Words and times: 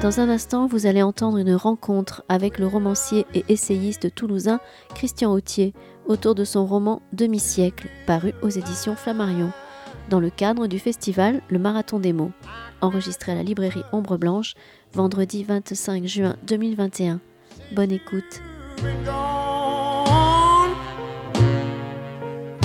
Dans 0.00 0.20
un 0.20 0.28
instant, 0.28 0.66
vous 0.66 0.86
allez 0.86 1.02
entendre 1.02 1.38
une 1.38 1.54
rencontre 1.54 2.22
avec 2.28 2.58
le 2.58 2.66
romancier 2.68 3.26
et 3.34 3.44
essayiste 3.48 4.14
toulousain 4.14 4.60
Christian 4.94 5.32
Autier 5.32 5.74
autour 6.06 6.36
de 6.36 6.44
son 6.44 6.66
roman 6.66 7.02
Demi-siècle, 7.12 7.88
paru 8.06 8.32
aux 8.40 8.48
éditions 8.48 8.94
Flammarion, 8.94 9.50
dans 10.08 10.20
le 10.20 10.30
cadre 10.30 10.68
du 10.68 10.78
festival 10.78 11.42
Le 11.50 11.58
Marathon 11.58 11.98
des 11.98 12.12
mots, 12.12 12.30
enregistré 12.80 13.32
à 13.32 13.34
la 13.34 13.42
librairie 13.42 13.82
Ombre 13.92 14.18
Blanche, 14.18 14.54
vendredi 14.92 15.42
25 15.42 16.06
juin 16.06 16.36
2021. 16.46 17.20
Bonne 17.72 17.92
écoute. 17.92 18.40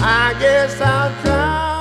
I 0.05 0.35
guess 0.37 0.81
I'll 0.81 1.23
try. 1.23 1.72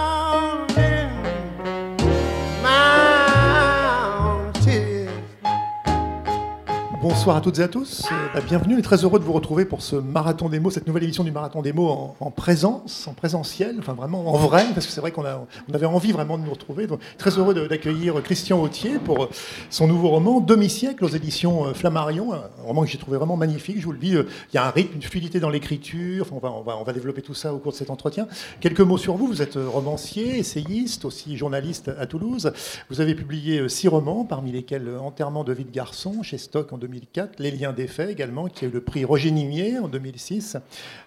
Bonsoir 7.02 7.34
à 7.34 7.40
toutes 7.40 7.58
et 7.58 7.62
à 7.64 7.68
tous. 7.68 8.04
Euh, 8.12 8.14
bah, 8.32 8.40
bienvenue 8.46 8.78
et 8.78 8.82
très 8.82 9.02
heureux 9.02 9.18
de 9.18 9.24
vous 9.24 9.32
retrouver 9.32 9.64
pour 9.64 9.82
ce 9.82 9.96
marathon 9.96 10.48
des 10.48 10.60
mots, 10.60 10.70
cette 10.70 10.86
nouvelle 10.86 11.02
émission 11.02 11.24
du 11.24 11.32
marathon 11.32 11.60
des 11.60 11.72
mots 11.72 12.14
en, 12.20 12.30
présence, 12.30 13.08
en 13.08 13.12
présentiel, 13.12 13.74
enfin 13.80 13.94
vraiment 13.94 14.20
en 14.32 14.36
vrai, 14.36 14.64
parce 14.72 14.86
que 14.86 14.92
c'est 14.92 15.00
vrai 15.00 15.10
qu'on 15.10 15.24
on 15.24 15.74
avait 15.74 15.86
envie 15.86 16.12
vraiment 16.12 16.38
de 16.38 16.44
nous 16.44 16.52
retrouver. 16.52 16.86
Très 17.18 17.30
heureux 17.30 17.54
d'accueillir 17.66 18.22
Christian 18.22 18.62
Autier 18.62 19.00
pour 19.00 19.24
euh, 19.24 19.28
son 19.68 19.88
nouveau 19.88 20.10
roman 20.10 20.38
Demi-siècle 20.38 21.04
aux 21.04 21.08
éditions 21.08 21.66
euh, 21.66 21.74
Flammarion, 21.74 22.34
un 22.34 22.42
roman 22.64 22.84
que 22.84 22.88
j'ai 22.88 22.98
trouvé 22.98 23.18
vraiment 23.18 23.36
magnifique. 23.36 23.80
Je 23.80 23.84
vous 23.84 23.90
le 23.90 23.98
dis, 23.98 24.12
il 24.12 24.54
y 24.54 24.58
a 24.58 24.64
un 24.64 24.70
rythme, 24.70 24.94
une 24.94 25.02
fluidité 25.02 25.40
dans 25.40 25.50
l'écriture. 25.50 26.28
Enfin, 26.30 26.54
on 26.54 26.84
va 26.84 26.92
développer 26.92 27.22
tout 27.22 27.34
ça 27.34 27.52
au 27.52 27.58
cours 27.58 27.72
de 27.72 27.76
cet 27.78 27.90
entretien. 27.90 28.28
Quelques 28.60 28.80
mots 28.80 28.96
sur 28.96 29.16
vous. 29.16 29.26
Vous 29.26 29.42
êtes 29.42 29.56
romancier, 29.56 30.38
essayiste, 30.38 31.04
aussi 31.04 31.36
journaliste 31.36 31.90
à 31.98 32.06
Toulouse. 32.06 32.52
Vous 32.90 33.00
avez 33.00 33.16
publié 33.16 33.68
six 33.68 33.88
romans, 33.88 34.24
parmi 34.24 34.52
lesquels 34.52 34.88
Enterrement 35.00 35.42
de 35.42 35.52
vie 35.52 35.64
de 35.64 35.72
garçon 35.72 36.22
chez 36.22 36.38
Stock 36.38 36.72
en 36.72 36.78
2000 36.78 36.91
2004, 36.92 37.40
Les 37.40 37.50
liens 37.50 37.72
des 37.72 37.86
faits 37.86 38.10
également, 38.10 38.48
qui 38.48 38.66
a 38.66 38.68
eu 38.68 38.70
le 38.70 38.82
prix 38.82 39.06
Roger 39.06 39.30
Nimier 39.30 39.78
en 39.78 39.88
2006, 39.88 40.58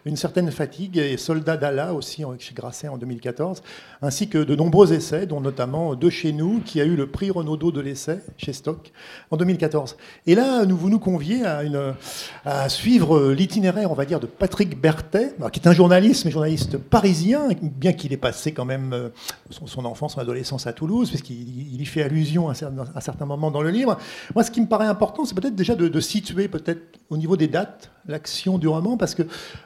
Une 0.06 0.16
certaine 0.16 0.50
fatigue 0.50 0.98
et 0.98 1.16
Soldat 1.18 1.58
d'Allah 1.58 1.94
aussi 1.94 2.24
chez 2.40 2.56
Grasset 2.56 2.88
en 2.88 2.98
2014, 2.98 3.62
ainsi 4.02 4.28
que 4.28 4.40
de 4.40 4.56
nombreux 4.56 4.94
essais, 4.94 5.28
dont 5.28 5.42
notamment 5.42 5.94
De 5.94 6.10
chez 6.10 6.32
nous, 6.32 6.60
qui 6.66 6.82
a 6.82 6.86
eu 6.86 6.96
le 6.96 7.06
prix 7.06 7.30
Renaudot 7.30 7.72
de 7.72 7.82
l'essai 7.82 8.20
chez 8.38 8.52
Stock 8.52 8.92
en 9.30 9.38
2014. 9.38 9.96
Et 10.26 10.34
là, 10.34 10.66
nous, 10.66 10.76
vous 10.76 10.90
nous 10.90 10.98
conviez 10.98 11.44
à, 11.46 12.70
suivre 12.70 13.32
l'itinéraire, 13.32 13.92
on 13.92 13.96
va 13.96 14.06
dire, 14.06 14.20
de 14.20 14.26
Patrick 14.26 14.82
Berthet, 14.82 15.36
qui 15.52 15.60
est 15.60 15.68
un 15.68 15.74
journaliste, 15.74 16.26
mais 16.26 16.32
journaliste 16.32 16.78
parisien, 16.78 17.50
bien 17.62 17.94
qu'il 17.94 18.12
ait 18.12 18.18
passé 18.18 18.54
quand 18.54 18.66
même 18.66 18.92
euh, 18.94 19.10
son, 19.52 19.86
enfance, 19.86 20.14
son 20.14 20.22
adolescence 20.22 20.66
à 20.66 20.74
Toulouse, 20.74 21.10
puisqu'il 21.10 21.80
y 21.80 21.86
fait 21.86 22.02
allusion 22.02 22.50
à 22.50 22.54
un 22.54 23.02
certain 23.02 23.26
moment 23.26 23.52
dans 23.52 23.62
le 23.62 23.70
livre. 23.70 24.00
Moi, 24.34 24.44
ce 24.44 24.50
qui 24.50 24.62
me 24.62 24.68
paraît 24.68 24.88
important, 24.88 25.26
c'est 25.26 25.36
peut-être 25.36 25.56
déjà 25.56 25.75
de, 25.76 26.00
situer 26.00 26.48
peut-être 26.48 27.00
au 27.10 27.18
niveau 27.18 27.38
des 27.38 27.48
dates 27.48 27.92
l'action 28.08 28.58
du 28.58 28.68
roman, 28.68 28.98
parce 28.98 29.14
que 29.16 29.24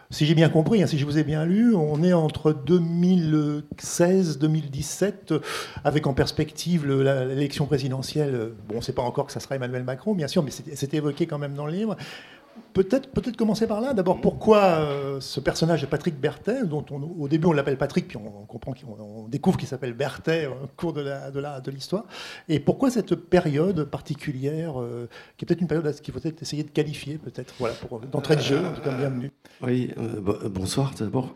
si 0.10 0.26
j'ai 0.26 0.36
bien 0.36 0.50
compris, 0.50 0.82
hein, 0.82 0.88
si 0.88 0.98
je 0.98 1.06
vous 1.06 1.18
ai 1.18 1.24
bien 1.24 1.46
lu, 1.46 1.76
on 1.76 2.04
est 2.04 2.14
entre 2.14 2.54
2016-2017, 2.54 5.42
avec 5.84 6.08
en 6.08 6.14
perspective 6.14 6.88
l'élection 6.88 7.66
présidentielle. 7.66 8.54
Bon, 8.68 8.76
on 8.76 8.78
ne 8.78 8.84
sait 8.84 8.94
pas 8.94 9.02
encore 9.02 9.26
que 9.26 9.34
ça 9.34 9.40
sera 9.40 9.56
Emmanuel 9.56 9.84
Macron, 9.84 10.14
bien 10.14 10.28
sûr, 10.28 10.44
mais 10.44 10.52
c'est 10.52 10.94
évoqué 10.94 11.28
quand 11.28 11.38
même 11.38 11.54
dans 11.54 11.66
le 11.66 11.74
livre. 11.74 11.96
Peut-être 12.74 13.10
peut 13.12 13.22
commencer 13.38 13.68
par 13.68 13.82
là. 13.82 13.94
D'abord, 13.94 14.22
pourquoi 14.22 14.64
euh, 14.64 15.20
ce 15.20 15.40
personnage 15.40 15.82
de 15.82 15.86
Patrick 15.86 16.20
Berthet, 16.20 16.66
dont 16.66 16.86
au 17.20 17.28
début 17.28 17.48
on 17.48 17.52
l'appelle 17.52 17.78
Patrick, 17.78 18.08
puis 18.08 18.18
on, 18.18 18.46
comprend 18.46 18.74
qu'on 18.74 19.28
découvre 19.28 19.58
qu'il 19.58 19.68
s'appelle 19.68 19.94
Berthet 19.94 20.48
au 20.48 20.68
cours 20.78 20.94
de 20.94 21.72
l'histoire. 21.72 22.06
Et 22.48 22.60
pourquoi 22.60 22.90
cette 22.90 23.16
période 23.16 23.86
particulière, 23.86 24.80
euh, 24.80 25.08
qui 25.38 25.46
est 25.46 25.48
peut-être 25.48 25.62
une 25.62 25.68
période 25.68 25.94
qu'il 26.02 26.14
faut 26.14 26.20
essayer 26.20 26.64
de 26.64 26.70
qualifier, 26.70 27.18
peut-être, 27.18 27.54
voilà, 27.60 27.76
pour 27.76 28.00
d'entrée 28.00 28.36
de 28.36 28.42
jeu, 28.42 28.60
en 28.60 28.74
tout 28.74 28.82
cas, 28.82 28.96
bienvenue. 28.96 29.32
Oui, 29.62 29.92
euh, 29.98 30.50
bonsoir 30.50 30.94
d'abord. 31.00 31.36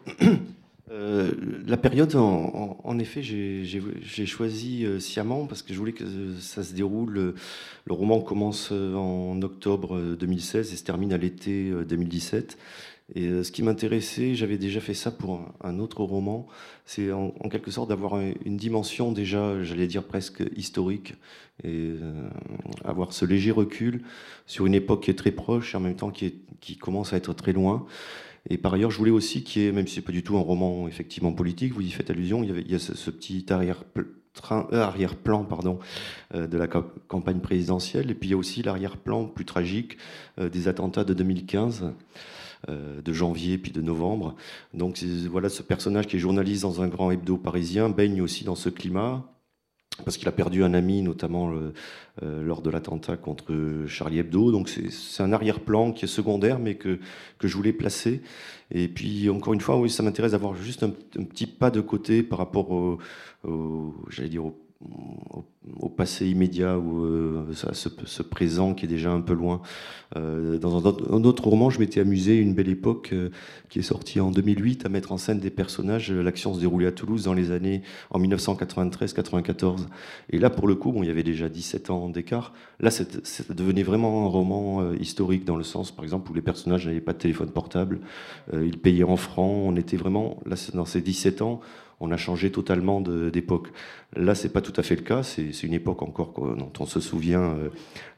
Euh, 0.92 1.32
la 1.66 1.78
période, 1.78 2.14
en, 2.16 3.00
effet, 3.00 3.22
j'ai 3.24 4.26
choisi 4.26 4.86
euh, 4.86 5.00
sciemment 5.00 5.46
parce 5.46 5.62
que 5.62 5.74
je 5.74 5.80
voulais 5.80 5.94
que 5.94 6.36
ça 6.40 6.64
se 6.64 6.74
déroule. 6.74 7.14
Le, 7.86 7.94
roman 7.94 8.20
commence 8.22 8.70
euh, 8.72 8.96
en 8.96 9.42
octobre 9.42 10.00
2016 10.20 10.74
et 10.74 10.76
se 10.76 10.84
termine 10.84 11.14
à 11.14 11.18
l'été 11.18 11.72
2017. 11.88 12.58
Et 13.16 13.44
ce 13.44 13.52
qui 13.52 13.64
m'intéressait, 13.64 14.34
j'avais 14.34 14.58
déjà 14.58 14.80
fait 14.80 14.94
ça 14.94 15.12
pour 15.12 15.42
un, 15.62 15.80
autre 15.80 16.04
roman, 16.04 16.48
c'est 16.86 17.12
en, 17.12 17.32
quelque 17.50 17.70
sorte 17.70 17.90
d'avoir 17.90 18.18
une 18.20 18.56
dimension 18.58 19.12
déjà, 19.12 19.62
j'allais 19.62 19.88
dire 19.88 20.04
presque 20.04 20.42
historique, 20.56 21.14
et 21.66 21.92
avoir 22.86 23.12
ce 23.12 23.26
léger 23.26 23.52
recul 23.52 24.04
sur 24.48 24.66
une 24.66 24.74
époque 24.74 25.04
qui 25.04 25.12
est 25.12 25.16
très 25.16 25.32
proche 25.32 25.74
et 25.74 25.78
en 25.78 25.82
même 25.82 25.98
temps 25.98 26.12
qui 26.12 26.78
commence 26.78 27.12
à 27.12 27.18
être 27.18 27.34
très 27.34 27.52
loin. 27.52 27.86
Et 28.50 28.58
par 28.58 28.74
ailleurs, 28.74 28.92
je 28.92 28.98
voulais 28.98 29.12
aussi 29.12 29.44
qu'il 29.44 29.62
y 29.62 29.68
ait, 29.68 29.72
même 29.72 29.88
si 29.88 29.96
c'est 29.96 30.02
pas 30.02 30.12
du 30.12 30.24
tout 30.24 30.38
un 30.38 30.42
roman 30.42 30.88
effectivement 30.88 31.32
politique, 31.32 31.74
vous 31.74 31.82
y 31.82 31.92
faites 31.92 32.10
allusion, 32.10 32.44
il 32.44 32.70
y, 32.70 32.76
a 32.76 32.80
ce, 32.80 33.10
petit 33.10 33.46
euh, 33.50 34.82
arrière-plan 34.82 35.48
euh, 36.36 36.48
de 36.48 36.58
la 36.58 36.68
campagne 36.68 37.40
présidentielle. 37.40 38.12
Et 38.12 38.16
puis 38.16 38.30
il 38.30 38.32
y 38.32 38.36
a 38.36 38.38
aussi 38.38 38.62
l'arrière-plan 38.62 39.26
plus 39.26 39.46
tragique 39.46 39.98
euh, 40.40 40.50
des 40.50 40.68
attentats 40.68 41.04
de 41.04 41.14
2015, 41.14 41.94
de 42.70 43.14
janvier 43.14 43.58
puis 43.58 43.74
de 43.74 43.82
novembre. 43.82 44.36
Donc 44.74 45.04
voilà 45.30 45.50
ce 45.50 45.62
personnage 45.62 46.08
qui 46.08 46.16
est 46.16 46.20
journaliste 46.20 46.62
dans 46.62 46.82
un 46.82 46.88
grand 46.88 47.12
hebdo 47.12 47.36
parisien, 47.36 47.90
baigne 47.90 48.22
aussi 48.22 48.46
dans 48.46 48.56
ce 48.56 48.70
climat 48.70 49.33
parce 50.04 50.18
qu'il 50.18 50.28
a 50.28 50.32
perdu 50.32 50.64
un 50.64 50.74
ami, 50.74 51.02
notamment 51.02 51.52
euh, 51.52 52.44
lors 52.44 52.62
de 52.62 52.70
l'attentat 52.70 53.18
contre 53.18 53.54
Charlie 53.88 54.20
Hebdo. 54.20 54.52
Donc 54.52 54.70
c'est 54.70 55.24
un 55.24 55.32
arrière-plan 55.32 55.92
qui 55.92 56.06
est 56.06 56.08
secondaire, 56.08 56.60
mais 56.60 56.76
que, 56.76 57.00
que 57.38 57.48
je 57.48 57.56
voulais 57.56 57.74
placer. 57.74 58.22
Et 58.72 58.88
puis, 58.88 59.30
encore 59.30 59.54
une 59.54 59.62
fois, 59.62 59.78
oui, 59.78 59.90
ça 59.90 60.04
m'intéresse 60.04 60.32
d'avoir 60.32 60.56
juste 60.56 60.84
un, 60.84 60.90
petit 60.90 61.46
pas 61.46 61.70
de 61.70 61.82
côté 61.82 62.24
par 62.24 62.40
rapport 62.40 62.72
au, 62.72 62.98
au 63.48 63.94
j'allais 64.10 64.30
dire, 64.30 64.46
au 64.46 64.63
au, 65.80 65.90
passé 65.90 66.28
immédiat 66.28 66.78
ou 66.78 67.06
euh, 67.06 67.46
à 67.68 67.74
ce, 67.74 68.24
présent 68.24 68.74
qui 68.74 68.86
est 68.86 68.88
déjà 68.88 69.12
un 69.12 69.22
peu 69.22 69.34
loin. 69.34 69.62
Euh, 70.16 70.58
dans 70.58 70.88
un, 70.88 71.24
autre 71.24 71.48
roman, 71.48 71.70
je 71.70 71.80
m'étais 71.80 72.00
amusé, 72.00 72.38
une 72.38 72.54
belle 72.54 72.70
époque, 72.70 73.10
euh, 73.14 73.30
qui 73.70 73.80
est 73.80 73.84
sortie 73.84 74.20
en 74.20 74.32
2008, 74.32 74.86
à 74.86 74.90
mettre 74.90 75.12
en 75.12 75.18
scène 75.18 75.40
des 75.40 75.50
personnages. 75.50 76.12
L'action 76.12 76.54
se 76.54 76.60
déroulait 76.60 76.88
à 76.88 76.92
Toulouse 76.92 77.24
dans 77.24 77.34
les 77.34 77.52
années 77.52 77.82
en 78.10 78.20
1993-94. 78.20 79.88
Et 80.32 80.40
là, 80.40 80.50
pour 80.50 80.68
le 80.68 80.76
coup, 80.76 80.92
bon, 80.92 81.04
il 81.04 81.08
y 81.08 81.12
avait 81.12 81.24
déjà 81.24 81.50
17 81.50 81.90
ans 81.90 82.10
d'écart. 82.10 82.54
Là, 82.80 82.92
ça 82.92 83.04
devenait 83.50 83.84
vraiment 83.84 84.26
un 84.26 84.30
roman 84.30 84.94
historique, 84.94 85.46
dans 85.46 85.58
le 85.58 85.64
sens, 85.64 85.92
par 85.92 86.04
exemple, 86.04 86.32
où 86.32 86.34
les 86.34 86.42
personnages 86.42 86.88
n'avaient 86.88 87.02
pas 87.02 87.14
de 87.14 87.20
téléphone 87.20 87.50
portable, 87.50 88.00
ils 88.54 88.78
payaient 88.78 89.04
en 89.04 89.18
francs. 89.18 89.64
On 89.66 89.76
était 89.76 89.98
vraiment, 89.98 90.42
là, 90.46 90.56
dans 90.74 90.86
ces 90.86 91.02
17 91.02 91.42
ans, 91.42 91.62
on 92.00 92.12
a 92.12 92.18
changé 92.18 92.52
totalement 92.52 93.02
d'époque. 93.02 93.70
Là, 94.16 94.36
c'est 94.36 94.50
pas 94.50 94.62
tout 94.62 94.74
à 94.78 94.84
fait 94.84 94.96
le 94.96 95.02
cas. 95.02 95.24
C'est 95.24 95.64
une 95.64 95.74
époque 95.74 96.02
encore 96.02 96.34
dont 96.58 96.72
on 96.80 96.86
se 96.86 97.00
souvient 97.00 97.42
euh, 97.42 97.70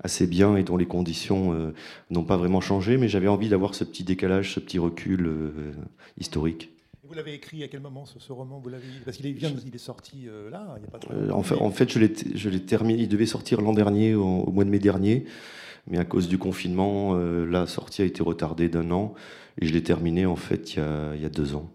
assez 0.03 0.27
bien 0.27 0.55
et 0.57 0.63
dont 0.63 0.77
les 0.77 0.85
conditions 0.85 1.53
euh, 1.53 1.73
n'ont 2.09 2.23
pas 2.23 2.37
vraiment 2.37 2.61
changé. 2.61 2.97
Mais 2.97 3.07
j'avais 3.07 3.27
envie 3.27 3.49
d'avoir 3.49 3.75
ce 3.75 3.83
petit 3.83 4.03
décalage, 4.03 4.53
ce 4.53 4.59
petit 4.59 4.79
recul 4.79 5.25
euh, 5.27 5.73
historique. 6.19 6.71
vous 7.03 7.13
l'avez 7.13 7.33
écrit 7.33 7.63
à 7.63 7.67
quel 7.67 7.81
moment 7.81 8.05
ce, 8.05 8.31
roman 8.31 8.59
vous 8.59 8.71
Parce 9.05 9.17
qu'il 9.17 9.27
est, 9.27 9.31
il 9.65 9.75
est 9.75 9.77
sorti 9.77 10.27
là, 10.51 10.77
il 10.77 10.83
y 10.83 10.87
a 10.87 10.89
pas 10.89 11.33
en, 11.33 11.43
fait, 11.43 11.55
en 11.55 11.71
fait, 11.71 11.91
je 11.91 12.49
l'ai 12.49 12.61
terminé. 12.61 13.03
Il 13.03 13.09
devait 13.09 13.25
sortir 13.25 13.61
l'an 13.61 13.73
dernier, 13.73 14.15
au, 14.15 14.51
mois 14.51 14.65
de 14.65 14.69
mai 14.69 14.79
dernier, 14.79 15.25
mais 15.87 15.97
à 15.97 16.05
cause 16.05 16.27
du 16.27 16.37
confinement, 16.37 17.13
la 17.15 17.67
sortie 17.67 18.01
a 18.01 18.05
été 18.05 18.23
retardée 18.23 18.69
d'un 18.69 18.91
an 18.91 19.13
et 19.61 19.65
je 19.67 19.73
l'ai 19.73 19.83
terminé 19.83 20.25
en 20.25 20.35
fait 20.35 20.75
il 20.75 20.83
il 21.15 21.21
y 21.21 21.25
a 21.25 21.29
deux 21.29 21.55
ans. 21.55 21.69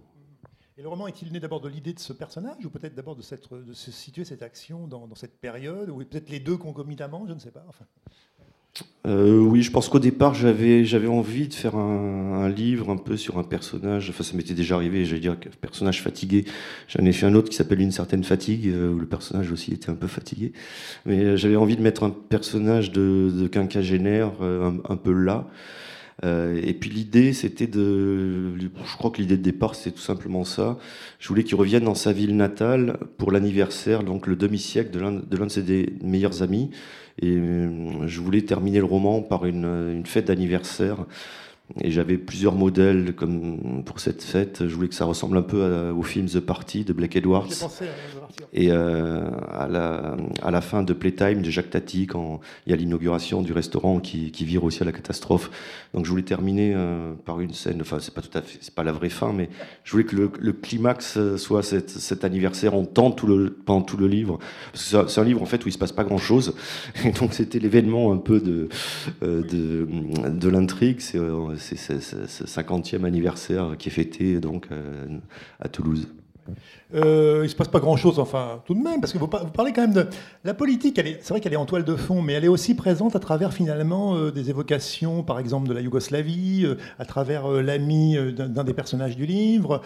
Le 0.82 0.88
roman 0.88 1.08
est-il 1.08 1.32
né 1.32 1.40
d'abord 1.40 1.60
de 1.60 1.68
l'idée 1.68 1.92
de 1.92 1.98
ce 1.98 2.12
personnage 2.12 2.64
ou 2.64 2.70
peut-être 2.70 2.94
d'abord 2.94 3.14
de, 3.14 3.22
de, 3.22 3.72
se 3.72 3.90
situer 3.90 4.24
cette 4.24 4.42
action 4.42 4.86
dans, 4.86 5.14
cette 5.14 5.38
période 5.38 5.90
ou 5.90 5.98
peut-être 5.98 6.30
les 6.30 6.40
deux 6.40 6.56
concomitamment, 6.56 7.26
je 7.28 7.34
ne 7.34 7.38
sais 7.38 7.50
pas. 7.50 7.66
Euh, 9.06 9.40
oui, 9.40 9.62
je 9.62 9.70
pense 9.70 9.88
qu'au 9.88 9.98
départ, 9.98 10.32
j'avais, 10.32 10.84
j'avais 10.84 11.08
envie 11.08 11.48
de 11.48 11.54
faire 11.54 11.74
un, 11.74 12.48
livre 12.48 12.90
un 12.90 12.96
peu 12.96 13.16
sur 13.16 13.38
un 13.38 13.42
personnage. 13.42 14.08
Enfin, 14.10 14.22
ça 14.22 14.36
m'était 14.36 14.54
déjà 14.54 14.76
arrivé, 14.76 15.04
j'allais 15.04 15.20
dire, 15.20 15.36
personnage 15.60 16.02
fatigué. 16.02 16.44
J'en 16.88 17.04
ai 17.04 17.12
fait 17.12 17.26
un 17.26 17.34
autre 17.34 17.50
qui 17.50 17.56
s'appelle 17.56 17.80
Une 17.80 17.92
certaine 17.92 18.24
fatigue, 18.24 18.68
euh, 18.68 18.92
où 18.92 18.98
le 18.98 19.06
personnage 19.06 19.50
aussi 19.52 19.72
était 19.72 19.90
un 19.90 19.94
peu 19.94 20.06
fatigué. 20.06 20.52
Mais 21.04 21.24
euh, 21.24 21.36
j'avais 21.36 21.56
envie 21.56 21.76
de 21.76 21.82
mettre 21.82 22.04
un 22.04 22.10
personnage 22.10 22.90
de, 22.92 23.48
quinquagénaire 23.48 24.32
un 24.40 24.96
peu 24.96 25.12
là. 25.12 25.46
Euh, 26.24 26.60
et 26.62 26.74
puis 26.74 26.90
l'idée, 26.90 27.32
c'était 27.32 27.66
de, 27.66 28.58
je 28.58 28.96
crois 28.96 29.10
que 29.10 29.20
l'idée 29.20 29.36
de 29.36 29.42
départ, 29.42 29.74
c'est 29.74 29.92
tout 29.92 30.00
simplement 30.00 30.44
ça. 30.44 30.78
Je 31.18 31.28
voulais 31.28 31.44
qu'il 31.44 31.56
revienne 31.56 31.84
dans 31.84 31.94
sa 31.94 32.12
ville 32.12 32.36
natale 32.36 32.98
pour 33.16 33.32
l'anniversaire, 33.32 34.02
donc 34.02 34.26
le 34.26 34.36
demi-siècle 34.36 34.90
de 34.90 35.00
l'un 35.00 35.12
de, 35.12 35.48
ses 35.48 35.92
meilleurs 36.02 36.42
amis. 36.42 36.70
Et 37.22 37.36
euh, 37.36 38.06
je 38.06 38.20
voulais 38.20 38.42
terminer 38.42 38.78
le 38.78 38.84
roman 38.84 39.22
par 39.22 39.46
une, 39.46 39.64
une 39.64 40.06
fête 40.06 40.26
d'anniversaire 40.26 41.06
Et 41.80 41.90
j'avais 41.90 42.18
plusieurs 42.18 42.54
modèles 42.54 43.14
comme 43.14 43.82
pour 43.84 44.00
cette 44.00 44.22
fête. 44.22 44.66
Je 44.66 44.74
voulais 44.74 44.88
que 44.88 44.94
ça 44.94 45.04
ressemble 45.04 45.36
un 45.36 45.42
peu 45.42 45.90
au 45.90 46.02
film 46.02 46.26
The 46.26 46.40
Party 46.40 46.84
de 46.84 46.92
Blake 46.92 47.16
Edwards. 47.16 47.48
Et 48.52 48.70
euh, 48.70 49.28
à, 49.52 49.68
la, 49.68 50.16
à 50.42 50.50
la 50.50 50.60
fin 50.60 50.82
de 50.82 50.92
Playtime 50.92 51.42
de 51.42 51.50
Jacques 51.50 51.70
Tati, 51.70 52.06
quand 52.06 52.40
il 52.66 52.70
y 52.70 52.72
a 52.72 52.76
l'inauguration 52.76 53.42
du 53.42 53.52
restaurant 53.52 54.00
qui, 54.00 54.30
qui, 54.30 54.44
vire 54.44 54.64
aussi 54.64 54.82
à 54.82 54.86
la 54.86 54.92
catastrophe. 54.92 55.50
Donc 55.94 56.04
je 56.04 56.10
voulais 56.10 56.22
terminer 56.22 56.72
euh, 56.74 57.12
par 57.24 57.40
une 57.40 57.52
scène. 57.52 57.80
Enfin, 57.80 57.98
c'est 58.00 58.14
pas 58.14 58.22
tout 58.22 58.36
à 58.36 58.42
fait, 58.42 58.58
c'est 58.60 58.74
pas 58.74 58.84
la 58.84 58.92
vraie 58.92 59.08
fin, 59.08 59.32
mais 59.32 59.48
je 59.84 59.92
voulais 59.92 60.04
que 60.04 60.16
le, 60.16 60.30
le 60.38 60.52
climax 60.52 61.18
soit 61.36 61.62
cet, 61.62 61.90
cet, 61.90 62.24
anniversaire. 62.24 62.74
On 62.74 62.84
tente 62.84 63.18
tout 63.18 63.26
le, 63.26 63.50
pendant 63.50 63.82
tout 63.82 63.96
le 63.96 64.06
livre. 64.06 64.38
Parce 64.72 64.92
que 64.92 65.08
c'est 65.08 65.20
un 65.20 65.24
livre 65.24 65.42
en 65.42 65.46
fait 65.46 65.64
où 65.64 65.68
il 65.68 65.72
se 65.72 65.78
passe 65.78 65.92
pas 65.92 66.04
grand 66.04 66.18
chose. 66.18 66.54
Et 67.04 67.12
donc 67.12 67.34
c'était 67.34 67.58
l'événement 67.58 68.12
un 68.12 68.18
peu 68.18 68.40
de, 68.40 68.68
euh, 69.22 69.42
de, 69.42 69.86
de 70.28 70.48
l'intrigue. 70.48 71.00
C'est 71.00 71.18
c'est 71.60 71.76
ce 71.76 72.44
50e 72.44 73.04
anniversaire 73.04 73.76
qui 73.78 73.88
est 73.88 73.92
fêté 73.92 74.40
donc 74.40 74.68
euh, 74.72 75.18
à 75.60 75.68
Toulouse. 75.68 76.08
Euh, 76.94 77.38
il 77.40 77.44
ne 77.44 77.48
se 77.48 77.54
passe 77.54 77.68
pas 77.68 77.78
grand-chose, 77.78 78.18
enfin, 78.18 78.62
tout 78.66 78.74
de 78.74 78.80
même, 78.80 79.00
parce 79.00 79.12
que 79.12 79.18
vous, 79.18 79.28
parlez 79.28 79.72
quand 79.72 79.82
même 79.82 79.92
de... 79.92 80.06
La 80.44 80.54
politique, 80.54 81.00
c'est 81.04 81.28
vrai 81.28 81.40
qu'elle 81.40 81.52
est 81.52 81.56
en 81.56 81.66
toile 81.66 81.84
de 81.84 81.94
fond, 81.94 82.20
mais 82.22 82.32
elle 82.32 82.44
est 82.44 82.48
aussi 82.48 82.74
présente 82.74 83.14
à 83.14 83.20
travers, 83.20 83.52
finalement, 83.52 84.16
euh, 84.16 84.32
des 84.32 84.50
évocations, 84.50 85.22
par 85.22 85.38
exemple, 85.38 85.68
de 85.68 85.74
la 85.74 85.80
Yougoslavie, 85.80 86.66
à 86.98 87.04
travers 87.04 87.48
l'ami 87.48 88.16
d'un 88.32 88.64
des 88.64 88.74
personnages 88.74 89.16
du 89.16 89.26
livre, 89.26 89.82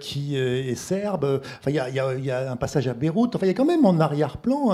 qui 0.00 0.36
est 0.36 0.74
serbe. 0.74 1.40
Enfin, 1.60 1.70
il 1.70 2.22
y, 2.22 2.26
y, 2.26 2.30
a 2.30 2.50
un 2.50 2.56
passage 2.56 2.88
à 2.88 2.94
Beyrouth. 2.94 3.34
Enfin, 3.36 3.46
il 3.46 3.50
y 3.50 3.52
a 3.52 3.54
quand 3.54 3.64
même 3.64 3.84
en 3.84 3.98
arrière-plan 4.00 4.72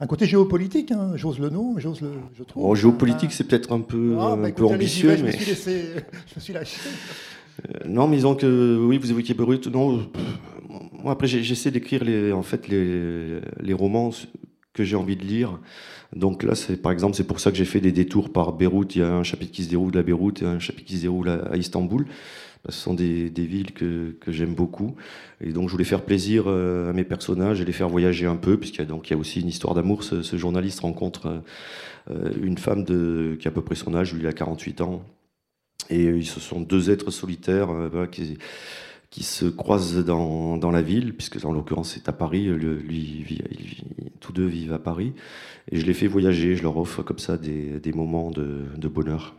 un, 0.00 0.06
côté 0.06 0.26
géopolitique, 0.26 0.92
hein, 0.92 1.12
j'ose 1.16 1.38
le 1.38 1.50
nom, 1.50 1.74
j'ose 1.78 2.00
le... 2.00 2.12
Je 2.36 2.44
trouve. 2.44 2.64
En 2.64 2.74
géopolitique, 2.74 3.32
c'est 3.32 3.44
peut-être 3.44 3.72
un 3.72 3.80
peu, 3.80 4.16
ah, 4.18 4.36
bah, 4.36 4.48
un 4.48 4.50
peu 4.50 4.64
ambitieux, 4.64 5.10
mais... 5.10 5.16
Je 5.16 5.24
me 5.24 5.30
suis, 5.32 5.44
laissé... 5.46 5.84
je 6.26 6.34
me 6.36 6.40
suis 6.40 6.52
lâché. 6.52 6.78
Non, 7.86 8.06
mais 8.08 8.16
disons 8.16 8.34
que, 8.34 8.78
oui, 8.78 8.98
vous 8.98 9.10
évoquiez 9.10 9.34
Beyrouth, 9.34 9.66
non 9.68 10.08
moi, 11.02 11.12
après, 11.12 11.26
j'essaie 11.26 11.70
d'écrire 11.70 12.04
les, 12.04 12.32
en 12.32 12.42
fait, 12.42 12.68
les, 12.68 13.72
romans 13.72 14.10
que 14.72 14.84
j'ai 14.84 14.96
envie 14.96 15.16
de 15.16 15.24
lire. 15.24 15.60
Donc 16.14 16.42
là, 16.42 16.54
c'est 16.54 16.76
par 16.80 16.92
exemple, 16.92 17.16
c'est 17.16 17.26
pour 17.26 17.40
ça 17.40 17.50
que 17.50 17.56
j'ai 17.56 17.64
fait 17.64 17.80
des 17.80 17.92
détours 17.92 18.32
par 18.32 18.52
Beyrouth. 18.52 18.96
Il 18.96 19.00
y 19.00 19.02
a 19.02 19.12
un 19.12 19.22
chapitre 19.22 19.52
qui 19.52 19.64
se 19.64 19.70
déroule 19.70 19.96
à 19.96 20.02
Beyrouth 20.02 20.42
et 20.42 20.46
un 20.46 20.58
chapitre 20.58 20.88
qui 20.88 20.96
se 20.96 21.02
déroule 21.02 21.28
à, 21.28 21.56
Istanbul. 21.56 22.06
Ce 22.68 22.76
sont 22.76 22.94
des, 22.94 23.30
villes 23.30 23.72
que, 23.72 24.16
j'aime 24.26 24.54
beaucoup. 24.54 24.96
Et 25.40 25.52
donc, 25.52 25.68
je 25.68 25.72
voulais 25.72 25.84
faire 25.84 26.02
plaisir 26.02 26.44
euh, 26.46 26.90
à 26.90 26.92
mes 26.92 27.04
personnages 27.04 27.60
et 27.60 27.64
les 27.64 27.72
faire 27.72 27.88
voyager 27.88 28.26
un 28.26 28.36
peu, 28.36 28.58
puisqu'il 28.58 28.80
y 28.80 28.82
a, 28.82 28.86
donc, 28.86 29.08
il 29.08 29.12
y 29.12 29.16
a 29.16 29.18
aussi 29.18 29.40
une 29.40 29.48
histoire 29.48 29.74
d'amour. 29.74 30.02
Ce, 30.02 30.36
journaliste 30.36 30.80
rencontre 30.80 31.42
euh, 32.10 32.32
une 32.42 32.58
femme 32.58 32.84
qui 32.84 33.46
a 33.46 33.50
à 33.50 33.54
peu 33.54 33.62
près 33.62 33.76
son 33.76 33.94
âge, 33.94 34.12
lui, 34.12 34.22
il 34.22 34.26
a 34.26 34.32
48 34.32 34.80
ans. 34.80 35.04
Et 35.90 36.22
ce 36.22 36.40
sont 36.40 36.60
deux 36.60 36.90
êtres 36.90 37.10
solitaires 37.10 37.70
euh, 37.70 38.06
qui, 38.06 38.38
qui 39.10 39.22
se 39.22 39.46
croisent 39.46 40.04
dans, 40.04 40.56
dans, 40.58 40.70
la 40.70 40.82
ville, 40.82 41.14
puisque 41.14 41.42
en 41.44 41.52
l'occurrence 41.52 41.92
c'est 41.94 42.08
à 42.08 42.12
Paris, 42.12 42.44
lui, 42.44 43.42
tous 44.20 44.32
deux 44.32 44.46
vivent 44.46 44.74
à 44.74 44.78
Paris, 44.78 45.14
et 45.70 45.78
je 45.78 45.86
les 45.86 45.94
fais 45.94 46.06
voyager, 46.06 46.56
je 46.56 46.62
leur 46.62 46.76
offre 46.76 47.02
comme 47.02 47.18
ça 47.18 47.36
des, 47.36 47.80
des 47.80 47.92
moments 47.92 48.30
de, 48.30 48.88
bonheur. 48.88 49.34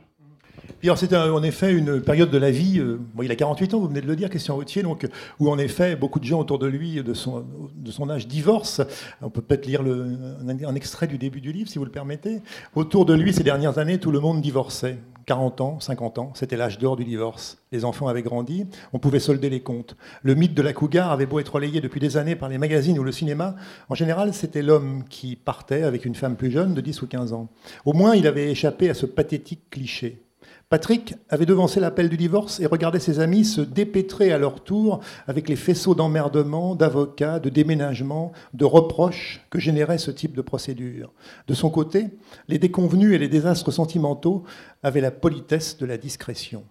C'est 0.82 1.14
en 1.16 1.44
effet 1.44 1.74
une 1.74 2.02
période 2.02 2.32
de 2.32 2.38
la 2.38 2.52
vie, 2.52 2.80
euh, 2.80 3.00
il 3.22 3.32
a 3.32 3.36
48 3.36 3.74
ans, 3.74 3.80
vous 3.80 3.88
venez 3.88 4.02
de 4.02 4.08
le 4.08 4.16
dire, 4.16 4.30
Christian 4.30 4.56
Routier, 4.56 4.82
donc, 4.82 5.08
où 5.40 5.50
en 5.50 5.58
effet 5.58 5.96
beaucoup 5.96 6.20
de 6.20 6.26
gens 6.26 6.40
autour 6.40 6.58
de 6.58 6.68
lui, 6.68 7.04
de 7.04 7.14
son, 7.14 7.46
de 7.76 7.92
son 7.92 8.10
âge, 8.10 8.28
divorcent. 8.28 8.84
On 9.22 9.30
peut 9.30 9.42
peut-être 9.42 9.66
lire 9.66 9.82
un, 9.82 10.76
extrait 10.76 11.08
du 11.08 11.18
début 11.18 11.42
du 11.42 11.52
livre, 11.52 11.70
si 11.70 11.78
vous 11.78 11.86
le 11.86 11.92
permettez. 11.92 12.42
Autour 12.76 13.06
de 13.06 13.14
lui, 13.14 13.34
ces 13.34 13.44
dernières 13.44 13.78
années, 13.78 14.00
tout 14.00 14.12
le 14.12 14.20
monde 14.20 14.42
divorçait. 14.42 14.98
40 15.30 15.62
ans, 15.62 15.80
50 15.80 16.18
ans, 16.18 16.32
c'était 16.34 16.58
l'âge 16.58 16.80
d'or 16.80 16.96
du 16.96 17.06
divorce. 17.06 17.60
Les 17.72 17.86
enfants 17.86 18.08
avaient 18.08 18.24
grandi, 18.24 18.66
on 18.94 18.98
pouvait 18.98 19.20
solder 19.20 19.52
les 19.52 19.60
comptes. 19.60 19.96
Le 20.24 20.34
mythe 20.34 20.56
de 20.56 20.64
la 20.64 20.74
cougar 20.74 21.12
avait 21.12 21.28
beau 21.28 21.38
être 21.38 21.54
relayé 21.54 21.82
depuis 21.82 22.00
des 22.00 22.18
années 22.18 22.36
par 22.36 22.50
les 22.50 22.58
magazines 22.58 22.98
ou 22.98 23.04
le 23.04 23.12
cinéma, 23.12 23.56
en 23.90 23.94
général 23.94 24.34
c'était 24.34 24.64
l'homme 24.64 25.04
qui 25.08 25.36
partait 25.36 25.84
avec 25.84 26.06
une 26.06 26.16
femme 26.16 26.36
plus 26.36 26.50
jeune 26.50 26.74
de 26.74 26.82
10 26.82 27.04
ou 27.04 27.08
15 27.08 27.34
ans. 27.34 27.48
Au 27.86 27.94
moins 27.94 28.16
il 28.16 28.26
avait 28.26 28.50
échappé 28.50 28.90
à 28.90 28.96
ce 28.96 29.06
pathétique 29.06 29.70
cliché. 29.70 30.24
Patrick 30.70 31.16
avait 31.30 31.48
devancé 31.48 31.80
l'appel 31.80 32.10
du 32.10 32.18
divorce 32.18 32.60
et 32.60 32.68
regardait 32.68 33.00
ses 33.00 33.20
amis 33.20 33.44
se 33.44 33.62
dépêtrer 33.62 34.32
à 34.32 34.38
leur 34.38 34.64
tour 34.64 35.00
avec 35.26 35.50
les 35.50 35.56
faisceaux 35.56 35.96
d'emmerdement, 35.96 36.76
d'avocats, 36.76 37.40
de 37.40 37.50
déménagements, 37.50 38.34
de 38.54 38.66
reproches 38.66 39.42
que 39.50 39.58
générait 39.58 39.98
ce 39.98 40.12
type 40.12 40.36
de 40.36 40.44
procédure. 40.44 41.12
De 41.48 41.56
son 41.56 41.72
côté, 41.72 42.10
les 42.48 42.60
déconvenus 42.60 43.16
et 43.16 43.18
les 43.18 43.30
désastres 43.30 43.74
sentimentaux 43.74 44.44
avaient 44.84 45.02
la 45.02 45.10
politesse 45.10 45.76
de 45.80 45.88
la 45.88 45.98
discrétion. 45.98 46.64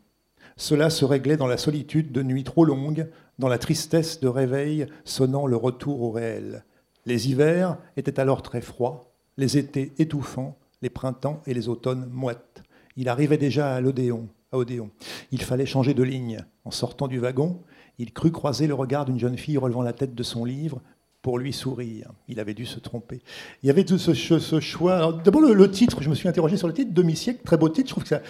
Cela 0.57 0.91
se 0.91 1.05
réglait 1.05 1.37
dans 1.37 1.49
la 1.49 1.57
solitude 1.57 2.13
de 2.13 2.23
nuits 2.23 2.45
trop 2.45 2.65
longues, 2.65 3.09
dans 3.41 3.49
la 3.49 3.59
tristesse 3.59 4.21
de 4.21 4.29
réveil 4.29 4.87
sonnant 5.05 5.49
le 5.49 5.57
retour 5.57 6.03
au 6.03 6.13
réel. 6.13 6.65
Les 7.05 7.31
hivers 7.31 7.77
étaient 7.97 8.21
alors 8.21 8.43
très 8.43 8.61
froids, 8.61 9.11
les 9.37 9.59
étés 9.59 9.93
étouffants, 9.99 10.57
les 10.83 10.91
printemps 10.91 11.43
et 11.47 11.55
les 11.55 11.69
automnes 11.69 12.09
moites. 12.13 12.63
Il 12.99 13.09
arrivait 13.09 13.39
déjà 13.39 13.77
à 13.77 13.81
l'Odéon. 13.81 14.29
À 14.51 14.59
Odéon. 14.59 14.91
Il 15.31 15.41
fallait 15.41 15.67
changer 15.67 15.95
de 15.95 16.03
ligne. 16.03 16.45
En 16.65 16.73
sortant 16.73 17.07
du 17.07 17.21
wagon, 17.21 17.63
il 17.99 18.13
crut 18.13 18.33
croiser 18.33 18.67
le 18.67 18.75
regard 18.75 19.05
d'une 19.05 19.21
jeune 19.21 19.39
fille 19.39 19.57
relevant 19.57 19.83
la 19.83 19.93
tête 19.93 20.17
de 20.17 20.23
son 20.25 20.45
livre 20.45 20.83
pour 21.23 21.39
lui 21.39 21.53
sourire. 21.53 22.11
Il 22.27 22.41
avait 22.41 22.55
dû 22.55 22.67
se 22.67 22.81
tromper. 22.81 23.21
Il 23.63 23.69
y 23.69 23.71
avait 23.71 23.85
tout 23.85 23.99
ce, 23.99 24.61
choix. 24.61 25.21
D'abord, 25.25 25.43
le, 25.43 25.71
titre, 25.71 26.03
je 26.03 26.11
me 26.11 26.15
suis 26.17 26.29
interrogé 26.29 26.57
sur 26.57 26.67
le 26.67 26.75
titre, 26.75 26.93
Demi-siècle, 26.93 27.41
très 27.45 27.57
beau 27.57 27.69
titre. 27.69 27.89
Je 27.89 27.93
trouve 27.93 28.03
que 28.03 28.09
ça, 28.09 28.21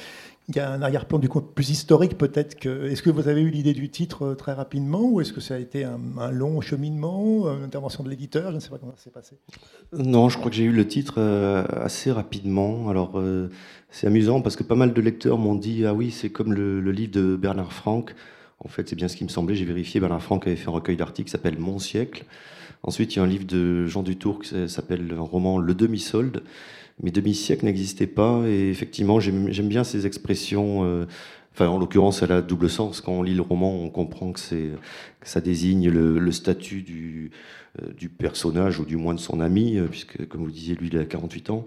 il 0.48 0.56
y 0.56 0.60
a 0.60 0.70
un 0.70 0.80
arrière-plan 0.80 1.18
du 1.18 1.28
coup 1.28 1.42
plus 1.42 1.68
historique 1.68 2.16
peut-être 2.16 2.58
que. 2.58 2.86
Est-ce 2.86 3.02
que 3.02 3.10
vous 3.10 3.28
avez 3.28 3.42
eu 3.42 3.50
l'idée 3.50 3.74
du 3.74 3.90
titre 3.90 4.28
euh, 4.28 4.34
très 4.34 4.54
rapidement 4.54 5.02
ou 5.02 5.20
est-ce 5.20 5.32
que 5.32 5.42
ça 5.42 5.54
a 5.54 5.58
été 5.58 5.84
un, 5.84 6.30
long 6.30 6.60
cheminement, 6.62 7.52
une 7.54 7.64
intervention 7.64 8.02
de 8.02 8.08
l'éditeur? 8.08 8.50
Je 8.50 8.56
ne 8.56 8.60
sais 8.60 8.70
pas 8.70 8.78
comment 8.78 8.94
ça 8.96 9.04
s'est 9.04 9.10
passé. 9.10 9.36
Non, 9.92 10.30
je 10.30 10.38
crois 10.38 10.50
que 10.50 10.56
j'ai 10.56 10.64
eu 10.64 10.72
le 10.72 10.88
titre 10.88 11.14
euh, 11.18 11.64
assez 11.82 12.10
rapidement. 12.10 12.88
Alors 12.88 13.18
euh, 13.18 13.50
c'est 13.90 14.06
amusant 14.06 14.40
parce 14.40 14.56
que 14.56 14.62
pas 14.62 14.74
mal 14.74 14.94
de 14.94 15.00
lecteurs 15.02 15.36
m'ont 15.36 15.54
dit 15.54 15.84
ah 15.84 15.92
oui 15.92 16.10
c'est 16.10 16.30
comme 16.30 16.54
le, 16.54 16.80
livre 16.92 17.12
de 17.12 17.36
Bernard 17.36 17.74
Franck. 17.74 18.14
En 18.60 18.68
fait 18.68 18.88
c'est 18.88 18.96
bien 18.96 19.08
ce 19.08 19.16
qui 19.16 19.24
me 19.24 19.28
semblait. 19.28 19.54
J'ai 19.54 19.66
vérifié. 19.66 20.00
Bernard 20.00 20.22
Franck 20.22 20.46
avait 20.46 20.56
fait 20.56 20.68
un 20.68 20.72
recueil 20.72 20.96
d'articles 20.96 21.26
qui 21.26 21.32
s'appelle 21.32 21.58
Mon 21.58 21.78
siècle. 21.78 22.24
Ensuite 22.82 23.14
il 23.14 23.18
y 23.18 23.20
a 23.20 23.24
un 23.24 23.28
livre 23.28 23.44
de 23.44 23.86
Jean 23.86 24.02
Dutour 24.02 24.40
qui 24.40 24.68
s'appelle 24.68 25.12
un 25.14 25.20
roman 25.20 25.58
Le 25.58 25.74
demi-solde 25.74 26.42
mais 27.02 27.10
demi-siècle 27.10 27.64
n'existait 27.64 28.06
pas. 28.06 28.42
Et 28.46 28.68
effectivement, 28.70 29.20
j'aime 29.20 29.68
bien 29.68 29.84
ces 29.84 30.06
expressions. 30.06 30.84
Euh, 30.84 31.06
enfin, 31.52 31.68
en 31.68 31.78
l'occurrence, 31.78 32.22
elle 32.22 32.32
a 32.32 32.42
double 32.42 32.68
sens. 32.68 33.00
Quand 33.00 33.12
on 33.12 33.22
lit 33.22 33.34
le 33.34 33.42
roman, 33.42 33.74
on 33.74 33.90
comprend 33.90 34.32
que, 34.32 34.40
ça 35.22 35.40
désigne 35.40 35.88
le, 35.90 36.32
statut 36.32 36.82
du, 36.82 37.30
euh, 37.80 37.92
du 37.92 38.08
personnage, 38.08 38.80
ou 38.80 38.84
du 38.84 38.96
moins 38.96 39.14
de 39.14 39.20
son 39.20 39.40
ami, 39.40 39.76
euh, 39.76 39.86
puisque, 39.86 40.26
comme 40.28 40.42
vous 40.42 40.50
disiez, 40.50 40.74
lui, 40.74 40.88
il 40.88 40.98
a 40.98 41.04
48 41.04 41.50
ans. 41.50 41.64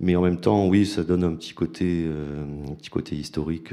Mais 0.00 0.16
en 0.16 0.22
même 0.22 0.40
temps, 0.40 0.66
oui, 0.66 0.86
ça 0.86 1.04
donne 1.04 1.24
un 1.24 1.34
petit 1.34 1.54
côté, 1.54 2.06
un 2.68 2.74
petit 2.74 2.90
côté 2.90 3.14
historique. 3.14 3.72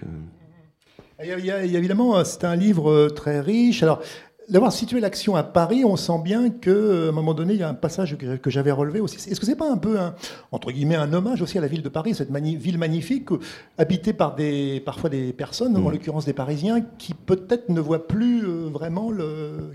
Il 1.21 1.45
y, 1.45 1.51
a, 1.51 1.63
évidemment, 1.65 2.23
c'est 2.23 2.45
un 2.45 2.55
livre 2.55 3.09
très 3.09 3.41
riche. 3.41 3.83
Alors, 3.83 4.01
d'avoir 4.49 4.73
situé 4.73 4.99
l'action 4.99 5.35
à 5.35 5.43
Paris, 5.43 5.85
on 5.85 5.95
sent 5.95 6.19
bien 6.23 6.49
qu'à 6.49 6.71
un 6.71 7.11
moment 7.11 7.33
donné, 7.33 7.53
il 7.53 7.59
y 7.59 7.63
a 7.63 7.69
un 7.69 7.73
passage 7.73 8.17
que, 8.17 8.49
j'avais 8.49 8.71
relevé 8.71 8.99
aussi. 8.99 9.15
Est-ce 9.15 9.39
que 9.39 9.45
c'est 9.45 9.55
pas 9.55 9.71
un 9.71 9.77
peu, 9.77 9.99
un, 9.99 10.15
entre 10.51 10.71
guillemets, 10.71 10.95
un 10.95 11.13
hommage 11.13 11.41
aussi 11.41 11.57
à 11.57 11.61
la 11.61 11.67
ville 11.67 11.83
de 11.83 11.89
Paris, 11.89 12.15
cette 12.15 12.31
ville 12.31 12.77
magnifique, 12.77 13.29
habitée 13.77 14.13
par 14.13 14.35
des, 14.35 14.81
parfois 14.83 15.09
des 15.09 15.33
personnes, 15.33 15.75
en 15.77 15.81
mm. 15.81 15.91
l'occurrence 15.91 16.25
des 16.25 16.33
Parisiens, 16.33 16.81
qui 16.97 17.13
peut-être 17.13 17.69
ne 17.69 17.79
voient 17.79 18.07
plus 18.07 18.43
euh, 18.43 18.69
vraiment 18.69 19.11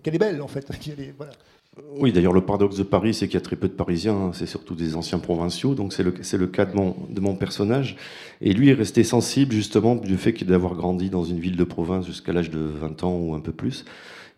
qu'elle 0.03 0.15
est 0.15 0.19
belle, 0.19 0.43
en 0.43 0.49
fait. 0.49 0.69
Oui, 1.99 2.13
d'ailleurs, 2.13 2.33
le 2.33 2.41
paradoxe 2.41 2.77
de 2.77 2.85
Paris, 2.85 3.15
c'est 3.15 3.27
qu'il 3.27 3.35
y 3.35 3.39
a 3.39 3.41
très 3.41 3.57
peu 3.57 3.67
de 3.67 3.73
Parisiens, 3.73 4.15
hein. 4.15 4.31
c'est 4.33 4.47
surtout 4.47 4.77
des 4.77 4.95
anciens 4.95 5.19
provinciaux, 5.19 5.75
donc 5.75 5.93
c'est 5.93 6.05
le, 6.05 6.15
le, 6.39 6.47
cas 6.47 6.67
de 6.67 6.77
mon, 6.77 6.95
de 7.11 7.21
mon, 7.21 7.35
personnage. 7.35 7.97
Et 8.41 8.53
lui 8.53 8.69
est 8.71 8.75
resté 8.75 9.03
sensible 9.03 9.53
justement 9.53 9.97
du 9.97 10.17
fait 10.17 10.33
d'avoir 10.45 10.77
grandi 10.77 11.11
dans 11.11 11.25
une 11.25 11.41
ville 11.41 11.57
de 11.57 11.65
province 11.65 12.07
jusqu'à 12.07 12.33
l'âge 12.33 12.51
de 12.51 12.61
20 12.61 13.03
ans 13.03 13.17
ou 13.17 13.35
un 13.35 13.41
peu 13.41 13.51
plus 13.51 13.85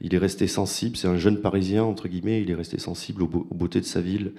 il 0.00 0.14
est 0.14 0.18
resté 0.18 0.46
sensible, 0.46 0.96
c'est 0.96 1.08
un 1.08 1.16
jeune 1.16 1.40
Parisien, 1.40 1.84
entre 1.84 2.08
guillemets, 2.08 2.42
il 2.42 2.50
est 2.50 2.54
resté 2.54 2.78
sensible 2.78 3.22
aux, 3.22 3.28
beautés 3.28 3.80
de 3.80 3.86
sa 3.86 4.00
ville. 4.00 4.32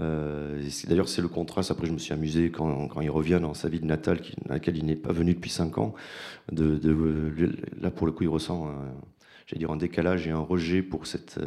Euh, 0.00 0.62
D'ailleurs, 0.88 1.08
c'est 1.08 1.22
le 1.22 1.28
contraste. 1.28 1.70
Après, 1.70 1.86
je 1.86 1.92
me 1.92 1.98
suis 1.98 2.12
amusé 2.12 2.50
quand, 2.50 2.88
quand, 2.88 3.00
il 3.00 3.10
revient 3.10 3.38
dans 3.40 3.54
sa 3.54 3.68
ville 3.68 3.86
natale, 3.86 4.20
à 4.48 4.54
laquelle 4.54 4.76
il 4.76 4.84
n'est 4.84 4.96
pas 4.96 5.12
venu 5.12 5.34
depuis 5.34 5.50
cinq 5.50 5.78
ans. 5.78 5.94
De, 6.50 6.76
de, 6.76 7.52
là, 7.80 7.90
pour 7.90 8.06
le 8.06 8.12
coup, 8.12 8.24
il 8.24 8.28
ressent, 8.28 8.68
un, 8.68 9.56
dire, 9.56 9.70
un 9.70 9.76
décalage 9.76 10.26
et 10.26 10.30
un 10.30 10.38
rejet 10.38 10.82
pour 10.82 11.06
cette, 11.06 11.38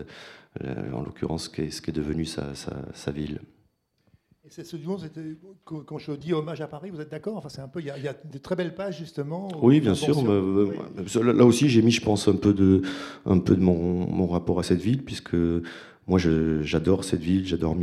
euh, 0.63 0.91
en 0.93 1.03
l'occurrence, 1.03 1.45
ce 1.45 1.49
qui 1.81 1.89
est, 1.89 1.91
devenu 1.91 2.25
sa 2.25 3.11
ville. 3.11 3.41
Et 4.47 4.49
c'est 4.49 4.63
ce 4.63 4.77
quand 5.65 5.97
je 5.97 6.13
dis 6.13 6.31
hommage 6.33 6.61
à 6.61 6.67
Paris, 6.67 6.89
vous 6.89 7.01
êtes 7.01 7.11
d'accord? 7.11 7.35
Enfin, 7.35 7.49
c'est 7.49 7.59
un 7.59 7.67
peu, 7.67 7.81
il 7.81 7.87
y, 7.87 7.89
a, 7.89 8.13
des 8.13 8.39
très 8.39 8.55
belles 8.55 8.75
pages 8.75 8.97
justement. 8.97 9.49
Oui, 9.61 9.81
bien 9.81 9.93
sûr. 9.93 10.23
Là 11.21 11.43
aussi, 11.43 11.67
j'ai 11.67 11.81
mis, 11.81 11.91
je 11.91 12.01
pense, 12.01 12.29
un 12.29 12.35
peu 12.35 12.53
de, 12.53 12.81
un 13.25 13.39
peu 13.39 13.57
de 13.57 13.61
mon, 13.61 14.09
mon 14.09 14.25
rapport 14.25 14.59
à 14.59 14.63
cette 14.63 14.79
ville, 14.79 15.03
puisque 15.03 15.35
moi, 16.07 16.17
j'adore 16.17 17.03
cette 17.03 17.19
ville, 17.19 17.45
j'adore. 17.45 17.75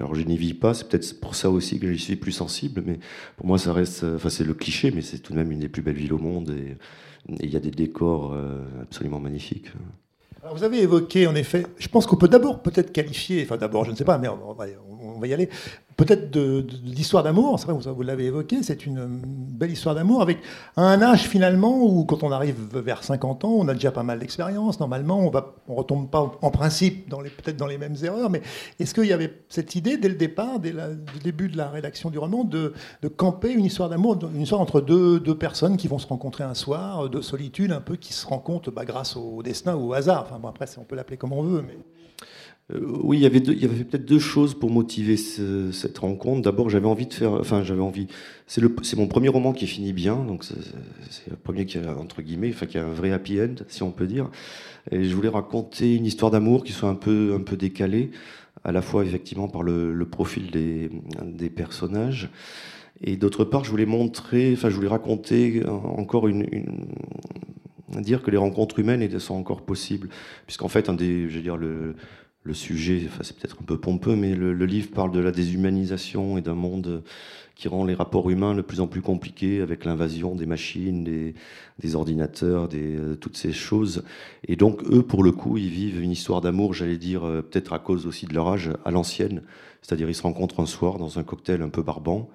Alors, 0.00 0.16
je 0.16 0.22
n'y 0.22 0.36
vis 0.36 0.54
pas, 0.54 0.74
c'est 0.74 0.88
peut-être 0.88 1.20
pour 1.20 1.36
ça 1.36 1.50
aussi 1.50 1.78
que 1.78 1.92
j'y 1.92 2.02
suis 2.02 2.16
plus 2.16 2.32
sensible, 2.32 2.82
mais 2.84 2.98
pour 3.36 3.46
moi, 3.46 3.56
ça 3.56 3.72
reste. 3.72 4.02
Enfin, 4.02 4.28
c'est 4.28 4.44
le 4.44 4.54
cliché, 4.54 4.90
mais 4.90 5.02
c'est 5.02 5.20
tout 5.20 5.34
de 5.34 5.38
même 5.38 5.52
une 5.52 5.60
des 5.60 5.68
plus 5.68 5.82
belles 5.82 5.94
villes 5.94 6.14
au 6.14 6.18
monde 6.18 6.50
et 6.50 6.76
il 7.28 7.50
y 7.50 7.56
a 7.56 7.60
des 7.60 7.70
décors 7.70 8.32
euh, 8.32 8.64
absolument 8.82 9.20
magnifiques. 9.20 9.68
Vous 10.54 10.64
avez 10.64 10.82
évoqué, 10.82 11.26
en 11.26 11.34
effet, 11.34 11.66
je 11.78 11.88
pense 11.88 12.06
qu'on 12.06 12.16
peut 12.16 12.28
d'abord 12.28 12.62
peut-être 12.62 12.92
qualifier, 12.92 13.42
enfin 13.44 13.56
d'abord, 13.56 13.84
je 13.84 13.90
ne 13.90 13.96
sais 13.96 14.04
pas, 14.04 14.18
mais 14.18 14.28
on 14.28 14.54
va 14.54 15.26
y 15.26 15.34
aller, 15.34 15.48
peut-être 15.96 16.30
de, 16.30 16.66
l'histoire 16.84 17.22
d'amour, 17.22 17.58
c'est 17.58 17.66
vrai, 17.70 17.92
vous, 17.92 18.02
l'avez 18.02 18.26
évoqué, 18.26 18.62
c'est 18.62 18.84
une 18.84 19.06
belle 19.06 19.70
histoire 19.70 19.94
d'amour 19.94 20.20
avec 20.20 20.38
un 20.76 21.00
âge 21.00 21.22
finalement 21.22 21.82
où 21.82 22.04
quand 22.04 22.22
on 22.22 22.30
arrive 22.30 22.56
vers 22.74 23.02
50 23.02 23.44
ans, 23.44 23.52
on 23.52 23.68
a 23.68 23.74
déjà 23.74 23.90
pas 23.90 24.02
mal 24.02 24.18
d'expérience, 24.18 24.78
normalement 24.78 25.20
on 25.20 25.32
on 25.68 25.74
retombe 25.74 26.10
pas 26.10 26.32
en 26.40 26.50
principe 26.50 27.08
dans 27.08 27.18
peut-être 27.18 27.56
dans 27.56 27.66
les 27.66 27.78
mêmes 27.78 27.96
erreurs, 28.02 28.30
mais 28.30 28.42
est-ce 28.78 28.94
qu'il 28.94 29.06
y 29.06 29.12
avait 29.12 29.42
cette 29.48 29.74
idée 29.74 29.96
dès 29.96 30.08
le 30.08 30.14
départ, 30.14 30.60
dès 30.60 30.72
le 30.72 30.98
début 31.22 31.48
de 31.48 31.56
la 31.56 31.68
rédaction 31.68 32.10
du 32.10 32.18
roman, 32.18 32.44
de, 32.44 32.72
camper 33.16 33.52
une 33.52 33.64
histoire 33.64 33.88
d'amour, 33.88 34.18
une 34.34 34.42
histoire 34.42 34.60
entre 34.60 34.80
deux, 34.80 35.18
deux, 35.20 35.36
personnes 35.36 35.76
qui 35.76 35.88
vont 35.88 35.98
se 35.98 36.06
rencontrer 36.06 36.44
un 36.44 36.54
soir, 36.54 37.08
de 37.08 37.20
solitude 37.20 37.72
un 37.72 37.80
peu, 37.80 37.96
qui 37.96 38.12
se 38.12 38.26
rencontrent 38.26 38.70
bah, 38.70 38.84
grâce 38.84 39.16
au 39.16 39.42
destin 39.42 39.74
ou 39.76 39.90
au 39.90 39.92
hasard, 39.94 40.24
enfin 40.26 40.38
bon, 40.38 40.48
après 40.48 40.66
on 40.78 40.84
peut 40.84 40.96
l'appeler 40.96 41.16
comme 41.16 41.32
on 41.32 41.42
veut, 41.42 41.62
mais... 41.62 41.78
Euh, 42.72 42.80
oui, 43.02 43.18
il 43.18 43.22
y 43.22 43.26
avait, 43.26 43.40
peut-être 43.40 44.04
deux 44.04 44.18
choses 44.18 44.54
pour 44.58 44.70
motiver 44.70 45.16
cette 45.16 45.98
rencontre. 45.98 46.42
D'abord, 46.42 46.68
j'avais 46.68 46.86
envie 46.86 47.06
de 47.06 47.14
faire, 47.14 47.32
enfin, 47.32 47.62
j'avais 47.62 47.82
envie. 47.82 48.08
C'est 48.46 48.96
mon 48.96 49.06
premier 49.06 49.28
roman 49.28 49.52
qui 49.52 49.66
finit 49.66 49.92
bien, 49.92 50.16
donc 50.16 50.44
c'est, 50.44 51.30
le 51.30 51.36
premier 51.36 51.66
qui 51.66 51.78
a 51.78 51.96
entre 51.96 52.22
guillemets, 52.22 52.50
enfin, 52.50 52.66
qui 52.66 52.78
a 52.78 52.84
un 52.84 52.92
vrai 52.92 53.12
happy 53.12 53.40
end, 53.40 53.54
si 53.68 53.82
on 53.82 53.92
peut 53.92 54.06
dire. 54.06 54.30
Et 54.90 55.04
je 55.04 55.14
voulais 55.14 55.28
raconter 55.28 55.94
une 55.94 56.06
histoire 56.06 56.30
d'amour 56.30 56.64
qui 56.64 56.72
soit 56.72 56.88
un 56.88 56.94
peu, 56.94 57.34
un 57.38 57.42
peu 57.42 57.56
décalée, 57.56 58.10
à 58.64 58.72
la 58.72 58.82
fois 58.82 59.04
effectivement 59.04 59.48
par 59.48 59.62
le, 59.62 60.04
profil 60.04 60.50
des, 60.50 61.50
personnages. 61.50 62.30
Et 63.02 63.16
d'autre 63.16 63.44
part, 63.44 63.62
je 63.64 63.70
voulais 63.70 63.86
montrer, 63.86 64.52
enfin, 64.54 64.70
je 64.70 64.74
voulais 64.74 64.88
raconter 64.88 65.62
encore 65.66 66.28
une, 66.28 66.46
une 66.50 66.86
dire 68.00 68.22
que 68.22 68.30
les 68.30 68.36
rencontres 68.36 68.78
humaines 68.78 69.18
sont 69.18 69.34
encore 69.34 69.62
possibles, 69.62 70.08
puisqu'en 70.46 70.68
fait, 70.68 70.88
un 70.88 70.94
des, 70.94 71.28
je 71.28 71.36
veux 71.36 71.42
dire, 71.42 71.56
le, 71.56 71.94
le 72.46 72.54
sujet, 72.54 73.02
enfin, 73.06 73.22
c'est 73.22 73.36
peut-être 73.36 73.56
un 73.60 73.64
peu 73.64 73.78
pompeux, 73.78 74.14
mais 74.14 74.34
le, 74.34 74.52
livre 74.64 74.90
parle 74.90 75.10
de 75.10 75.18
la 75.18 75.32
déshumanisation 75.32 76.38
et 76.38 76.42
d'un 76.42 76.54
monde 76.54 77.02
qui 77.56 77.68
rend 77.68 77.84
les 77.84 77.94
rapports 77.94 78.28
humains 78.28 78.54
de 78.54 78.60
plus 78.60 78.80
en 78.80 78.86
plus 78.86 79.00
compliqués 79.00 79.62
avec 79.62 79.86
l'invasion 79.86 80.36
des 80.36 80.44
machines, 80.44 81.02
des, 81.02 81.96
ordinateurs, 81.96 82.68
des, 82.68 82.96
euh, 82.96 83.16
toutes 83.16 83.38
ces 83.38 83.52
choses. 83.52 84.04
Et 84.46 84.56
donc, 84.56 84.82
eux, 84.92 85.02
pour 85.02 85.24
le 85.24 85.32
coup, 85.32 85.56
ils 85.56 85.70
vivent 85.70 86.02
une 86.02 86.10
histoire 86.10 86.42
d'amour, 86.42 86.74
j'allais 86.74 86.98
dire, 86.98 87.24
euh, 87.24 87.40
peut-être 87.40 87.72
à 87.72 87.78
cause 87.78 88.06
aussi 88.06 88.26
de 88.26 88.34
leur 88.34 88.48
âge, 88.48 88.70
à 88.84 88.90
l'ancienne. 88.90 89.42
C'est-à-dire, 89.80 90.08
ils 90.10 90.14
se 90.14 90.22
rencontrent 90.22 90.60
un 90.60 90.66
soir 90.66 90.98
dans 90.98 91.18
un 91.18 91.24
cocktail 91.24 91.62
un 91.62 91.70
peu 91.70 91.82
barbant. 91.82 92.28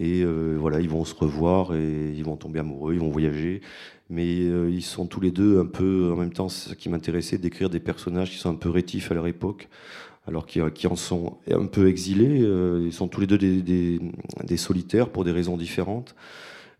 Et 0.00 0.22
euh, 0.22 0.56
voilà, 0.58 0.80
ils 0.80 0.88
vont 0.88 1.04
se 1.04 1.14
revoir 1.14 1.72
et 1.74 2.12
ils 2.16 2.24
vont 2.24 2.36
tomber 2.36 2.58
amoureux, 2.58 2.92
ils 2.92 3.00
vont 3.00 3.10
voyager 3.10 3.62
mais 4.08 4.36
ils 4.36 4.84
sont 4.84 5.08
tous 5.08 5.20
les 5.20 5.32
deux 5.32 5.58
un 5.58 5.66
peu, 5.66 6.12
en 6.12 6.16
même 6.16 6.32
temps, 6.32 6.48
ce 6.48 6.74
qui 6.74 6.88
m'intéressait, 6.88 7.38
d'écrire 7.38 7.70
des 7.70 7.80
personnages 7.80 8.30
qui 8.30 8.36
sont 8.36 8.50
un 8.50 8.54
peu 8.54 8.70
rétifs 8.70 9.10
à 9.10 9.14
leur 9.14 9.26
époque, 9.26 9.68
alors 10.26 10.46
qui, 10.46 10.60
qui 10.74 10.86
en 10.86 10.96
sont 10.96 11.38
un 11.50 11.66
peu 11.66 11.88
exilés. 11.88 12.42
Euh, 12.42 12.82
ils 12.84 12.92
sont 12.92 13.08
tous 13.08 13.20
les 13.20 13.26
deux 13.26 13.38
des, 13.38 14.00
des, 14.44 14.56
solitaires 14.56 15.10
pour 15.10 15.24
des 15.24 15.32
raisons 15.32 15.56
différentes, 15.56 16.14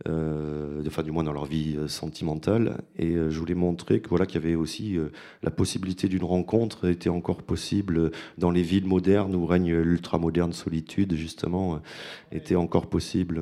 euh, 0.09 0.83
enfin 0.87 1.03
du 1.03 1.11
moins 1.11 1.25
dans 1.25 1.33
leur 1.33 1.45
vie 1.45 1.77
sentimentale. 1.87 2.83
Et 2.99 3.15
je 3.15 3.39
voulais 3.39 3.55
montrer 3.55 4.01
que 4.01 4.09
voilà 4.09 4.27
qu'il 4.27 4.41
y 4.41 4.45
avait 4.45 4.57
aussi 4.57 4.97
la 5.43 5.51
possibilité 5.51 6.09
d'une 6.09 6.25
rencontre 6.25 6.89
était 6.89 7.11
encore 7.11 7.43
possible 7.43 8.11
dans 8.39 8.51
les 8.51 8.63
villes 8.63 8.87
modernes 8.87 9.35
où 9.35 9.47
règne 9.47 9.77
l'ultra-moderne 9.77 10.53
solitude, 10.53 11.15
justement, 11.15 11.81
était 12.33 12.57
encore 12.57 12.89
possible. 12.89 13.41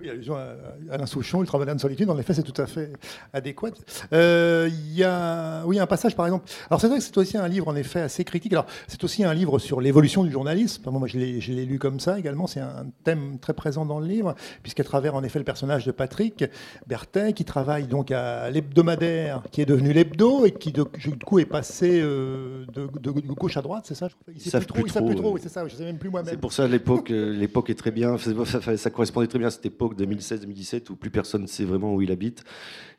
Oui, 0.00 0.08
allusion 0.08 0.36
à 0.36 0.54
Alain 0.92 1.06
Souchon, 1.06 1.40
Ultramoderne 1.40 1.80
Solitude, 1.80 2.08
en 2.08 2.16
effet, 2.18 2.32
c'est 2.32 2.44
tout 2.44 2.62
à 2.62 2.66
fait 2.66 2.92
adéquat. 3.32 3.70
Euh, 4.12 4.70
il 4.70 4.94
y 4.94 5.02
a 5.02 5.64
oui, 5.66 5.80
un 5.80 5.86
passage, 5.86 6.14
par 6.14 6.24
exemple. 6.26 6.48
Alors, 6.70 6.80
c'est 6.80 6.86
vrai 6.86 6.98
que 6.98 7.04
c'est 7.04 7.18
aussi 7.18 7.36
un 7.36 7.48
livre, 7.48 7.66
en 7.66 7.74
effet, 7.74 8.00
assez 8.00 8.22
critique. 8.22 8.52
Alors, 8.52 8.66
c'est 8.86 9.02
aussi 9.02 9.24
un 9.24 9.34
livre 9.34 9.58
sur 9.58 9.80
l'évolution 9.80 10.22
du 10.22 10.30
journalisme. 10.30 10.88
Moi, 10.88 11.08
je 11.08 11.18
l'ai 11.18 11.64
lu 11.64 11.80
comme 11.80 11.98
ça 11.98 12.16
également. 12.16 12.46
C'est 12.46 12.60
un 12.60 12.86
thème 13.02 13.38
très 13.40 13.54
présent 13.54 13.84
dans 13.86 13.98
le 13.98 14.06
livre, 14.06 14.36
puisqu'à 14.62 14.84
travers, 14.84 15.16
en 15.16 15.24
effet, 15.24 15.40
le 15.40 15.44
personnage 15.44 15.84
de 15.84 15.90
Patrick 15.90 16.44
Bertin, 16.86 17.32
qui 17.32 17.44
travaille 17.44 17.88
donc 17.88 18.12
à 18.12 18.50
l'hebdomadaire, 18.50 19.42
qui 19.50 19.62
est 19.62 19.66
devenu 19.66 19.92
l'hebdo, 19.92 20.46
et 20.46 20.52
qui, 20.52 20.70
du 20.70 20.84
coup, 21.26 21.40
est 21.40 21.44
passé 21.44 22.00
euh, 22.00 22.64
de, 22.72 23.10
gauche 23.10 23.56
à 23.56 23.62
droite, 23.62 23.84
c'est 23.88 23.96
ça 23.96 24.08
Il 24.28 24.34
ne 24.34 24.40
savent 24.40 24.66
plus, 24.66 24.84
trop. 24.84 25.04
plus 25.04 25.16
trop, 25.16 25.36
c'est 25.38 25.48
ça, 25.48 25.66
je 25.66 25.74
ne 25.74 25.78
sais 25.78 25.84
même 25.84 25.98
plus 25.98 26.08
moi-même. 26.08 26.30
C'est 26.30 26.40
pour 26.40 26.52
ça, 26.52 26.68
l'époque 26.68 27.10
euh, 27.10 27.32
l'époque 27.32 27.70
est 27.70 27.74
très 27.74 27.90
bien. 27.90 28.16
Ça, 28.18 28.76
ça 28.76 28.90
correspondait 28.90 29.26
très 29.26 29.40
bien 29.40 29.48
à 29.48 29.50
cette 29.50 29.66
époque 29.66 29.87
2016-2017 29.94 30.90
où 30.90 30.96
plus 30.96 31.10
personne 31.10 31.42
ne 31.42 31.46
sait 31.46 31.64
vraiment 31.64 31.94
où 31.94 32.02
il 32.02 32.10
habite. 32.10 32.44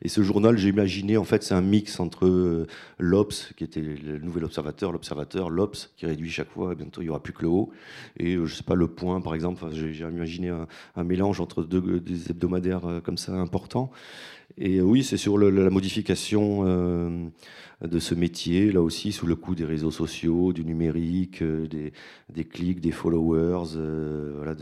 Et 0.02 0.08
ce 0.08 0.22
journal, 0.22 0.56
j'ai 0.56 0.68
imaginé, 0.68 1.16
en 1.16 1.24
fait, 1.24 1.42
c'est 1.42 1.54
un 1.54 1.60
mix 1.60 2.00
entre 2.00 2.26
euh, 2.26 2.66
l'Obs, 2.98 3.52
qui 3.56 3.64
était 3.64 3.80
le 3.80 4.18
nouvel 4.18 4.44
observateur, 4.44 4.92
l'observateur, 4.92 5.50
l'Obs, 5.50 5.92
qui 5.96 6.06
réduit 6.06 6.30
chaque 6.30 6.50
fois, 6.50 6.74
bientôt 6.74 7.02
il 7.02 7.04
n'y 7.04 7.10
aura 7.10 7.22
plus 7.22 7.32
que 7.32 7.42
le 7.42 7.48
haut, 7.48 7.70
et 8.18 8.34
euh, 8.34 8.46
je 8.46 8.54
sais 8.54 8.62
pas, 8.62 8.74
le 8.74 8.88
point, 8.88 9.20
par 9.20 9.34
exemple. 9.34 9.64
j'ai 9.72 10.04
imaginé 10.04 10.48
un, 10.48 11.04
mélange 11.04 11.40
entre 11.40 11.62
deux 11.62 12.00
des 12.00 12.30
hebdomadaires 12.30 12.86
euh, 12.86 13.00
comme 13.00 13.18
ça 13.18 13.32
importants. 13.32 13.90
Et 14.58 14.80
oui, 14.80 15.04
c'est 15.04 15.16
sur 15.16 15.38
la 15.38 15.70
modification 15.70 16.64
de 17.82 17.98
ce 17.98 18.14
métier, 18.14 18.72
là 18.72 18.82
aussi 18.82 19.10
sous 19.10 19.26
le 19.26 19.34
coup 19.36 19.54
des 19.54 19.64
réseaux 19.64 19.90
sociaux, 19.90 20.52
du 20.52 20.64
numérique, 20.64 21.42
euh, 21.42 21.66
des, 22.28 22.44
clics, 22.44 22.80
des 22.80 22.90
followers. 22.90 23.74
Euh, 23.76 24.34
voilà, 24.36 24.54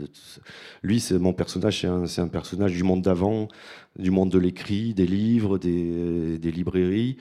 lui, 0.83 0.99
c'est 1.01 1.19
mon 1.19 1.33
personnage, 1.33 1.85
c'est 2.07 2.21
un, 2.21 2.27
personnage 2.29 2.73
du 2.73 2.83
monde 2.83 3.01
d'avant, 3.01 3.49
du 3.99 4.11
monde 4.11 4.31
de 4.31 4.39
l'écrit, 4.39 4.93
des 4.93 5.05
livres, 5.05 5.57
des, 5.57 6.51
librairies, 6.51 7.17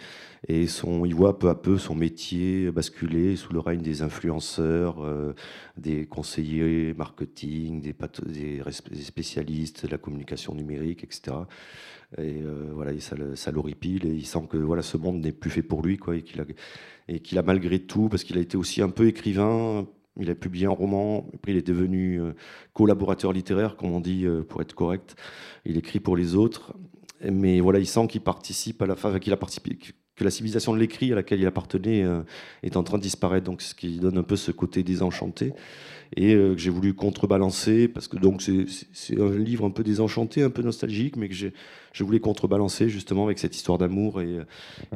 et 0.46 0.66
son, 0.66 1.04
il 1.04 1.14
voit 1.14 1.38
peu 1.38 1.48
à 1.48 1.54
peu 1.54 1.78
son 1.78 1.94
métier 1.94 2.70
basculer 2.70 3.36
sous 3.36 3.52
le 3.52 3.58
règne 3.58 3.82
des 3.82 4.02
influenceurs, 4.02 5.04
euh, 5.04 5.34
des 5.76 6.06
conseillers 6.06 6.94
marketing, 6.94 7.80
des, 7.80 7.94
spécialistes 9.02 9.86
de 9.86 9.90
la 9.90 9.98
communication 9.98 10.54
numérique, 10.54 11.04
etc. 11.04 11.36
Et 12.16 12.40
euh, 12.42 12.70
voilà, 12.72 12.98
ça, 13.00 13.16
ça 13.34 13.50
l'horripile 13.50 14.06
et 14.06 14.14
il 14.14 14.26
sent 14.26 14.46
que 14.48 14.56
voilà, 14.56 14.82
ce 14.82 14.96
monde 14.96 15.20
n'est 15.20 15.32
plus 15.32 15.50
fait 15.50 15.62
pour 15.62 15.82
lui, 15.82 15.98
quoi, 15.98 16.16
et 16.16 16.22
qu'il 16.22 16.40
a, 16.40 16.44
et 17.08 17.20
qu'il 17.20 17.38
a 17.38 17.42
malgré 17.42 17.80
tout, 17.80 18.08
parce 18.08 18.24
qu'il 18.24 18.38
a 18.38 18.40
été 18.40 18.56
aussi 18.56 18.80
un 18.80 18.88
peu 18.88 19.08
écrivain, 19.08 19.86
il 20.18 20.30
a 20.30 20.34
publié 20.34 20.66
un 20.66 20.70
roman, 20.70 21.26
après 21.34 21.52
il 21.52 21.58
est 21.58 21.66
devenu 21.66 22.20
euh, 22.20 22.32
collaborateur 22.72 23.32
littéraire, 23.32 23.76
comme 23.76 23.92
on 23.92 24.00
dit 24.00 24.24
euh, 24.24 24.42
pour 24.42 24.60
être 24.60 24.74
correct. 24.74 25.16
Il 25.64 25.76
écrit 25.76 26.00
pour 26.00 26.16
les 26.16 26.34
autres, 26.34 26.74
mais 27.22 27.60
voilà, 27.60 27.78
il 27.78 27.86
sent 27.86 28.06
qu'il 28.08 28.20
participe 28.20 28.82
à 28.82 28.86
la 28.86 28.96
fin, 28.96 29.18
qu'il 29.18 29.32
a 29.32 29.36
participé, 29.36 29.76
que 30.16 30.24
la 30.24 30.30
civilisation 30.30 30.72
de 30.72 30.78
l'écrit 30.78 31.12
à 31.12 31.14
laquelle 31.14 31.40
il 31.40 31.46
appartenait 31.46 32.04
est 32.64 32.76
en 32.76 32.82
train 32.82 32.98
de 32.98 33.02
disparaître, 33.02 33.44
donc 33.44 33.62
ce 33.62 33.74
qui 33.74 33.98
donne 33.98 34.18
un 34.18 34.24
peu 34.24 34.34
ce 34.34 34.50
côté 34.50 34.82
désenchanté 34.82 35.52
et 36.16 36.34
que 36.34 36.56
j'ai 36.56 36.70
voulu 36.70 36.94
contrebalancer 36.94 37.86
parce 37.86 38.08
que 38.08 38.16
donc 38.16 38.42
c'est 38.42 39.20
un 39.20 39.36
livre 39.36 39.64
un 39.64 39.70
peu 39.70 39.84
désenchanté, 39.84 40.42
un 40.42 40.50
peu 40.50 40.62
nostalgique, 40.62 41.16
mais 41.16 41.28
que 41.28 41.34
je 41.34 42.04
voulais 42.04 42.20
contrebalancer 42.20 42.88
justement 42.88 43.24
avec 43.24 43.38
cette 43.38 43.54
histoire 43.54 43.78
d'amour 43.78 44.20
et, 44.20 44.38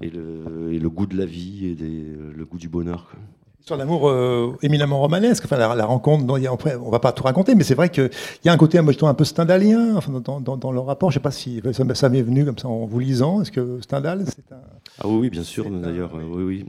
le, 0.01 0.89
goût 0.89 1.07
de 1.07 1.17
la 1.17 1.27
vie 1.27 1.67
et 1.67 1.77
le 1.77 2.45
goût 2.45 2.59
du 2.59 2.69
bonheur. 2.69 3.15
Histoire 3.63 3.79
d'amour 3.79 4.09
euh, 4.09 4.57
éminemment 4.63 4.99
romanesque, 4.99 5.45
enfin, 5.45 5.57
la, 5.57 5.87
rencontre, 5.87 6.25
dont 6.25 6.37
il 6.37 6.43
y 6.43 6.49
a, 6.49 6.53
on 6.53 6.91
va 6.91 6.99
pas 6.99 7.13
tout 7.13 7.23
raconter, 7.23 7.55
mais 7.55 7.63
c'est 7.63 7.77
vrai 7.77 7.91
qu'il 7.91 8.11
y 8.45 8.49
a 8.49 8.53
un 8.53 8.57
côté 8.57 8.77
un 8.79 9.15
peu 9.15 9.25
stendhalien 9.25 9.95
enfin, 9.95 10.11
dans, 10.19 10.41
dans, 10.41 10.73
le 10.73 10.81
rapport. 10.81 11.13
Je 11.13 11.19
ne 11.19 11.21
sais 11.21 11.23
pas 11.23 11.31
si 11.31 11.63
ça, 11.95 12.09
m'est 12.09 12.23
venu 12.23 12.45
comme 12.45 12.59
ça 12.59 12.67
en 12.67 12.87
vous 12.87 12.99
lisant. 12.99 13.41
Est-ce 13.41 13.53
que 13.53 13.81
Stendhal, 13.81 14.25
c'est 14.27 14.53
un. 14.53 14.61
Ah 14.99 15.07
oui, 15.07 15.31
bien 15.31 15.45
sûr, 15.45 15.71
d'ailleurs, 15.71 16.11
oui, 16.13 16.43
oui. 16.43 16.67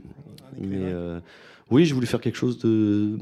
Mais, 0.56 0.78
euh, 0.82 1.18
oui, 1.72 1.84
je 1.84 1.94
voulais 1.94 2.06
faire 2.06 2.20
quelque 2.20 2.36
chose 2.36 2.58
de, 2.58 3.16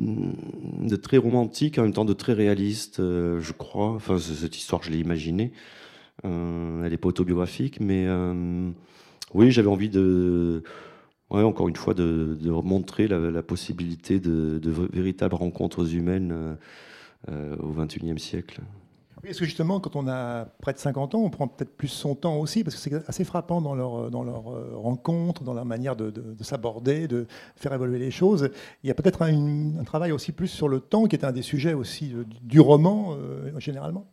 de, 0.82 0.96
très 0.96 1.16
romantique, 1.16 1.78
en 1.78 1.82
même 1.84 1.94
temps 1.94 2.04
de 2.04 2.12
très 2.12 2.34
réaliste, 2.34 3.00
euh, 3.00 3.40
je 3.40 3.52
crois. 3.52 3.92
Enfin, 3.92 4.18
cette 4.18 4.58
histoire, 4.58 4.82
je 4.82 4.90
l'ai 4.90 4.98
imaginée. 4.98 5.50
Euh, 6.26 6.84
elle 6.84 6.90
n'est 6.90 6.98
pas 6.98 7.08
autobiographique, 7.08 7.80
mais 7.80 8.04
euh, 8.06 8.70
oui, 9.32 9.50
j'avais 9.50 9.68
envie 9.68 9.88
de, 9.88 10.62
ouais, 11.32 11.42
encore 11.42 11.68
une 11.68 11.76
fois, 11.76 11.94
de, 11.94 12.36
montrer 12.62 13.08
la, 13.08 13.42
possibilité 13.42 14.20
de, 14.20 14.60
véritables 14.92 15.34
rencontres 15.34 15.94
humaines 15.94 16.56
euh, 17.28 17.56
au 17.56 17.72
XXIe 17.72 18.18
siècle. 18.18 18.60
Oui, 19.16 19.28
parce 19.28 19.38
que 19.38 19.44
justement, 19.44 19.78
quand 19.78 19.94
on 19.94 20.08
a 20.08 20.46
près 20.60 20.72
de 20.72 20.78
50 20.78 21.14
ans, 21.14 21.20
on 21.20 21.30
prend 21.30 21.46
peut-être 21.46 21.76
plus 21.76 21.88
son 21.88 22.16
temps 22.16 22.38
aussi, 22.38 22.64
parce 22.64 22.74
que 22.74 22.82
c'est 22.82 23.08
assez 23.08 23.24
frappant 23.24 23.60
dans 23.60 23.76
leur, 23.76 24.10
dans 24.10 24.24
leur 24.24 24.42
rencontre, 24.74 25.44
dans 25.44 25.54
leur 25.54 25.64
manière 25.64 25.94
de, 25.94 26.12
s'aborder, 26.40 27.06
de 27.06 27.26
faire 27.54 27.72
évoluer 27.72 28.00
les 28.00 28.10
choses. 28.10 28.50
Il 28.82 28.88
y 28.88 28.90
a 28.90 28.94
peut-être 28.94 29.22
un, 29.22 29.78
un, 29.78 29.84
travail 29.84 30.10
aussi 30.10 30.32
plus 30.32 30.48
sur 30.48 30.68
le 30.68 30.80
temps, 30.80 31.06
qui 31.06 31.14
est 31.14 31.24
un 31.24 31.30
des 31.30 31.42
sujets 31.42 31.72
aussi 31.72 32.12
du 32.42 32.58
roman, 32.58 33.16
généralement. 33.58 34.06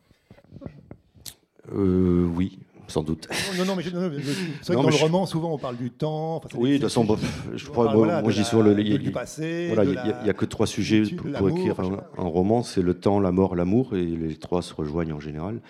Euh, 1.75 2.25
oui, 2.35 2.59
sans 2.89 3.03
doute. 3.03 3.27
Non, 3.58 3.65
non, 3.65 3.75
mais, 3.75 3.84
c'est 3.84 3.91
vrai 3.91 4.10
que 4.12 4.74
dans 4.74 4.89
le 4.89 4.96
roman, 4.96 5.25
souvent, 5.25 5.53
on 5.53 5.58
parle 5.58 5.77
du 5.77 5.91
temps. 5.91 6.41
oui, 6.55 6.72
de 6.72 6.74
toute 6.75 6.84
façon, 6.84 7.17
je 7.55 7.65
crois, 7.67 7.93
moi, 7.93 8.22
moi 8.22 8.31
j'y 8.31 8.43
suis 8.43 8.58
le, 8.58 8.98
du 8.98 9.12
passé. 9.12 9.72
Voilà, 9.74 9.84
il 9.84 10.24
n'y 10.24 10.29
a, 10.29 10.34
que 10.34 10.46
trois 10.46 10.67
sujets 10.67 11.03
pour, 11.15 11.50
écrire 11.50 11.79
un, 11.79 12.24
roman 12.24 12.63
c'est 12.63 12.81
le 12.81 12.93
temps, 12.93 13.19
la 13.19 13.31
mort, 13.31 13.55
l'amour, 13.55 13.96
et 13.96 14.05
les 14.05 14.36
trois 14.36 14.62
se 14.62 14.74
rejoignent 14.74 15.13
en 15.13 15.19
général. 15.19 15.62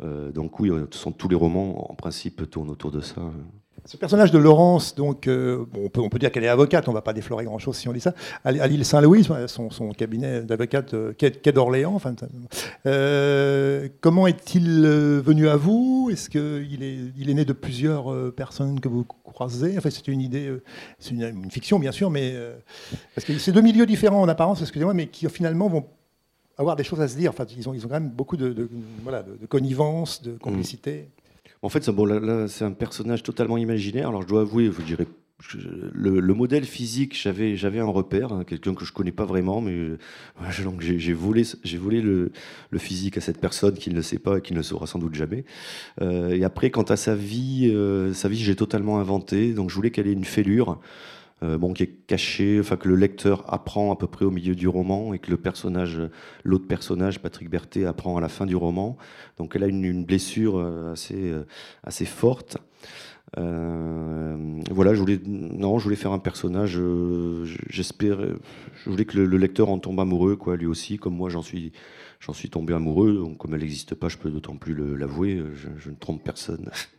Euh, 0.00 0.30
donc 0.30 0.60
oui, 0.60 0.70
sont, 0.90 1.12
tous 1.12 1.28
les 1.28 1.36
romans, 1.36 1.90
en 1.90 1.94
principe, 1.94 2.48
tournent 2.50 2.70
autour 2.70 2.90
de 2.90 3.00
ça. 3.00 3.22
Ce 3.88 3.96
personnage 3.96 4.30
de 4.32 4.36
Laurence, 4.36 4.94
donc, 4.94 5.26
euh, 5.28 5.64
on, 5.74 6.10
peut, 6.10 6.18
dire 6.18 6.30
qu'elle 6.30 6.44
est 6.44 6.48
avocate, 6.48 6.86
on 6.88 6.90
ne 6.90 6.96
va 6.96 7.00
pas 7.00 7.14
déflorer 7.14 7.46
grand-chose 7.46 7.74
si 7.74 7.88
on 7.88 7.94
dit 7.94 8.00
ça, 8.00 8.12
à, 8.44 8.52
l'île 8.52 8.84
Saint-Louis, 8.84 9.26
son, 9.46 9.92
cabinet 9.96 10.42
d'avocate 10.42 10.92
euh, 10.92 11.14
quai, 11.14 11.52
d'Orléans. 11.52 11.98
Euh, 12.84 13.88
comment 14.02 14.26
est-il 14.26 14.86
venu 14.86 15.48
à 15.48 15.56
vous? 15.56 16.10
Est-ce 16.12 16.28
qu'il 16.28 16.82
est, 16.82 17.34
né 17.34 17.46
de 17.46 17.52
plusieurs 17.54 18.34
personnes 18.34 18.78
que 18.78 18.88
vous 18.88 19.06
croisez? 19.24 19.78
Enfin, 19.78 19.88
c'est 19.88 20.06
une 20.08 20.20
idée, 20.20 20.52
c'est 20.98 21.14
une, 21.14 21.50
fiction 21.50 21.78
bien 21.78 21.92
sûr, 21.92 22.10
mais 22.10 22.34
parce 23.14 23.26
que 23.26 23.38
c'est 23.38 23.52
deux 23.52 23.62
milieux 23.62 23.86
différents 23.86 24.20
en 24.20 24.28
apparence, 24.28 24.60
excusez-moi, 24.60 24.92
mais 24.92 25.06
qui 25.06 25.26
finalement 25.30 25.66
vont 25.68 25.86
avoir 26.58 26.76
des 26.76 26.84
choses 26.84 27.00
à 27.00 27.08
se 27.08 27.16
dire. 27.16 27.30
Enfin, 27.30 27.46
ils 27.56 27.66
ont, 27.66 27.72
ils 27.72 27.86
ont 27.86 27.88
quand 27.88 28.00
même 28.00 28.10
beaucoup 28.10 28.36
de, 28.36 28.68
connivence, 29.48 30.20
de 30.20 30.36
complicité. 30.36 31.08
En 31.62 31.68
fait, 31.68 31.88
bon, 31.90 32.04
là, 32.04 32.48
c'est 32.48 32.64
un 32.64 32.72
personnage 32.72 33.22
totalement 33.22 33.58
imaginaire. 33.58 34.08
Alors, 34.08 34.22
je 34.22 34.28
dois 34.28 34.42
avouer, 34.42 34.68
vous 34.68 34.82
direz, 34.82 35.06
le, 35.54 36.34
modèle 36.34 36.64
physique, 36.64 37.16
j'avais, 37.20 37.56
j'avais 37.56 37.78
un 37.78 37.86
repère, 37.86 38.32
hein, 38.32 38.44
quelqu'un 38.44 38.74
que 38.74 38.84
je 38.84 38.92
connais 38.92 39.12
pas 39.12 39.24
vraiment, 39.24 39.60
mais 39.60 39.72
euh, 39.72 39.98
j'ai, 40.50 41.12
volé, 41.12 41.44
j'ai 41.62 41.78
le, 41.78 42.30
physique 42.78 43.16
à 43.18 43.20
cette 43.20 43.40
personne 43.40 43.74
qui 43.74 43.90
ne 43.90 43.94
le 43.94 44.02
sait 44.02 44.18
pas 44.18 44.38
et 44.38 44.40
qui 44.40 44.52
ne 44.52 44.58
le 44.58 44.64
saura 44.64 44.86
sans 44.86 44.98
doute 44.98 45.14
jamais. 45.14 45.44
Euh, 46.00 46.30
et 46.30 46.44
après, 46.44 46.70
quant 46.70 46.82
à 46.82 46.96
sa 46.96 47.14
vie, 47.14 47.70
euh, 47.72 48.12
sa 48.12 48.28
vie, 48.28 48.38
j'ai 48.38 48.56
totalement 48.56 48.98
inventé. 48.98 49.52
Donc, 49.52 49.70
je 49.70 49.74
voulais 49.74 49.90
qu'elle 49.90 50.08
ait 50.08 50.12
une 50.12 50.24
fêlure. 50.24 50.80
Euh, 51.44 51.56
bon, 51.56 51.72
qui 51.72 51.84
est 51.84 52.06
caché, 52.08 52.58
enfin 52.58 52.76
que 52.76 52.88
le 52.88 52.96
lecteur 52.96 53.44
apprend 53.52 53.92
à 53.92 53.96
peu 53.96 54.08
près 54.08 54.24
au 54.24 54.30
milieu 54.30 54.56
du 54.56 54.66
roman 54.66 55.14
et 55.14 55.20
que 55.20 55.30
le 55.30 55.36
personnage, 55.36 56.00
l'autre 56.42 56.66
personnage, 56.66 57.20
Patrick 57.20 57.48
Berthet, 57.48 57.84
apprend 57.84 58.16
à 58.16 58.20
la 58.20 58.28
fin 58.28 58.44
du 58.44 58.56
roman. 58.56 58.96
Donc 59.36 59.54
elle 59.54 59.62
a 59.62 59.68
une, 59.68 60.04
blessure 60.04 60.58
euh, 60.58 60.92
assez, 60.92 61.30
euh, 61.30 61.46
assez 61.84 62.06
forte. 62.06 62.58
voilà, 63.36 64.94
je 64.94 64.98
voulais, 64.98 65.20
non, 65.26 65.78
je 65.78 65.84
voulais 65.84 65.96
faire 65.96 66.12
un 66.12 66.18
personnage. 66.18 66.80
J'espère, 67.68 68.18
je 68.84 68.90
voulais 68.90 69.04
que 69.04 69.18
le, 69.18 69.36
lecteur 69.36 69.68
en 69.68 69.78
tombe 69.78 70.00
amoureux, 70.00 70.34
quoi, 70.34 70.56
lui 70.56 70.66
aussi, 70.66 70.96
comme 70.98 71.14
moi, 71.14 71.28
j'en 71.30 71.42
suis, 71.42 71.72
j'en 72.18 72.32
suis 72.32 72.50
tombé 72.50 72.74
amoureux. 72.74 73.14
Donc, 73.14 73.38
comme 73.38 73.54
elle 73.54 73.60
n'existe 73.60 73.94
pas, 73.94 74.08
je 74.08 74.18
peux 74.18 74.30
d'autant 74.30 74.56
plus 74.56 74.74
l'avouer. 74.96 75.40
je, 75.54 75.90
ne 75.90 75.94
trompe 75.94 76.24
personne. 76.24 76.68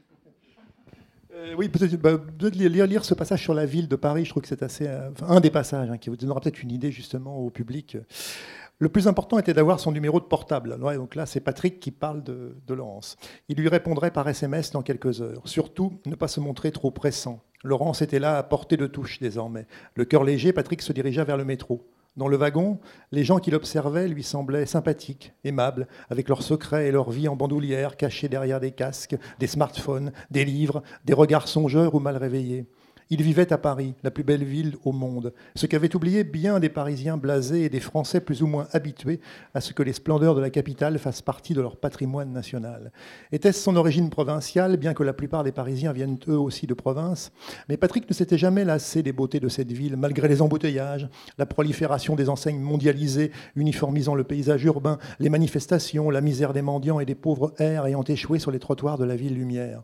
Euh, 1.40 1.54
oui, 1.58 1.70
peut-être 1.70 1.96
bah, 1.96 2.20
lire, 2.52 2.88
lire, 2.88 3.06
ce 3.06 3.14
passage 3.14 3.42
sur 3.42 3.54
la 3.54 3.66
ville 3.66 3.88
de 3.88 3.96
Paris, 3.96 4.26
je 4.26 4.32
trouve 4.32 4.44
que 4.44 4.50
c'est 4.50 4.64
assez. 4.64 4.88
Euh, 4.88 5.10
un 5.22 5.40
des 5.40 5.50
passages 5.50 5.90
hein, 5.90 5.98
qui 5.98 6.10
vous 6.10 6.18
donnera 6.18 6.40
peut-être 6.40 6.62
une 6.62 6.72
idée 6.72 6.92
justement 6.92 7.38
au 7.38 7.50
public. 7.50 7.98
Le 8.80 8.90
plus 8.90 9.08
important 9.08 9.38
était 9.38 9.54
d'avoir 9.54 9.80
son 9.80 9.92
numéro 9.92 10.20
de 10.20 10.26
portable. 10.26 10.78
donc 10.80 11.16
là, 11.16 11.26
c'est 11.26 11.42
Patrick 11.42 11.80
qui 11.80 11.92
parle 11.92 12.24
de, 12.24 12.56
de, 12.66 12.74
Laurence. 12.74 13.18
Il 13.50 13.58
lui 13.58 13.68
répondrait 13.68 14.12
par 14.12 14.28
SMS 14.28 14.72
dans 14.72 14.82
quelques 14.82 15.22
heures. 15.22 15.42
Surtout, 15.46 16.00
ne 16.06 16.16
pas 16.16 16.30
se 16.30 16.40
montrer 16.40 16.72
trop 16.72 16.90
pressant. 16.90 17.42
Laurence 17.64 18.02
était 18.02 18.20
là 18.20 18.38
à 18.38 18.44
portée 18.44 18.78
de 18.78 18.88
touche 18.88 19.20
désormais. 19.20 19.68
Le 19.96 20.06
cœur 20.06 20.24
léger, 20.24 20.54
Patrick 20.54 20.82
se 20.82 20.94
dirigea 20.94 21.26
vers 21.26 21.36
le 21.36 21.44
métro. 21.44 21.86
Dans 22.16 22.28
le 22.28 22.38
wagon, 22.38 22.80
les 23.12 23.24
gens 23.24 23.40
qui 23.40 23.52
l'observaient 23.52 24.08
lui 24.08 24.24
semblaient 24.24 24.66
sympathiques, 24.66 25.34
aimables, 25.44 25.88
avec 26.10 26.28
leurs 26.28 26.44
secrets 26.44 26.88
et 26.88 26.92
leur 26.92 27.12
vie 27.12 27.28
en 27.28 27.36
bandoulière 27.36 27.98
cachés 27.98 28.28
derrière 28.28 28.60
des 28.60 28.72
casques, 28.72 29.16
des 29.40 29.48
smartphones, 29.48 30.12
des 30.32 30.44
livres, 30.44 30.84
des 31.06 31.14
regards 31.14 31.48
songeurs 31.48 31.96
ou 31.96 32.00
mal 32.00 32.18
réveillés. 32.18 32.68
Il 33.12 33.24
vivait 33.24 33.52
à 33.52 33.58
Paris, 33.58 33.96
la 34.04 34.12
plus 34.12 34.24
belle 34.24 34.44
ville 34.44 34.76
au 34.86 34.92
monde, 34.92 35.34
ce 35.56 35.66
qu'avaient 35.66 35.96
oublié 35.96 36.24
bien 36.24 36.60
des 36.60 36.70
Parisiens 36.70 37.18
blasés 37.18 37.64
et 37.64 37.70
des 37.70 37.80
Français 37.80 38.22
plus 38.22 38.44
ou 38.44 38.48
moins 38.48 38.68
habitués 38.72 39.20
à 39.56 39.62
ce 39.62 39.74
que 39.74 39.82
les 39.82 39.94
splendeurs 39.94 40.36
de 40.36 40.42
la 40.42 40.52
capitale 40.52 41.00
fassent 41.00 41.24
partie 41.24 41.56
de 41.56 41.62
leur 41.62 41.78
patrimoine 41.78 42.32
national. 42.32 42.92
Était-ce 43.32 43.62
son 43.64 43.78
origine 43.78 44.12
provinciale, 44.12 44.78
bien 44.78 44.94
que 44.94 45.02
la 45.02 45.14
plupart 45.14 45.44
des 45.44 45.52
Parisiens 45.52 45.92
viennent 45.92 46.20
eux 46.28 46.38
aussi 46.38 46.68
de 46.68 46.76
province? 46.76 47.32
Mais 47.68 47.78
Patrick 47.78 48.08
ne 48.08 48.14
s'était 48.14 48.38
jamais 48.38 48.64
lassé 48.64 49.02
des 49.02 49.12
beautés 49.12 49.40
de 49.40 49.50
cette 49.50 49.72
ville, 49.72 49.98
malgré 49.98 50.28
les 50.28 50.44
embouteillages, 50.44 51.10
la 51.40 51.48
prolifération 51.48 52.16
des 52.16 52.30
enseignes 52.30 52.62
mondialisées 52.62 53.32
uniformisant 53.56 54.14
le 54.14 54.24
paysage 54.24 54.64
urbain, 54.66 55.00
les 55.18 55.30
manifestations, 55.30 56.12
la 56.12 56.22
misère 56.22 56.54
des 56.54 56.62
mendiants 56.62 57.00
et 57.00 57.06
des 57.06 57.16
pauvres 57.16 57.56
airs 57.58 57.88
ayant 57.88 58.04
échoué 58.04 58.38
sur 58.38 58.52
les 58.52 58.60
trottoirs 58.60 59.00
de 59.00 59.06
la 59.06 59.16
ville 59.16 59.34
lumière. 59.34 59.82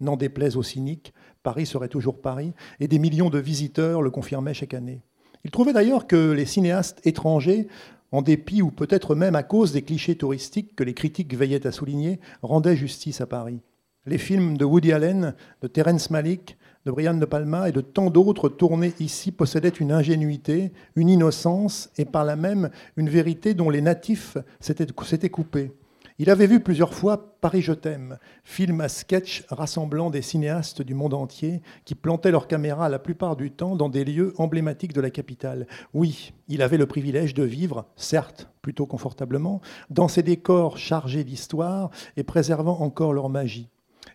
N'en 0.00 0.16
déplaise 0.16 0.56
aux 0.56 0.64
cyniques, 0.64 1.14
Paris 1.44 1.66
serait 1.66 1.88
toujours 1.88 2.20
Paris, 2.20 2.54
et 2.80 2.88
des 2.88 2.98
millions 2.98 3.30
de 3.30 3.38
visiteurs 3.38 4.02
le 4.02 4.10
confirmaient 4.10 4.54
chaque 4.54 4.74
année. 4.74 5.02
Il 5.44 5.50
trouvait 5.50 5.74
d'ailleurs 5.74 6.08
que 6.08 6.32
les 6.32 6.46
cinéastes 6.46 7.00
étrangers, 7.06 7.68
en 8.10 8.22
dépit 8.22 8.62
ou 8.62 8.70
peut-être 8.70 9.14
même 9.14 9.36
à 9.36 9.42
cause 9.42 9.72
des 9.72 9.82
clichés 9.82 10.16
touristiques 10.16 10.74
que 10.74 10.84
les 10.84 10.94
critiques 10.94 11.34
veillaient 11.34 11.66
à 11.66 11.72
souligner, 11.72 12.18
rendaient 12.42 12.76
justice 12.76 13.20
à 13.20 13.26
Paris. 13.26 13.60
Les 14.06 14.18
films 14.18 14.56
de 14.56 14.64
Woody 14.64 14.92
Allen, 14.92 15.34
de 15.60 15.68
Terence 15.68 16.10
Malick, 16.10 16.56
de 16.86 16.90
Brian 16.90 17.14
De 17.14 17.24
Palma 17.26 17.68
et 17.68 17.72
de 17.72 17.80
tant 17.80 18.10
d'autres 18.10 18.48
tournés 18.48 18.94
ici 19.00 19.30
possédaient 19.30 19.68
une 19.68 19.92
ingénuité, 19.92 20.72
une 20.96 21.08
innocence 21.08 21.90
et 21.98 22.04
par 22.04 22.24
là 22.24 22.36
même 22.36 22.70
une 22.96 23.08
vérité 23.08 23.52
dont 23.54 23.70
les 23.70 23.80
natifs 23.80 24.38
s'étaient 24.60 25.28
coupés. 25.28 25.72
Il 26.20 26.30
avait 26.30 26.46
vu 26.46 26.60
plusieurs 26.60 26.94
fois 26.94 27.36
Paris 27.40 27.60
je 27.60 27.72
t'aime, 27.72 28.18
film 28.44 28.80
à 28.80 28.88
sketch 28.88 29.44
rassemblant 29.48 30.10
des 30.10 30.22
cinéastes 30.22 30.80
du 30.80 30.94
monde 30.94 31.12
entier 31.12 31.60
qui 31.84 31.96
plantaient 31.96 32.30
leurs 32.30 32.46
caméras 32.46 32.88
la 32.88 33.00
plupart 33.00 33.34
du 33.34 33.50
temps 33.50 33.74
dans 33.74 33.88
des 33.88 34.04
lieux 34.04 34.32
emblématiques 34.38 34.92
de 34.92 35.00
la 35.00 35.10
capitale. 35.10 35.66
Oui, 35.92 36.32
il 36.46 36.62
avait 36.62 36.76
le 36.76 36.86
privilège 36.86 37.34
de 37.34 37.42
vivre, 37.42 37.86
certes 37.96 38.48
plutôt 38.62 38.86
confortablement, 38.86 39.60
dans 39.90 40.06
ces 40.06 40.22
décors 40.22 40.78
chargés 40.78 41.24
d'histoire 41.24 41.90
et 42.16 42.22
préservant 42.22 42.80
encore 42.80 43.12
leur 43.12 43.28
magie. 43.28 43.68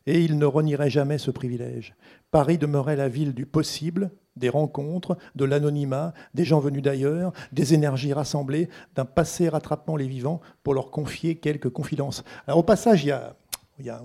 Et 0.06 0.24
il 0.24 0.38
ne 0.38 0.46
renierait 0.46 0.90
jamais 0.90 1.18
ce 1.18 1.32
privilège. 1.32 1.96
Paris 2.32 2.58
demeurait 2.58 2.96
la 2.96 3.10
ville 3.10 3.34
du 3.34 3.46
possible, 3.46 4.12
des 4.39 4.49
rencontres, 4.49 5.17
de 5.36 5.45
l'anonymat, 5.45 6.13
des 6.34 6.45
gens 6.45 6.60
venus 6.60 6.82
d'ailleurs, 6.82 7.32
des 7.52 7.73
énergies 7.73 8.13
rassemblées, 8.13 8.69
d'un 8.95 9.06
passé 9.06 9.49
rattrapant 9.49 9.95
les 9.95 10.08
vivants 10.08 10.41
pour 10.63 10.73
leur 10.73 10.91
confier 10.91 11.36
quelques 11.36 11.69
confidences. 11.69 12.23
Alors 12.47 12.60
au 12.60 12.63
passage, 12.63 13.04
il 13.04 13.08
y 13.08 13.12
a, 13.12 13.36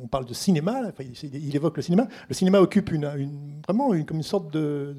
on 0.02 0.06
parle 0.06 0.24
de 0.24 0.34
cinéma, 0.34 0.82
il 1.22 1.56
évoque 1.56 1.76
le 1.76 1.82
cinéma. 1.82 2.06
Le 2.28 2.34
cinéma 2.34 2.60
occupe 2.60 2.90
vraiment 2.92 3.88
comme 4.04 4.18
une 4.18 4.22
sorte 4.22 4.52
de, 4.52 4.96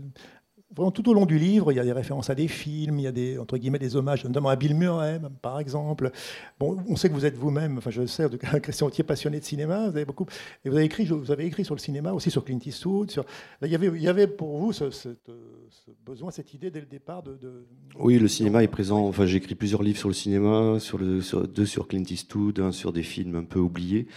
Vraiment, 0.76 0.92
tout 0.92 1.08
au 1.10 1.14
long 1.14 1.26
du 1.26 1.40
livre, 1.40 1.72
il 1.72 1.76
y 1.76 1.80
a 1.80 1.84
des 1.84 1.94
références 1.94 2.30
à 2.30 2.36
des 2.36 2.50
films, 2.50 3.00
il 3.00 3.04
y 3.04 3.08
a 3.08 3.12
des, 3.12 3.38
entre 3.38 3.58
guillemets, 3.58 3.80
des 3.80 3.96
hommages, 3.96 4.26
notamment 4.26 4.50
à 4.50 4.58
Bill 4.58 4.76
Murray, 4.76 5.22
par 5.42 5.60
exemple. 5.60 6.12
Bon, 6.60 6.78
on 6.90 6.98
sait 6.98 7.08
que 7.08 7.14
vous 7.14 7.26
êtes 7.26 7.38
vous-même, 7.38 7.78
enfin, 7.78 7.92
je 7.92 8.06
sais, 8.06 8.28
Christian 8.62 8.88
Autier, 8.88 9.04
passionné 9.04 9.40
de 9.40 9.46
cinéma, 9.46 9.90
vous 9.90 9.96
avez 9.96 10.06
beaucoup, 10.06 10.26
et 10.66 10.70
vous 10.70 10.76
avez 10.76 10.86
écrit, 10.86 11.06
vous 11.06 11.32
avez 11.32 11.46
écrit 11.46 11.64
sur 11.64 11.76
le 11.76 11.80
cinéma, 11.80 12.12
aussi 12.12 12.30
sur 12.30 12.44
Clint 12.44 12.60
Eastwood. 12.66 13.12
Il, 13.62 13.70
y 13.70 14.08
avait, 14.08 14.28
pour 14.28 14.58
vous 14.58 14.74
ce, 14.74 14.86
besoin, 16.06 16.32
cette 16.32 16.54
idée 16.54 16.72
dès 16.72 16.82
le 16.82 16.86
départ 16.88 17.24
de. 17.24 17.38
oui, 17.98 18.20
le 18.20 18.28
cinéma 18.28 18.62
est 18.62 18.68
présent. 18.68 19.08
Enfin, 19.08 19.26
j'ai 19.26 19.38
écrit 19.38 19.56
plusieurs 19.56 19.82
livres 19.82 19.98
sur 19.98 20.10
le 20.10 20.14
cinéma, 20.14 20.78
deux 21.54 21.66
sur 21.66 21.88
Clint 21.88 22.04
Eastwood, 22.10 22.60
un 22.60 22.72
sur 22.74 22.92
des 22.92 23.04
films 23.04 23.36
un 23.36 23.44
peu 23.44 23.60
oubliés. 23.60 24.08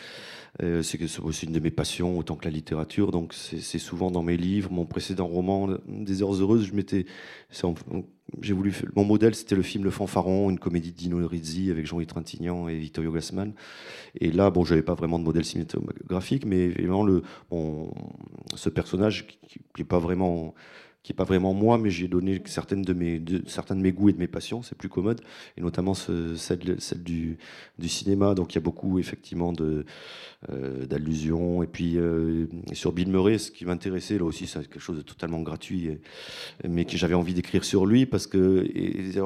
Euh, 0.63 0.83
c'est 0.83 1.21
aussi 1.21 1.47
une 1.47 1.53
de 1.53 1.61
mes 1.61 1.71
passions, 1.71 2.19
autant 2.19 2.35
que 2.37 2.45
la 2.45 2.51
littérature. 2.51 3.13
Donc, 3.13 3.33
c'est 3.33 3.79
souvent 3.79 4.11
dans 4.11 4.23
mes 4.23 4.37
livres. 4.37 4.73
Mon 4.73 4.87
précédent 4.87 5.27
roman, 5.27 5.69
Des 5.87 6.23
heures 6.23 6.35
heureuses, 6.35 6.67
je 6.67 6.75
m'étais. 6.75 7.07
J'ai 8.43 8.53
voulu. 8.53 8.75
Mon 8.97 9.05
modèle, 9.05 9.35
c'était 9.35 9.55
le 9.55 9.63
film 9.63 9.85
Le 9.85 9.91
Fanfaron, 9.91 10.51
une 10.51 10.59
comédie 10.59 10.93
de 10.93 10.97
Dino 10.97 11.27
Rizzi 11.27 11.71
avec 11.71 11.87
Jean-Yves 11.87 12.09
Trintignant 12.09 12.69
et 12.69 12.77
Vittorio 12.77 13.13
Gassman. 13.13 13.53
Et 14.21 14.33
là, 14.33 14.51
bon, 14.51 14.65
j'avais 14.65 14.83
pas 14.83 14.95
vraiment 14.95 15.19
de 15.19 15.25
modèle 15.25 15.45
cinématographique, 15.45 16.45
mais 16.45 16.65
évidemment, 16.65 17.05
le, 17.05 17.23
ce 18.55 18.69
personnage 18.69 19.27
qui 19.27 19.61
n'est 19.79 19.85
pas 19.85 19.99
vraiment 19.99 20.55
qui 21.03 21.13
n'est 21.13 21.17
pas 21.17 21.25
vraiment 21.25 21.55
moi, 21.55 21.79
mais 21.79 21.91
j'ai 21.91 22.09
donné 22.09 22.43
certaines 22.45 22.83
de 22.83 22.93
mes, 22.93 23.19
de, 23.19 23.43
certains 23.47 23.77
de 23.77 23.81
mes 23.81 23.93
goûts 23.93 24.09
et 24.09 24.13
de 24.13 24.19
mes 24.19 24.27
passions, 24.27 24.63
c'est 24.63 24.77
plus 24.77 24.89
commode, 24.89 25.21
et 25.57 25.61
notamment 25.61 25.95
ce, 25.95 26.35
celle, 26.35 26.81
celle 26.81 27.03
du, 27.03 27.39
du, 27.79 27.89
cinéma. 27.89 28.35
Donc 28.35 28.53
il 28.53 28.57
y 28.57 28.59
a 28.59 28.63
beaucoup 28.63 28.99
effectivement 28.99 29.53
euh, 29.61 30.87
d'allusions. 30.87 31.63
Et 31.63 31.67
puis 31.67 31.97
euh, 31.97 32.47
sur 32.73 32.93
Bill 32.93 33.09
Murray, 33.09 33.39
ce 33.39 33.51
qui 33.51 33.65
m'intéressait 33.65 34.19
là 34.19 34.25
aussi, 34.25 34.47
c'est 34.47 34.61
quelque 34.61 34.81
chose 34.81 34.97
de 34.97 35.03
totalement 35.03 35.41
gratuit, 35.41 35.99
mais 36.69 36.85
que 36.85 36.97
j'avais 36.97 37.15
envie 37.15 37.35
d'écrire 37.35 37.65
sur 37.65 37.87
lui 37.87 38.05
parce 38.05 38.27
que 38.27 38.67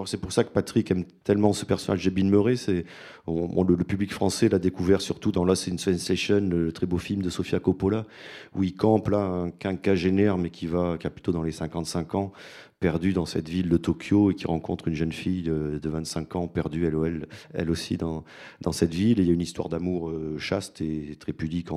c'est 0.07 0.21
pour 0.21 0.33
ça 0.33 0.45
que 0.45 0.51
Patrick 0.51 0.91
aime 0.91 1.05
tellement 1.25 1.53
ce 1.53 1.65
personnage 1.65 2.05
de 2.05 2.11
Bill 2.11 2.27
Murray. 2.27 2.57
C'est 2.57 2.85
le, 3.27 3.77
public 3.85 4.13
français 4.13 4.49
l'a 4.49 4.59
découvert 4.59 5.01
surtout 5.01 5.33
dans 5.33 5.45
Lost 5.45 5.69
in 5.69 5.79
Sensation, 5.79 6.41
le 6.41 6.73
très 6.73 6.87
beau 6.87 6.99
film 6.99 7.23
de 7.23 7.31
Sofia 7.31 7.61
Coppola, 7.61 8.07
où 8.55 8.63
il 8.63 8.75
campe 8.75 9.09
là 9.09 9.19
un 9.19 9.51
quinquagénaire, 9.51 10.39
mais 10.39 10.51
qui 10.51 10.67
va 10.67 10.97
qui 10.99 11.07
a 11.07 11.11
plutôt 11.11 11.33
dans 11.33 11.43
les 11.43 11.62
55 11.63 12.15
ans, 12.15 12.33
perdu 12.81 13.13
dans 13.13 13.27
cette 13.27 13.49
ville 13.49 13.69
de 13.69 13.77
Tokyo 13.77 14.31
et 14.31 14.35
qui 14.35 14.47
rencontre 14.47 14.89
une 14.89 14.95
jeune 14.95 15.13
fille 15.13 15.43
de, 15.43 15.81
25 15.89 16.37
ans, 16.37 16.49
perdue 16.49 16.87
elle, 16.87 17.27
elle, 17.55 17.71
aussi 17.71 17.97
dans, 17.97 18.25
dans 18.61 18.73
cette 18.73 18.95
ville. 18.95 19.19
Il 19.21 19.27
y 19.27 19.31
a 19.31 19.33
une 19.33 19.41
histoire 19.41 19.69
d'amour 19.69 20.13
chaste 20.39 20.81
et 20.81 21.17
très 21.19 21.33
pudique 21.33 21.69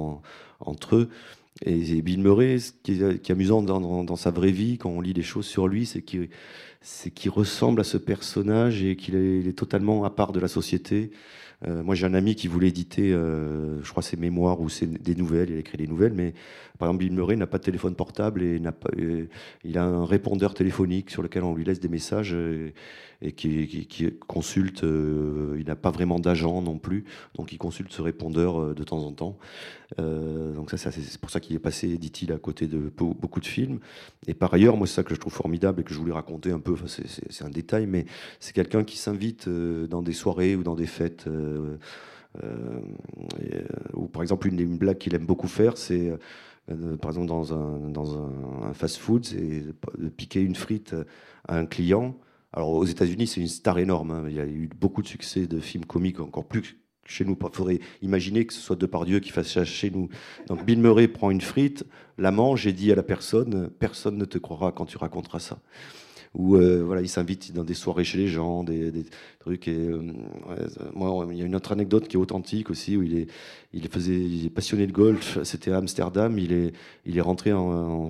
entre 0.60 0.96
eux. 0.96 1.10
Et, 1.64 2.02
Bill 2.02 2.20
Murray, 2.20 2.60
ce 2.60 2.72
qui 2.84 3.02
est, 3.02 3.32
amusant 3.32 3.62
dans, 3.62 4.16
sa 4.16 4.32
vraie 4.32 4.52
vie, 4.52 4.78
quand 4.78 4.90
on 4.90 5.00
lit 5.00 5.14
des 5.14 5.24
choses 5.24 5.46
sur 5.46 5.68
lui, 5.68 5.86
c'est 5.86 6.02
qu'il 6.02 7.30
ressemble 7.30 7.80
à 7.80 7.86
ce 7.86 7.98
personnage 7.98 8.84
et 8.84 8.96
qu'il 8.96 9.16
est, 9.16 9.58
totalement 9.58 10.04
à 10.04 10.10
part 10.10 10.34
de 10.34 10.40
la 10.40 10.50
société. 10.50 11.12
Euh, 11.68 11.84
moi, 11.84 11.96
j'ai 11.96 12.06
un 12.06 12.14
ami 12.14 12.36
qui 12.36 12.48
voulait 12.48 12.68
éditer, 12.68 13.12
euh, 13.12 13.82
je 13.84 13.90
crois, 13.90 14.04
ses 14.04 14.18
mémoires 14.18 14.62
ou 14.62 14.70
ses, 14.70 14.86
des 14.86 15.16
nouvelles. 15.16 15.50
Il 15.50 15.56
a 15.56 15.60
écrit 15.60 15.78
des 15.78 15.88
nouvelles, 15.88 16.14
mais 16.14 16.34
par 16.78 16.90
exemple, 16.90 17.06
Bill 17.06 17.14
Murray 17.14 17.36
n'a 17.36 17.48
pas 17.48 17.58
de 17.58 17.64
téléphone 17.64 17.96
portable 17.96 18.44
et 18.44 18.62
euh, 18.98 19.28
il 19.64 19.78
a 19.78 19.84
un 19.84 20.06
répondeur 20.06 20.54
téléphonique 20.54 21.10
sur 21.10 21.22
lequel 21.22 21.44
on 21.44 21.56
lui 21.56 21.64
laisse 21.64 21.80
des 21.80 21.88
messages 21.88 22.36
et 23.22 23.32
qui, 23.32 24.20
consulte. 24.28 24.84
Il 24.84 25.64
n'a 25.66 25.76
pas 25.76 25.92
vraiment 25.92 26.20
d'agent 26.20 26.62
non 26.62 26.78
plus, 26.78 27.06
donc 27.36 27.54
il 27.54 27.58
consulte 27.58 27.92
ce 27.92 28.02
répondeur 28.02 28.76
de 28.76 28.84
temps 28.84 29.00
en 29.00 29.14
temps. 29.14 29.38
Donc 29.98 30.70
ça, 30.70 30.92
c'est 30.92 31.20
pour 31.20 31.30
ça 31.30 31.40
qu'il 31.40 31.56
est 31.56 31.60
passé, 31.60 31.98
dit-il, 31.98 32.34
à 32.34 32.38
côté 32.38 32.68
de 32.68 32.92
beaucoup 32.98 33.40
de 33.40 33.46
films. 33.46 33.80
Et 34.28 34.34
par 34.34 34.54
ailleurs, 34.54 34.76
moi, 34.76 34.86
c'est 34.86 34.96
ça 34.96 35.04
que 35.04 35.16
je 35.16 35.20
trouve 35.20 35.34
formidable 35.34 35.82
et 35.82 35.84
que 35.86 35.94
je 35.94 36.00
voulais 36.00 36.12
raconter 36.12 36.52
un 36.52 36.60
peu. 36.60 36.76
C'est 36.88 37.46
un 37.46 37.50
détail, 37.50 37.88
mais 37.88 38.06
c'est 38.42 38.54
quelqu'un 38.54 38.84
qui 38.84 38.98
s'invite 38.98 39.48
dans 39.48 40.02
des 40.02 40.14
soirées 40.14 40.58
ou 40.58 40.64
dans 40.64 40.76
des 40.76 40.88
fêtes. 40.88 41.26
Ou 43.94 44.08
par 44.08 44.22
exemple, 44.22 44.48
une, 44.48 44.60
une 44.60 44.78
blague 44.78 44.98
qu'il 44.98 45.16
aime 45.16 45.26
beaucoup 45.26 45.48
faire, 45.48 45.78
c'est 45.78 46.12
par 47.02 47.12
exemple 47.12 47.28
dans 47.28 47.54
un, 47.54 47.90
dans 47.90 48.18
un 48.18 48.74
fast-food, 48.74 49.26
c'est 49.26 49.64
de 49.98 50.10
piquer 50.10 50.42
une 50.42 50.56
frite 50.56 50.96
à 51.48 51.58
un 51.58 51.66
client 51.66 52.16
alors 52.56 52.70
aux 52.70 52.86
États-Unis, 52.86 53.28
c'est 53.28 53.42
une 53.42 53.50
star 53.50 53.78
énorme. 53.80 54.12
Hein. 54.12 54.24
Il 54.30 54.34
y 54.34 54.40
a 54.40 54.46
eu 54.46 54.70
beaucoup 54.80 55.02
de 55.02 55.08
succès 55.08 55.46
de 55.46 55.60
films 55.60 55.86
comiques, 55.86 56.22
encore 56.22 56.46
plus 56.46 56.62
que 56.62 56.68
chez 57.04 57.26
nous. 57.26 57.38
Il 57.40 57.50
faudrait 57.52 57.80
imaginer 58.02 58.46
que 58.46 58.54
ce 58.54 58.62
soit 58.62 58.78
Depardieu 58.78 59.20
qui 59.20 59.32
fasse 59.32 59.52
ça 59.52 59.66
chez 59.66 59.90
nous. 59.90 60.08
Donc 60.48 60.66
Bill 60.66 60.80
Murray 60.80 61.10
prend 61.10 61.32
une 61.32 61.42
frite, 61.42 61.84
la 62.18 62.32
mange 62.32 62.66
et 62.66 62.72
dit 62.72 62.94
à 62.94 62.96
la 62.96 63.04
personne 63.04 63.70
Personne 63.78 64.18
ne 64.18 64.26
te 64.26 64.38
croira 64.38 64.72
quand 64.72 64.86
tu 64.86 64.98
raconteras 64.98 65.40
ça 65.40 65.60
euh, 66.38 66.84
voilà, 66.84 67.02
il 67.02 67.08
s'invite 67.08 67.54
dans 67.54 67.64
des 67.64 67.74
soirées 67.74 68.04
chez 68.04 68.18
les 68.18 68.28
gens, 68.28 68.66
des, 68.66 69.06
Et, 69.48 69.60
euh, 69.68 70.02
moi, 70.94 71.28
il 71.32 71.38
y 71.38 71.42
a 71.42 71.46
une 71.46 71.56
autre 71.56 71.72
anecdote 71.72 72.08
qui 72.08 72.16
est 72.16 72.20
authentique 72.20 72.70
aussi, 72.70 72.98
où 72.98 73.04
il 73.04 73.18
est, 73.18 73.28
il 73.74 73.88
faisait, 73.90 74.16
il 74.16 74.46
est 74.46 74.50
passionné 74.50 74.88
de 74.88 74.92
golf. 74.92 75.38
C'était 75.44 75.72
à 75.72 75.78
Amsterdam. 75.78 76.40
Il 76.40 76.54
est, 76.54 76.74
il 77.06 77.18
est 77.18 77.22
rentré 77.22 77.54
en, 77.54 78.10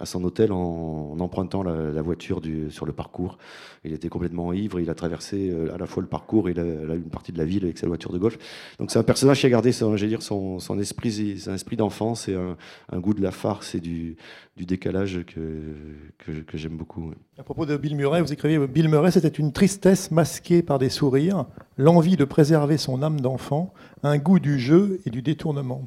à 0.00 0.06
son 0.06 0.24
hôtel 0.24 0.52
en, 0.52 1.16
empruntant 1.20 1.62
la, 1.62 2.02
voiture 2.02 2.40
sur 2.70 2.86
le 2.86 2.92
parcours. 2.92 3.38
Il 3.84 3.92
était 3.92 4.08
complètement 4.08 4.52
ivre. 4.52 4.80
Il 4.80 4.90
a 4.90 4.94
traversé 4.94 5.50
euh, 5.50 5.74
à 5.74 5.78
la 5.78 5.86
fois 5.86 6.02
le 6.02 6.08
parcours 6.08 6.48
et 6.48 6.52
une 6.52 7.10
partie 7.10 7.32
de 7.32 7.38
la 7.38 7.44
ville 7.44 7.64
avec 7.64 7.78
sa 7.78 7.86
voiture 7.86 8.12
de 8.12 8.18
golf. 8.18 8.38
Donc 8.78 8.90
c'est 8.90 8.98
un 8.98 9.04
personnage 9.04 9.40
qui 9.40 9.46
a 9.46 9.50
gardé 9.50 9.72
son, 9.72 9.94
dire, 9.94 10.22
son, 10.22 10.58
son 10.58 10.78
esprit, 10.78 11.38
son 11.38 11.54
esprit 11.54 11.76
d'enfance 11.76 12.28
et 12.28 12.34
un, 12.34 12.98
goût 12.98 13.14
de 13.14 13.22
la 13.22 13.30
farce 13.30 13.74
et 13.74 13.80
du, 13.80 14.16
décalage 14.56 15.24
que, 15.26 16.44
que, 16.44 16.56
j'aime 16.56 16.76
beaucoup. 16.76 17.12
À 17.36 17.42
propos 17.42 17.66
de 17.66 17.76
Bill 17.76 17.96
Murray, 17.96 18.22
vous 18.22 18.32
écrivez 18.32 18.64
Bill 18.68 18.88
Murray, 18.88 19.10
c'était 19.10 19.28
une 19.28 19.52
tristesse 19.52 20.10
masquée 20.32 20.62
par 20.62 20.78
des 20.78 20.88
sourires, 20.88 21.44
l'envie 21.76 22.16
de 22.16 22.24
préserver 22.24 22.78
son 22.78 23.02
âme 23.02 23.20
d'enfant, 23.20 23.74
un 24.02 24.16
goût 24.16 24.38
du 24.38 24.58
jeu 24.58 24.98
et 25.04 25.10
du 25.10 25.20
détournement 25.20 25.82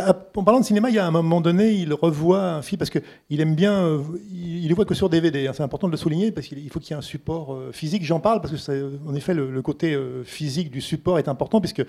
en 0.00 0.44
parlant 0.44 0.60
de 0.60 0.64
cinéma, 0.64 0.88
il 0.88 0.94
y 0.94 0.98
a 0.98 1.06
un 1.06 1.10
moment 1.10 1.40
donné, 1.40 1.72
il 1.72 1.92
revoit 1.92 2.42
un 2.42 2.62
film 2.62 2.78
parce 2.78 2.90
qu'il 2.90 3.40
aime 3.40 3.54
bien, 3.54 3.72
euh, 3.74 3.98
il 4.32 4.66
ne 4.68 4.74
voit 4.74 4.84
que 4.84 4.94
sur 4.94 5.10
DVD. 5.10 5.46
Hein, 5.46 5.52
c'est 5.54 5.62
important 5.62 5.86
de 5.86 5.92
le 5.92 5.98
souligner 5.98 6.32
parce 6.32 6.46
qu'il 6.46 6.68
faut 6.70 6.80
qu'il 6.80 6.90
y 6.90 6.94
ait 6.94 6.98
un 6.98 7.02
support 7.02 7.52
euh, 7.52 7.72
physique. 7.72 8.04
J'en 8.04 8.20
parle 8.20 8.40
parce 8.40 8.54
que, 8.54 8.98
en 9.06 9.14
effet, 9.14 9.34
le, 9.34 9.60
côté 9.62 9.94
euh, 9.94 10.24
physique 10.24 10.70
du 10.70 10.80
support 10.80 11.18
est 11.18 11.28
important 11.28 11.60
puisque 11.60 11.84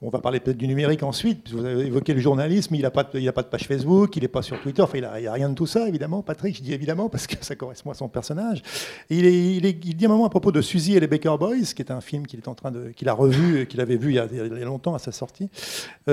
on 0.00 0.08
va 0.08 0.20
parler 0.20 0.40
peut-être 0.40 0.56
du 0.56 0.66
numérique 0.66 1.02
ensuite. 1.02 1.50
Vous 1.52 1.64
avez 1.64 1.86
évoqué 1.86 2.14
le 2.14 2.20
journalisme, 2.20 2.74
il 2.74 2.82
n'a 2.82 2.90
pas, 2.90 3.04
de, 3.04 3.30
pas 3.30 3.42
de 3.42 3.48
page 3.48 3.66
Facebook, 3.66 4.16
il 4.16 4.22
n'est 4.22 4.28
pas 4.28 4.42
sur 4.42 4.60
Twitter. 4.60 4.82
Enfin, 4.82 4.98
il 4.98 5.20
n'y 5.20 5.26
a, 5.26 5.32
rien 5.32 5.48
de 5.48 5.54
tout 5.54 5.66
ça, 5.66 5.86
évidemment. 5.88 6.22
Patrick, 6.22 6.56
je 6.56 6.62
dis 6.62 6.72
évidemment 6.72 7.08
parce 7.10 7.26
que 7.26 7.36
ça 7.44 7.54
correspond 7.54 7.90
à 7.90 7.94
son 7.94 8.08
personnage. 8.08 8.62
il, 9.10 9.60
dit 9.60 10.06
un 10.06 10.08
moment 10.08 10.26
à 10.26 10.30
propos 10.30 10.52
de 10.52 10.62
Suzy 10.62 10.96
et 10.96 11.00
les 11.00 11.06
Baker 11.06 11.36
Boys, 11.38 11.74
qui 11.76 11.82
est 11.82 11.90
un 11.92 12.00
film 12.00 12.26
qu'il 12.26 12.40
est 12.40 12.48
en 12.48 12.54
train 12.54 12.70
de, 12.70 12.88
qu'il 12.90 13.08
a 13.10 13.12
revu, 13.12 13.66
qu'il 13.66 13.80
avait 13.80 13.96
vu 13.96 14.10
il 14.10 14.14
y, 14.14 14.18
a, 14.18 14.26
il 14.30 14.58
y 14.58 14.62
a 14.62 14.64
longtemps 14.64 14.94
à 14.94 14.98
sa 14.98 15.12
sortie. 15.12 15.50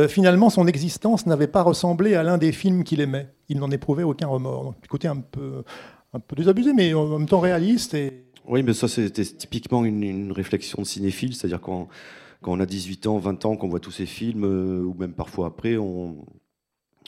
finalement, 0.08 0.50
son 0.50 0.68
existence 0.68 1.26
n'avait 1.30 1.48
pas 1.48 1.62
ressemblé 1.62 2.16
à 2.16 2.24
l'un 2.24 2.38
des 2.38 2.52
films 2.52 2.84
qu'il 2.84 3.02
aimait. 3.02 3.30
Il 3.48 3.60
n'en 3.60 3.72
éprouvait 3.72 4.04
aucun 4.04 4.28
remords. 4.28 4.64
Donc, 4.64 4.76
côté 4.88 5.08
un 5.08 5.18
peu, 5.18 5.64
un 6.14 6.20
peu 6.20 6.36
désabusé, 6.36 6.74
mais 6.74 6.94
en 6.94 7.08
même 7.08 7.28
temps 7.28 7.40
réaliste. 7.40 7.96
Oui, 8.48 8.64
mais 8.64 8.74
ça, 8.74 8.88
c'était 8.88 9.24
typiquement 9.24 9.86
une, 9.86 10.32
réflexion 10.32 10.82
de 10.82 10.88
cinéphile, 10.88 11.36
c'est-à-dire 11.36 11.62
quand, 11.62 11.88
quand 12.42 12.52
on 12.52 12.60
a 12.60 12.66
18 12.66 13.08
ans, 13.08 13.18
20 13.18 13.46
ans, 13.46 13.56
qu'on 13.56 13.70
voit 13.70 13.80
tous 13.80 13.92
ces 13.92 14.06
films, 14.06 14.44
euh, 14.44 14.84
ou 14.84 14.94
même 14.96 15.14
parfois 15.14 15.48
après, 15.48 15.78
on, 15.78 16.26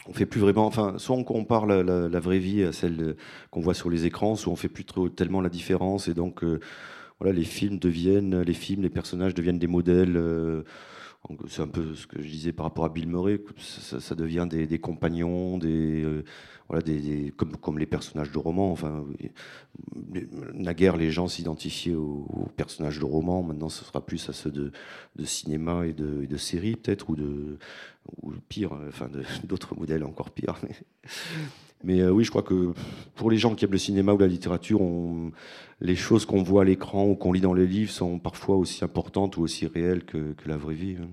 on 0.07 0.13
fait 0.13 0.25
plus 0.25 0.39
vraiment, 0.39 0.65
enfin, 0.65 0.95
soit 0.97 1.15
on 1.15 1.23
compare 1.23 1.65
la, 1.65 2.19
vraie 2.19 2.39
vie 2.39 2.63
à 2.63 2.71
celle 2.71 3.15
qu'on 3.49 3.61
voit 3.61 3.73
sur 3.73 3.89
les 3.89 4.05
écrans, 4.05 4.35
soit 4.35 4.51
on 4.51 4.55
fait 4.55 4.69
plus 4.69 4.85
tellement 5.15 5.41
la 5.41 5.49
différence, 5.49 6.07
et 6.07 6.13
donc 6.13 6.43
euh, 6.43 6.59
voilà, 7.19 7.33
les 7.33 7.43
films 7.43 7.77
deviennent, 7.77 8.41
les 8.41 8.53
films, 8.53 8.81
les 8.81 8.89
personnages 8.89 9.33
deviennent 9.33 9.59
des 9.59 9.67
modèles. 9.67 10.17
Euh, 10.17 10.63
c'est 11.47 11.61
un 11.61 11.67
peu 11.67 11.95
ce 11.95 12.07
que 12.07 12.21
je 12.21 12.27
disais 12.27 12.51
par 12.51 12.65
rapport 12.65 12.85
à 12.85 12.89
Bill 12.89 13.07
Murray, 13.07 13.41
ça, 13.57 14.15
devient 14.15 14.47
des, 14.49 14.79
compagnons, 14.79 15.57
des, 15.57 16.03
euh, 16.03 16.23
voilà, 16.67 16.81
des, 16.81 17.33
comme, 17.35 17.79
les 17.79 17.85
personnages 17.85 18.31
de 18.31 18.37
romans. 18.37 18.71
Enfin, 18.71 19.03
naguère, 20.53 20.97
les 20.97 21.11
gens 21.11 21.27
s'identifiaient 21.27 21.95
aux, 21.95 22.47
personnages 22.55 22.99
de 22.99 23.05
romans. 23.05 23.43
Maintenant, 23.43 23.69
ce 23.69 23.83
sera 23.83 24.05
plus 24.05 24.29
à 24.29 24.33
ceux 24.33 24.51
de, 24.51 24.71
cinéma 25.23 25.85
et 25.85 25.93
de, 25.93 26.25
de 26.25 26.37
séries, 26.37 26.75
peut-être, 26.75 27.09
ou 27.09 27.15
ou 28.21 28.31
pire, 28.49 28.73
enfin, 28.87 29.09
d'autres 29.43 29.75
modèles 29.75 30.03
encore 30.03 30.31
pires. 30.31 30.59
Mais 31.83 32.01
euh, 32.01 32.11
oui, 32.11 32.23
je 32.23 32.29
crois 32.29 32.43
que 32.43 32.73
pour 33.15 33.31
les 33.31 33.37
gens 33.37 33.55
qui 33.55 33.65
aiment 33.65 33.71
le 33.71 33.77
cinéma 33.77 34.13
ou 34.13 34.17
la 34.17 34.27
littérature, 34.27 34.81
les 35.79 35.95
choses 35.95 36.25
qu'on 36.25 36.43
voit 36.43 36.61
à 36.61 36.65
l'écran 36.65 37.07
ou 37.07 37.15
qu'on 37.15 37.33
lit 37.33 37.41
dans 37.41 37.53
les 37.53 37.67
livres 37.67 37.91
sont 37.91 38.19
parfois 38.19 38.57
aussi 38.57 38.83
importantes 38.83 39.37
ou 39.37 39.41
aussi 39.41 39.67
réelles 39.67 40.03
que, 40.05 40.33
que 40.33 40.47
la 40.47 40.57
vraie 40.57 40.75
vie. 40.75 40.97
Hein. 41.01 41.09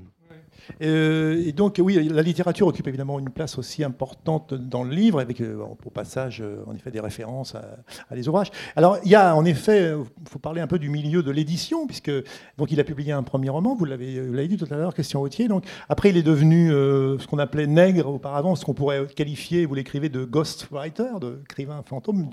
Euh, 0.83 1.43
et 1.47 1.53
donc, 1.53 1.81
oui, 1.83 2.09
la 2.09 2.23
littérature 2.23 2.67
occupe 2.67 2.87
évidemment 2.87 3.19
une 3.19 3.31
place 3.31 3.59
aussi 3.59 3.85
importante 3.85 4.55
dans 4.55 4.85
le 4.85 4.91
livre, 4.91 5.21
avec 5.21 5.41
euh, 5.41 5.63
au 5.85 5.91
passage, 5.91 6.41
euh, 6.41 6.63
en 6.67 6.75
effet, 6.75 6.91
des 6.91 7.01
références 7.01 7.55
à, 7.55 8.15
les 8.15 8.29
ouvrages. 8.29 8.51
Alors, 8.77 8.99
il 9.05 9.11
y 9.11 9.15
a 9.15 9.35
en 9.35 9.45
effet, 9.45 9.93
il 9.93 10.29
faut 10.29 10.39
parler 10.39 10.61
un 10.61 10.67
peu 10.67 10.79
du 10.79 10.89
milieu 10.89 11.23
de 11.23 11.31
l'édition, 11.31 11.87
puisque 11.87 12.13
donc 12.57 12.71
il 12.71 12.81
a 12.81 12.85
publié 12.85 13.13
un 13.13 13.23
premier 13.23 13.51
roman, 13.51 13.75
vous 13.75 13.85
l'avez 13.85 14.49
dit 14.49 14.57
tout 14.57 14.69
à 14.71 14.77
l'heure, 14.77 14.95
Question 14.95 15.21
Autier. 15.21 15.49
Donc, 15.49 15.65
après, 15.89 16.11
il 16.11 16.17
est 16.17 16.23
devenu 16.23 16.71
ce 16.71 17.27
qu'on 17.27 17.39
appelait 17.39 17.67
nègre 17.67 18.09
auparavant, 18.09 18.57
ce 18.57 18.65
qu'on 18.65 18.75
pourrait 18.75 19.07
qualifier, 19.07 19.67
vous 19.67 19.75
l'écrivez, 19.75 20.09
de 20.09 20.25
ghostwriter, 20.25 21.21
d'écrivain 21.21 21.83
fantôme 21.85 22.29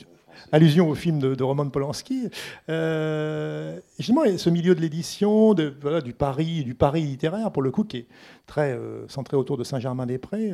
allusion 0.51 0.89
au 0.89 0.95
film 0.95 1.19
de, 1.19 1.43
Roman 1.43 1.69
Polanski. 1.69 2.29
Euh, 2.69 3.79
justement, 3.97 4.21
ce 4.37 4.49
milieu 4.49 4.75
de 4.75 4.81
l'édition, 4.81 5.53
du 5.53 6.13
Paris, 6.17 6.63
du 6.63 6.75
Paris 6.75 7.01
littéraire, 7.01 7.51
pour 7.51 7.61
le 7.61 7.71
coup, 7.71 7.83
qui 7.83 7.97
est 7.97 8.07
très 8.45 8.73
euh, 8.73 9.07
centré 9.07 9.37
autour 9.37 9.57
de 9.57 9.63
Saint-Germain-des-Prés, 9.63 10.53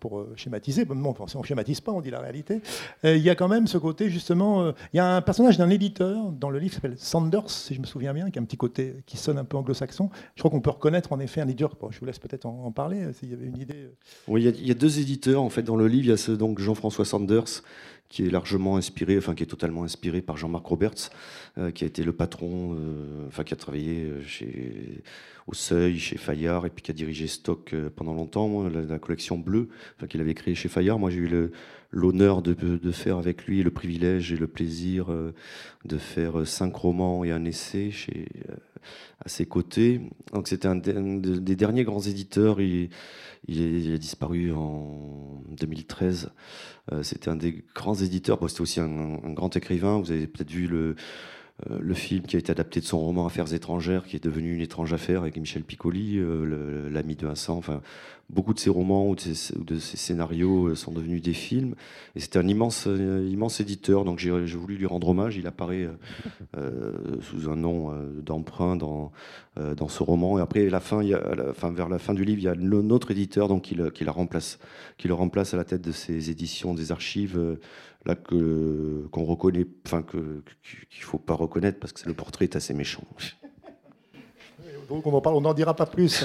pour 0.00 0.18
euh, 0.18 0.32
schématiser. 0.36 0.84
Bon, 0.84 1.14
si 1.26 1.36
on 1.36 1.40
ne 1.40 1.44
schématise 1.44 1.80
pas, 1.80 1.92
on 1.92 2.00
dit 2.00 2.10
la 2.10 2.20
réalité. 2.20 2.60
il 3.04 3.18
y 3.18 3.30
a 3.30 3.34
quand 3.34 3.48
même 3.48 3.66
ce 3.66 3.78
côté, 3.78 4.10
justement, 4.10 4.68
il 4.92 4.96
y 4.96 5.00
a 5.00 5.16
un 5.16 5.22
personnage 5.22 5.58
d'un 5.58 5.70
éditeur 5.70 6.32
dans 6.32 6.50
le 6.50 6.58
livre 6.58 6.70
qui 6.70 6.76
s'appelle 6.76 6.98
Sanders, 6.98 7.50
si 7.50 7.74
je 7.74 7.80
me 7.80 7.86
souviens 7.86 8.12
bien, 8.12 8.30
qui 8.30 8.38
a 8.38 8.42
un 8.42 8.44
petit 8.44 8.56
côté 8.56 8.96
qui 9.06 9.16
sonne 9.16 9.38
un 9.38 9.44
peu 9.44 9.56
anglo-saxon. 9.56 10.10
Je 10.34 10.42
crois 10.42 10.50
qu'on 10.50 10.60
peut 10.60 10.70
reconnaître 10.70 11.12
en 11.12 11.20
effet 11.20 11.40
un 11.40 11.48
éditeur. 11.48 11.76
je 11.90 11.98
vous 12.00 12.06
laisse 12.06 12.18
peut-être 12.18 12.46
en, 12.46 12.70
parler, 12.70 13.12
s'il 13.12 13.30
y 13.30 13.34
avait 13.34 13.46
une 13.46 13.58
idée. 13.58 13.90
Il 14.28 14.42
y, 14.42 14.70
a, 14.70 14.74
deux 14.74 14.98
éditeurs, 14.98 15.42
en 15.42 15.50
fait, 15.50 15.62
dans 15.62 15.76
le 15.76 15.88
livre. 15.88 16.04
Il 16.06 16.10
y 16.10 16.12
a 16.12 16.16
ce, 16.16 16.32
donc 16.32 16.58
Jean-François 16.58 17.04
Sanders 17.04 17.62
qui 18.08 18.26
est 18.26 18.30
largement 18.30 18.76
inspiré, 18.76 19.18
enfin 19.18 19.34
qui 19.34 19.42
est 19.42 19.46
totalement 19.46 19.84
inspiré 19.84 20.22
par 20.22 20.36
Jean-Marc 20.36 20.66
Roberts, 20.66 21.10
euh, 21.58 21.70
qui 21.70 21.84
a 21.84 21.86
été 21.86 22.04
le 22.04 22.12
patron, 22.12 22.74
euh, 22.74 23.26
enfin 23.28 23.44
qui 23.44 23.54
a 23.54 23.56
travaillé 23.56 24.04
euh, 24.04 24.22
chez, 24.24 25.02
au 25.46 25.54
Seuil, 25.54 25.98
chez 25.98 26.16
Fayard, 26.18 26.66
et 26.66 26.70
puis 26.70 26.82
qui 26.82 26.90
a 26.90 26.94
dirigé 26.94 27.26
Stock 27.26 27.74
pendant 27.94 28.14
longtemps, 28.14 28.68
la, 28.68 28.98
collection 28.98 29.38
bleue, 29.38 29.68
qu'il 30.08 30.20
avait 30.20 30.34
créée 30.34 30.54
chez 30.54 30.68
Fayard. 30.68 30.98
Moi, 30.98 31.10
j'ai 31.10 31.18
eu 31.18 31.50
l'honneur 31.92 32.42
de, 32.42 32.90
faire 32.90 33.18
avec 33.18 33.46
lui 33.46 33.62
le 33.62 33.70
privilège 33.70 34.32
et 34.32 34.36
le 34.36 34.48
plaisir 34.48 35.06
de 35.84 35.98
faire 35.98 36.46
cinq 36.46 36.74
romans 36.74 37.22
et 37.22 37.30
un 37.30 37.44
essai 37.44 37.92
chez, 37.92 38.26
à 39.24 39.28
ses 39.28 39.46
côtés. 39.46 40.00
Donc 40.32 40.48
c'était 40.48 40.68
un, 40.68 40.76
des 40.76 41.56
derniers 41.56 41.84
grands 41.84 42.00
éditeurs. 42.00 42.60
Il, 42.60 42.90
a 43.48 43.98
disparu 43.98 44.52
en 44.52 45.42
2013. 45.50 46.30
Euh, 46.92 47.02
c'était 47.02 47.28
un 47.28 47.36
des 47.36 47.64
grands 47.74 47.94
éditeurs. 47.94 48.38
c'était 48.48 48.60
aussi 48.60 48.80
un, 48.80 49.16
grand 49.32 49.54
écrivain. 49.56 49.98
Vous 49.98 50.10
avez 50.10 50.26
peut-être 50.26 50.50
vu 50.50 50.66
le, 50.66 50.78
euh, 50.78 50.94
le 51.64 51.94
film 51.94 52.24
qui 52.24 52.36
a 52.36 52.38
été 52.38 52.52
adapté 52.52 52.80
de 52.80 52.84
son 52.84 53.00
roman 53.00 53.26
Affaires 53.26 53.54
étrangères, 53.54 54.04
qui 54.04 54.16
est 54.16 54.22
devenu 54.22 54.54
une 54.54 54.60
étrange 54.60 54.92
affaire 54.92 55.22
avec 55.22 55.38
Michel 55.38 55.62
Piccoli, 55.62 56.18
euh, 56.18 56.90
l'ami 56.90 57.16
de 57.16 57.26
Vincent. 57.26 57.56
Enfin, 57.56 57.80
beaucoup 58.28 58.52
de 58.52 58.58
ses 58.58 58.68
romans 58.68 59.08
ou 59.08 59.14
de 59.14 59.78
ses, 59.78 59.96
scénarios 59.96 60.66
euh, 60.66 60.74
sont 60.74 60.92
devenus 60.92 61.22
des 61.22 61.32
films. 61.32 61.74
Et 62.14 62.20
c'était 62.20 62.38
un 62.38 62.46
immense, 62.46 62.86
immense 62.86 63.60
éditeur, 63.60 64.04
donc 64.04 64.18
j'ai 64.18 64.30
voulu 64.30 64.76
lui 64.76 64.84
rendre 64.84 65.08
hommage. 65.08 65.38
Il 65.38 65.46
apparaît 65.46 65.88
sous 67.22 67.48
un 67.48 67.56
nom 67.56 67.90
d'emprunt 68.22 68.76
dans, 68.76 69.12
dans 69.56 69.88
ce 69.88 70.02
roman. 70.02 70.38
Et 70.38 70.42
après, 70.42 70.68
la 70.68 70.80
fin, 70.80 71.00
vers 71.02 71.88
la 71.88 71.98
fin 71.98 72.12
du 72.12 72.24
livre, 72.24 72.38
il 72.38 72.44
y 72.44 72.48
a 72.48 72.54
notre 72.54 73.12
éditeur 73.12 73.48
donc, 73.48 73.62
qui, 73.62 73.74
le, 73.74 74.10
remplace, 74.10 74.58
qui 74.98 75.08
le 75.08 75.14
remplace 75.14 75.54
à 75.54 75.56
la 75.56 75.64
tête 75.64 75.82
de 75.82 75.92
ses 75.92 76.30
éditions 76.30 76.74
des 76.74 76.92
archives 76.92 77.38
là 78.06 78.14
que 78.14 79.06
qu'on 79.10 79.24
reconnaît, 79.24 79.66
enfin 79.84 80.02
que 80.02 80.42
qu'il 80.62 81.02
faut 81.02 81.18
pas 81.18 81.34
reconnaître 81.34 81.78
parce 81.78 81.92
que 81.92 82.08
le 82.08 82.14
portrait 82.14 82.44
est 82.44 82.56
assez 82.56 82.74
méchant. 82.74 83.04
Donc 84.88 85.06
on 85.06 85.40
n'en 85.40 85.54
dira 85.54 85.74
pas 85.74 85.86
plus. 85.86 86.24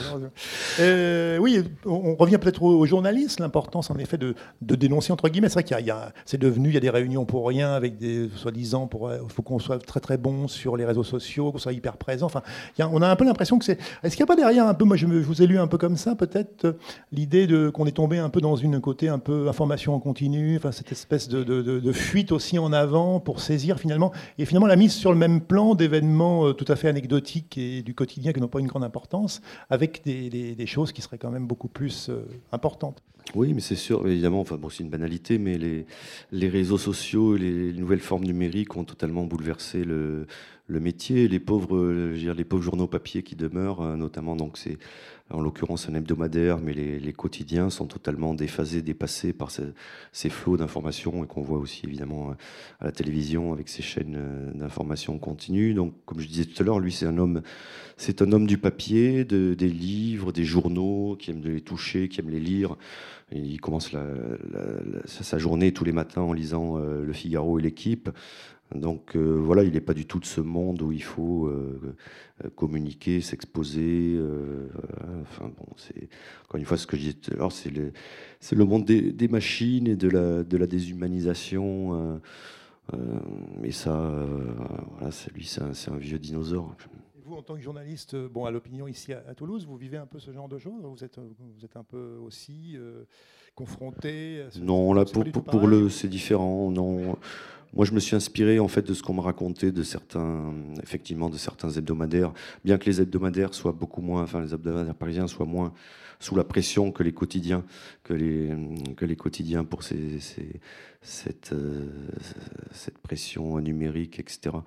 Oui, 0.80 1.64
on 1.86 2.16
revient 2.16 2.38
peut-être 2.38 2.64
aux 2.64 2.86
journalistes, 2.86 3.40
l'importance 3.40 3.90
en 3.90 3.98
effet 3.98 4.18
de, 4.18 4.36
dénoncer 4.62 5.12
entre 5.14 5.30
guillemets. 5.30 5.50
C'est 5.50 5.56
vrai 5.56 5.64
qu'il 5.64 5.86
y 5.86 5.92
a, 5.92 6.12
c'est 6.26 6.40
devenu, 6.40 6.70
il 6.70 6.74
y 6.74 6.78
a 6.78 6.82
des 6.82 6.90
réunions 6.90 7.26
pour 7.26 7.48
rien 7.48 7.74
avec 7.74 7.98
des 7.98 8.30
soi-disant 8.36 8.90
il 8.94 9.06
euh, 9.06 9.28
faut 9.28 9.42
qu'on 9.42 9.60
soit 9.60 9.80
très 9.80 10.00
très 10.00 10.18
bon 10.18 10.48
sur 10.48 10.78
les 10.78 10.86
réseaux 10.86 11.04
sociaux, 11.04 11.52
qu'on 11.52 11.58
soit 11.58 11.74
hyper 11.74 11.98
présent. 11.98 12.26
Enfin, 12.26 12.42
on 12.80 13.02
a 13.02 13.08
un 13.08 13.16
peu 13.16 13.26
l'impression 13.26 13.60
que 13.60 13.66
c'est. 13.66 13.80
Est-ce 14.04 14.16
qu'il 14.16 14.24
n'y 14.24 14.32
a 14.32 14.34
pas 14.34 14.36
derrière 14.36 14.68
un 14.68 14.74
peu, 14.74 14.86
moi 14.86 14.98
je, 14.98 15.06
vous 15.06 15.42
ai 15.42 15.48
lu 15.48 15.60
un 15.60 15.68
peu 15.68 15.78
comme 15.78 15.98
ça, 15.98 16.16
peut-être 16.16 16.76
l'idée 17.12 17.48
qu'on 17.74 17.86
est 17.86 17.92
tombé 17.92 18.18
un 18.18 18.30
peu 18.30 18.42
dans 18.42 18.56
une 18.56 18.80
côté 18.80 19.10
un 19.10 19.20
peu 19.20 19.48
information 19.48 19.94
en 19.94 20.00
continu, 20.00 20.58
enfin 20.58 20.72
cette 20.72 20.92
espèce 20.92 21.28
de, 21.28 21.92
fuite 21.92 22.32
aussi 22.32 22.58
en 22.58 22.72
avant 22.72 23.20
pour 23.20 23.42
saisir 23.42 23.78
finalement 23.78 24.12
et 24.38 24.46
finalement 24.46 24.68
la 24.68 24.78
mise 24.78 24.94
sur 24.94 25.12
le 25.12 25.18
même 25.18 25.42
plan 25.42 25.76
d'événements 25.76 26.48
euh, 26.48 26.54
tout 26.54 26.66
à 26.70 26.76
fait 26.78 26.88
anecdotiques 26.88 27.58
et 27.58 27.82
du 27.82 27.94
quotidien 27.94 28.32
que 28.32 28.40
pas 28.52 28.60
une 28.60 28.68
grande 28.68 28.84
importance, 28.84 29.42
avec 29.70 30.04
des, 30.06 30.66
choses 30.68 30.92
qui 30.92 31.02
seraient 31.02 31.18
quand 31.18 31.32
même 31.32 31.48
beaucoup 31.48 31.68
plus 31.68 32.10
euh, 32.10 32.22
importantes. 32.52 33.02
Oui, 33.36 33.54
mais 33.54 33.62
c'est 33.62 33.76
sûr, 33.76 34.08
évidemment, 34.08 34.42
enfin, 34.42 34.60
c'est 34.70 34.84
une 34.84 34.90
banalité, 34.90 35.38
mais 35.38 35.58
les, 35.58 35.86
les 36.32 36.50
réseaux 36.50 36.78
sociaux, 36.78 37.36
les, 37.36 37.74
nouvelles 37.74 38.00
formes 38.00 38.26
numériques 38.26 38.76
ont 38.76 38.84
totalement 38.84 39.24
bouleversé 39.24 39.84
le, 39.84 40.28
le 40.72 40.80
métier. 40.80 41.28
Les 41.28 41.40
pauvres, 41.40 41.76
euh, 41.76 42.16
dire, 42.16 42.34
les 42.34 42.44
pauvres 42.44 42.64
journaux 42.64 42.88
papier 42.88 43.24
qui 43.24 43.36
demeurent, 43.36 43.82
euh, 43.82 43.96
notamment, 43.96 44.36
donc 44.36 44.58
c'est 44.58 44.78
en 45.30 45.42
l'occurrence 45.42 45.88
un 45.88 45.96
hebdomadaire, 45.96 46.60
mais 46.60 46.74
les, 46.74 47.14
quotidiens 47.14 47.70
sont 47.70 47.86
totalement 47.86 48.34
déphasés, 48.34 48.82
dépassés 48.82 49.32
par 49.32 49.50
ces, 49.52 50.30
flots 50.30 50.58
d'informations 50.58 51.24
et 51.24 51.28
qu'on 51.28 51.42
voit 51.42 51.58
aussi 51.58 51.86
évidemment 51.86 52.36
à 52.80 52.86
la 52.86 52.92
télévision 52.92 53.54
avec 53.54 53.70
ces 53.70 53.82
chaînes 53.82 54.18
euh, 54.18 54.52
d'informations 54.54 55.18
continues. 55.20 55.74
Donc, 55.74 55.94
comme 56.06 56.20
je 56.20 56.28
disais 56.28 56.46
tout 56.46 56.62
à 56.62 56.66
l'heure, 56.66 56.80
lui 56.80 56.92
c'est 56.92 57.06
un 57.06 57.18
homme, 57.18 57.42
c'est 57.98 58.22
un 58.22 58.32
homme 58.32 58.48
du 58.48 58.58
papier, 58.58 59.24
de, 59.24 59.54
des 59.54 59.70
livres, 59.70 60.32
des 60.32 60.44
journaux, 60.44 61.16
qui 61.18 61.32
aime 61.32 61.42
les 61.44 61.62
toucher, 61.62 62.10
qui 62.10 62.20
aime 62.20 62.30
les 62.30 62.40
lire. 62.40 62.76
Il 63.32 63.62
commence 63.62 63.92
sa 65.06 65.38
journée 65.38 65.72
tous 65.72 65.84
les 65.84 65.92
matins 65.92 66.22
en 66.22 66.34
lisant 66.34 66.78
euh, 66.78 67.04
Le 67.04 67.14
Figaro 67.14 67.60
et 67.60 67.62
l'équipe. 67.62 68.10
Donc 68.76 69.16
euh, 69.16 69.36
voilà, 69.38 69.64
il 69.64 69.74
n'est 69.74 69.82
pas 69.82 69.94
du 69.94 70.06
tout 70.06 70.20
de 70.20 70.26
ce 70.26 70.40
monde 70.40 70.82
où 70.82 70.94
il 70.94 71.04
faut 71.04 71.48
euh, 71.48 71.96
communiquer, 72.56 73.20
s'exposer. 73.20 74.18
Enfin 75.22 75.52
bon, 75.58 75.68
c'est 75.76 76.08
encore 76.46 76.58
une 76.58 76.66
fois 76.66 76.78
ce 76.78 76.88
que 76.88 76.96
je 76.96 77.02
disais 77.02 77.14
tout 77.14 77.32
à 77.34 77.36
l'heure, 77.36 77.52
c'est 77.52 77.70
le, 77.72 78.66
monde 78.66 78.86
des, 78.86 79.28
machines 79.28 79.88
et 79.88 79.98
de 79.98 80.08
la, 80.08 80.68
déshumanisation. 80.68 82.22
mais 83.60 83.72
ça, 83.72 84.26
lui, 85.36 85.46
c'est 85.46 85.92
un, 85.92 85.98
vieux 85.98 86.20
dinosaure. 86.20 86.74
En 87.38 87.42
tant 87.42 87.56
que 87.56 87.62
journaliste, 87.62 88.16
bon, 88.16 88.46
à 88.46 88.52
l'opinion 88.52 88.88
ici 88.88 89.14
à, 89.14 89.36
Toulouse, 89.36 89.66
vous 89.66 89.78
vivez 89.78 89.98
un 89.98 90.06
peu 90.06 90.20
ce 90.20 90.32
genre 90.32 90.50
de 90.50 90.58
choses 90.58 90.84
Vous 90.84 91.04
êtes, 91.04 91.20
vous 91.20 91.66
êtes 91.66 91.78
un 91.78 91.84
peu 91.84 92.18
aussi 92.22 92.78
confronté 93.56 94.44
Non, 94.60 94.94
là, 94.94 95.06
pour, 95.06 95.24
pour, 95.26 95.44
pour 95.44 95.68
le, 95.68 95.90
c'est 95.90 96.08
différent. 96.08 96.72
Non. 96.72 97.18
Moi, 97.74 97.86
je 97.86 97.94
me 97.94 98.00
suis 98.00 98.16
inspiré 98.16 98.60
en 98.60 98.68
fait 98.68 98.82
de 98.82 98.94
ce 98.94 99.02
qu'on 99.02 99.14
me 99.14 99.22
racontait 99.22 99.72
de 99.72 99.84
certains, 99.84 100.54
effectivement, 100.84 101.30
de 101.30 101.38
certains 101.38 101.70
hebdomadaires, 101.70 102.34
bien 102.66 102.78
que 102.78 102.86
les 102.86 103.02
hebdomadaires 103.02 103.54
soient 103.54 103.72
beaucoup 103.72 104.02
moins, 104.02 104.24
enfin 104.24 104.42
les 104.42 104.54
hebdomadaires 104.54 104.96
parisiens 104.96 105.28
soient 105.28 105.46
moins 105.46 105.74
sous 106.20 106.36
la 106.36 106.44
pression 106.44 106.92
que 106.92 107.02
les 107.02 107.14
quotidiens, 107.14 107.64
que 108.04 108.14
les, 108.14 108.52
que 108.96 109.06
les 109.06 109.16
quotidiens 109.16 109.64
pour 109.64 109.84
ces, 109.84 110.20
cette, 111.02 111.54
euh, 111.54 111.88
cette 112.72 112.98
pression 113.00 113.60
numérique, 113.60 114.20
etc. 114.20 114.58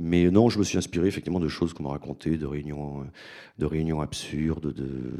Mais 0.00 0.30
non, 0.30 0.48
je 0.48 0.58
me 0.58 0.64
suis 0.64 0.78
inspiré 0.78 1.06
effectivement 1.06 1.40
de 1.40 1.48
choses 1.48 1.74
qu'on 1.74 1.84
m'a 1.84 1.90
racontées, 1.90 2.38
de 2.38 2.46
réunions, 2.46 3.06
de 3.58 3.66
réunions 3.66 4.00
absurdes, 4.00 4.72
de, 4.72 4.82
de, 4.82 5.12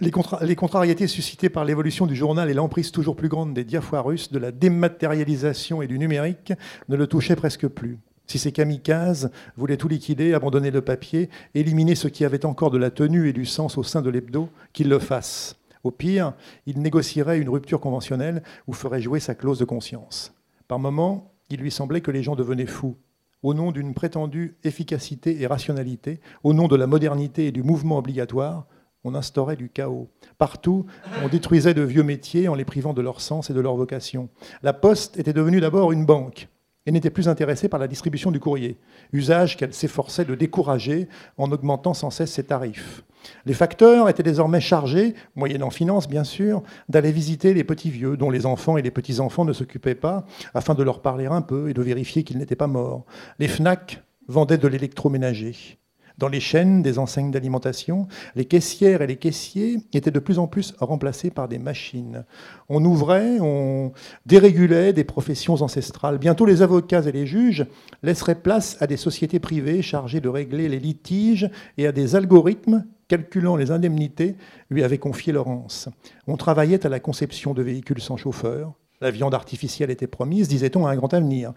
les, 0.00 0.56
contrariétés 0.56 1.06
suscitées 1.06 1.48
par 1.48 1.64
l'évolution 1.64 2.06
du 2.06 2.14
journal 2.14 2.50
et 2.50 2.54
l'emprise 2.54 2.92
toujours 2.92 3.16
plus 3.16 3.28
grande 3.28 3.54
des 3.54 3.64
diafoirus, 3.64 4.30
de 4.30 4.38
la 4.38 4.52
dématérialisation 4.52 5.82
et 5.82 5.86
du 5.86 5.98
numérique 5.98 6.52
ne 6.88 6.96
le 6.96 7.06
touchaient 7.06 7.36
presque 7.36 7.66
plus. 7.66 7.98
Si 8.26 8.38
ces 8.38 8.52
kamikazes 8.52 9.30
voulaient 9.56 9.78
tout 9.78 9.88
liquider, 9.88 10.34
abandonner 10.34 10.70
le 10.70 10.82
papier, 10.82 11.30
éliminer 11.54 11.94
ce 11.94 12.08
qui 12.08 12.24
avait 12.24 12.44
encore 12.44 12.70
de 12.70 12.78
la 12.78 12.90
tenue 12.90 13.28
et 13.28 13.32
du 13.32 13.46
sens 13.46 13.78
au 13.78 13.82
sein 13.82 14.02
de 14.02 14.10
l'hebdo, 14.10 14.50
qu'ils 14.72 14.88
le 14.88 14.98
fassent. 14.98 15.56
Au 15.82 15.90
pire, 15.90 16.34
il 16.66 16.80
négocierait 16.80 17.38
une 17.38 17.48
rupture 17.48 17.80
conventionnelle 17.80 18.42
ou 18.66 18.74
ferait 18.74 19.00
jouer 19.00 19.20
sa 19.20 19.34
clause 19.34 19.58
de 19.58 19.64
conscience. 19.64 20.34
Par 20.66 20.78
moments, 20.78 21.32
il 21.48 21.60
lui 21.60 21.70
semblait 21.70 22.02
que 22.02 22.10
les 22.10 22.22
gens 22.22 22.36
devenaient 22.36 22.66
fous. 22.66 22.96
Au 23.42 23.54
nom 23.54 23.72
d'une 23.72 23.94
prétendue 23.94 24.56
efficacité 24.64 25.40
et 25.40 25.46
rationalité, 25.46 26.20
au 26.42 26.52
nom 26.52 26.68
de 26.68 26.76
la 26.76 26.86
modernité 26.86 27.46
et 27.46 27.52
du 27.52 27.62
mouvement 27.62 27.98
obligatoire, 27.98 28.66
on 29.08 29.14
instaurait 29.14 29.56
du 29.56 29.68
chaos. 29.68 30.08
Partout, 30.36 30.86
on 31.24 31.28
détruisait 31.28 31.74
de 31.74 31.82
vieux 31.82 32.02
métiers 32.02 32.48
en 32.48 32.54
les 32.54 32.64
privant 32.64 32.92
de 32.92 33.02
leur 33.02 33.20
sens 33.20 33.50
et 33.50 33.54
de 33.54 33.60
leur 33.60 33.74
vocation. 33.74 34.28
La 34.62 34.72
poste 34.72 35.18
était 35.18 35.32
devenue 35.32 35.60
d'abord 35.60 35.92
une 35.92 36.04
banque 36.04 36.48
et 36.86 36.90
n'était 36.90 37.10
plus 37.10 37.28
intéressée 37.28 37.68
par 37.68 37.80
la 37.80 37.88
distribution 37.88 38.30
du 38.30 38.40
courrier, 38.40 38.78
usage 39.12 39.56
qu'elle 39.56 39.74
s'efforçait 39.74 40.24
de 40.24 40.34
décourager 40.34 41.08
en 41.36 41.50
augmentant 41.52 41.94
sans 41.94 42.10
cesse 42.10 42.32
ses 42.32 42.44
tarifs. 42.44 43.02
Les 43.44 43.52
facteurs 43.52 44.08
étaient 44.08 44.22
désormais 44.22 44.60
chargés, 44.60 45.14
moyennant 45.36 45.70
finance 45.70 46.08
bien 46.08 46.24
sûr, 46.24 46.62
d'aller 46.88 47.12
visiter 47.12 47.52
les 47.52 47.64
petits 47.64 47.90
vieux 47.90 48.16
dont 48.16 48.30
les 48.30 48.46
enfants 48.46 48.76
et 48.76 48.82
les 48.82 48.90
petits-enfants 48.90 49.44
ne 49.44 49.52
s'occupaient 49.52 49.94
pas, 49.94 50.24
afin 50.54 50.74
de 50.74 50.82
leur 50.82 51.02
parler 51.02 51.26
un 51.26 51.42
peu 51.42 51.68
et 51.68 51.74
de 51.74 51.82
vérifier 51.82 52.24
qu'ils 52.24 52.38
n'étaient 52.38 52.56
pas 52.56 52.66
morts. 52.66 53.04
Les 53.38 53.48
FNAC 53.48 54.02
vendaient 54.28 54.58
de 54.58 54.68
l'électroménager. 54.68 55.77
Dans 56.18 56.28
les 56.28 56.40
chaînes 56.40 56.82
des 56.82 56.98
enseignes 56.98 57.30
d'alimentation, 57.30 58.08
les 58.34 58.44
caissières 58.44 59.02
et 59.02 59.06
les 59.06 59.16
caissiers 59.16 59.78
étaient 59.92 60.10
de 60.10 60.18
plus 60.18 60.40
en 60.40 60.48
plus 60.48 60.74
remplacés 60.80 61.30
par 61.30 61.46
des 61.46 61.60
machines. 61.60 62.24
On 62.68 62.84
ouvrait, 62.84 63.38
on 63.40 63.92
dérégulait 64.26 64.92
des 64.92 65.04
professions 65.04 65.54
ancestrales. 65.62 66.18
Bientôt, 66.18 66.44
les 66.44 66.60
avocats 66.60 67.02
et 67.02 67.12
les 67.12 67.26
juges 67.26 67.66
laisseraient 68.02 68.34
place 68.34 68.76
à 68.80 68.88
des 68.88 68.96
sociétés 68.96 69.38
privées 69.38 69.80
chargées 69.80 70.20
de 70.20 70.28
régler 70.28 70.68
les 70.68 70.80
litiges 70.80 71.48
et 71.76 71.86
à 71.86 71.92
des 71.92 72.16
algorithmes 72.16 72.84
calculant 73.06 73.56
les 73.56 73.70
indemnités, 73.70 74.36
lui 74.70 74.84
avait 74.84 74.98
confié 74.98 75.32
Laurence. 75.32 75.88
On 76.26 76.36
travaillait 76.36 76.84
à 76.84 76.90
la 76.90 77.00
conception 77.00 77.54
de 77.54 77.62
véhicules 77.62 78.02
sans 78.02 78.18
chauffeur. 78.18 78.74
La 79.00 79.10
viande 79.10 79.34
artificielle 79.34 79.90
était 79.90 80.06
promise, 80.08 80.48
disait-on, 80.48 80.86
à 80.86 80.90
un 80.90 80.96
grand 80.96 81.14
avenir. 81.14 81.52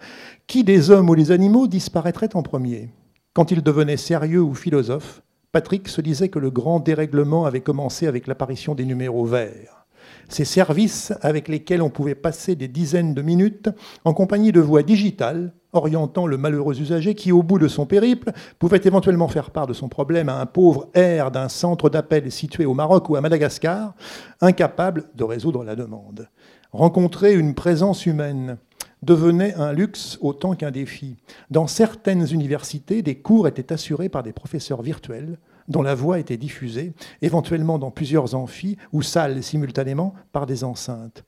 Qui 0.47 0.63
des 0.63 0.91
hommes 0.91 1.09
ou 1.09 1.15
des 1.15 1.31
animaux 1.31 1.67
disparaîtrait 1.67 2.35
en 2.35 2.43
premier? 2.43 2.89
Quand 3.33 3.51
il 3.51 3.61
devenait 3.61 3.97
sérieux 3.97 4.41
ou 4.41 4.53
philosophe, 4.53 5.21
Patrick 5.51 5.87
se 5.87 6.01
disait 6.01 6.29
que 6.29 6.39
le 6.39 6.51
grand 6.51 6.79
dérèglement 6.79 7.45
avait 7.45 7.61
commencé 7.61 8.07
avec 8.07 8.27
l'apparition 8.27 8.75
des 8.75 8.85
numéros 8.85 9.25
verts. 9.25 9.85
Ces 10.27 10.45
services 10.45 11.13
avec 11.21 11.47
lesquels 11.47 11.81
on 11.81 11.89
pouvait 11.89 12.15
passer 12.15 12.55
des 12.55 12.67
dizaines 12.67 13.13
de 13.13 13.21
minutes 13.21 13.69
en 14.05 14.13
compagnie 14.13 14.51
de 14.51 14.61
voix 14.61 14.83
digitales 14.83 15.53
orientant 15.73 16.27
le 16.27 16.37
malheureux 16.37 16.79
usager 16.79 17.15
qui, 17.15 17.31
au 17.31 17.43
bout 17.43 17.59
de 17.59 17.67
son 17.67 17.85
périple, 17.85 18.31
pouvait 18.59 18.81
éventuellement 18.83 19.27
faire 19.27 19.51
part 19.51 19.67
de 19.67 19.73
son 19.73 19.87
problème 19.87 20.29
à 20.29 20.39
un 20.39 20.45
pauvre 20.45 20.89
air 20.93 21.31
d'un 21.31 21.49
centre 21.49 21.89
d'appel 21.89 22.31
situé 22.31 22.65
au 22.65 22.73
Maroc 22.73 23.09
ou 23.09 23.15
à 23.15 23.21
Madagascar, 23.21 23.93
incapable 24.41 25.05
de 25.15 25.23
résoudre 25.23 25.63
la 25.63 25.75
demande. 25.75 26.27
Rencontrer 26.71 27.33
une 27.33 27.53
présence 27.53 28.05
humaine, 28.05 28.57
devenait 29.01 29.53
un 29.55 29.73
luxe 29.73 30.17
autant 30.21 30.55
qu'un 30.55 30.71
défi. 30.71 31.17
Dans 31.49 31.67
certaines 31.67 32.31
universités, 32.31 33.01
des 33.01 33.15
cours 33.15 33.47
étaient 33.47 33.73
assurés 33.73 34.09
par 34.09 34.23
des 34.23 34.33
professeurs 34.33 34.81
virtuels 34.81 35.39
dont 35.67 35.81
la 35.81 35.95
voix 35.95 36.19
était 36.19 36.37
diffusée, 36.37 36.93
éventuellement 37.21 37.79
dans 37.79 37.91
plusieurs 37.91 38.35
amphis 38.35 38.77
ou 38.91 39.01
salles 39.01 39.41
simultanément 39.43 40.13
par 40.31 40.45
des 40.45 40.63
enceintes. 40.63 41.23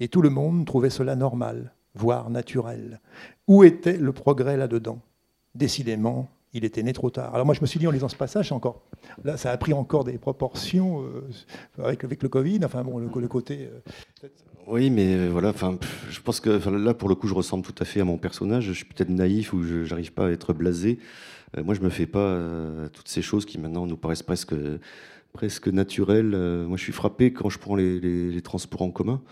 Et 0.00 0.08
tout 0.08 0.22
le 0.22 0.30
monde 0.30 0.66
trouvait 0.66 0.90
cela 0.90 1.16
normal, 1.16 1.72
voire 1.94 2.28
naturel. 2.30 3.00
Où 3.48 3.64
était 3.64 3.96
le 3.96 4.12
progrès 4.12 4.56
là-dedans? 4.56 4.98
Décidément, 5.54 6.28
il 6.52 6.64
était 6.64 6.82
né 6.82 6.92
trop 6.92 7.10
tard. 7.10 7.34
Alors 7.34 7.46
moi, 7.46 7.54
je 7.54 7.60
me 7.60 7.66
suis 7.66 7.78
dit 7.78 7.86
en 7.86 7.90
lisant 7.90 8.08
ce 8.08 8.16
passage, 8.16 8.52
encore, 8.52 8.82
là, 9.24 9.36
ça 9.36 9.50
a 9.50 9.56
pris 9.56 9.72
encore 9.72 10.04
des 10.04 10.18
proportions 10.18 11.04
avec, 11.78 12.04
avec 12.04 12.22
le 12.22 12.28
Covid. 12.28 12.60
Enfin 12.64 12.82
bon, 12.82 12.98
le, 12.98 13.08
le 13.08 13.28
côté. 13.28 13.70
Oui, 14.66 14.90
mais 14.90 15.28
voilà, 15.28 15.50
enfin, 15.50 15.78
je 16.10 16.20
pense 16.20 16.40
que 16.40 16.50
là, 16.68 16.92
pour 16.92 17.08
le 17.08 17.14
coup, 17.14 17.28
je 17.28 17.34
ressemble 17.34 17.64
tout 17.64 17.74
à 17.80 17.84
fait 17.84 18.00
à 18.00 18.04
mon 18.04 18.18
personnage. 18.18 18.64
Je 18.64 18.72
suis 18.72 18.84
peut-être 18.84 19.10
naïf 19.10 19.52
ou 19.52 19.62
je 19.62 20.10
pas 20.10 20.26
à 20.26 20.30
être 20.30 20.52
blasé. 20.52 20.98
moi, 21.64 21.74
je 21.74 21.80
me 21.80 21.88
fais 21.88 22.06
pas 22.06 22.36
toutes 22.92 23.08
ces 23.08 23.22
choses 23.22 23.46
qui 23.46 23.58
maintenant 23.58 23.86
nous 23.86 23.96
paraissent 23.96 24.24
presque 24.24 24.54
presque 25.32 25.68
naturelles. 25.68 26.36
moi, 26.66 26.76
je 26.76 26.82
suis 26.82 26.92
frappé 26.92 27.32
quand 27.32 27.48
je 27.48 27.58
prends 27.60 27.76
les 27.76 28.40
transports 28.42 28.82
en 28.82 28.90
commun. 28.90 29.22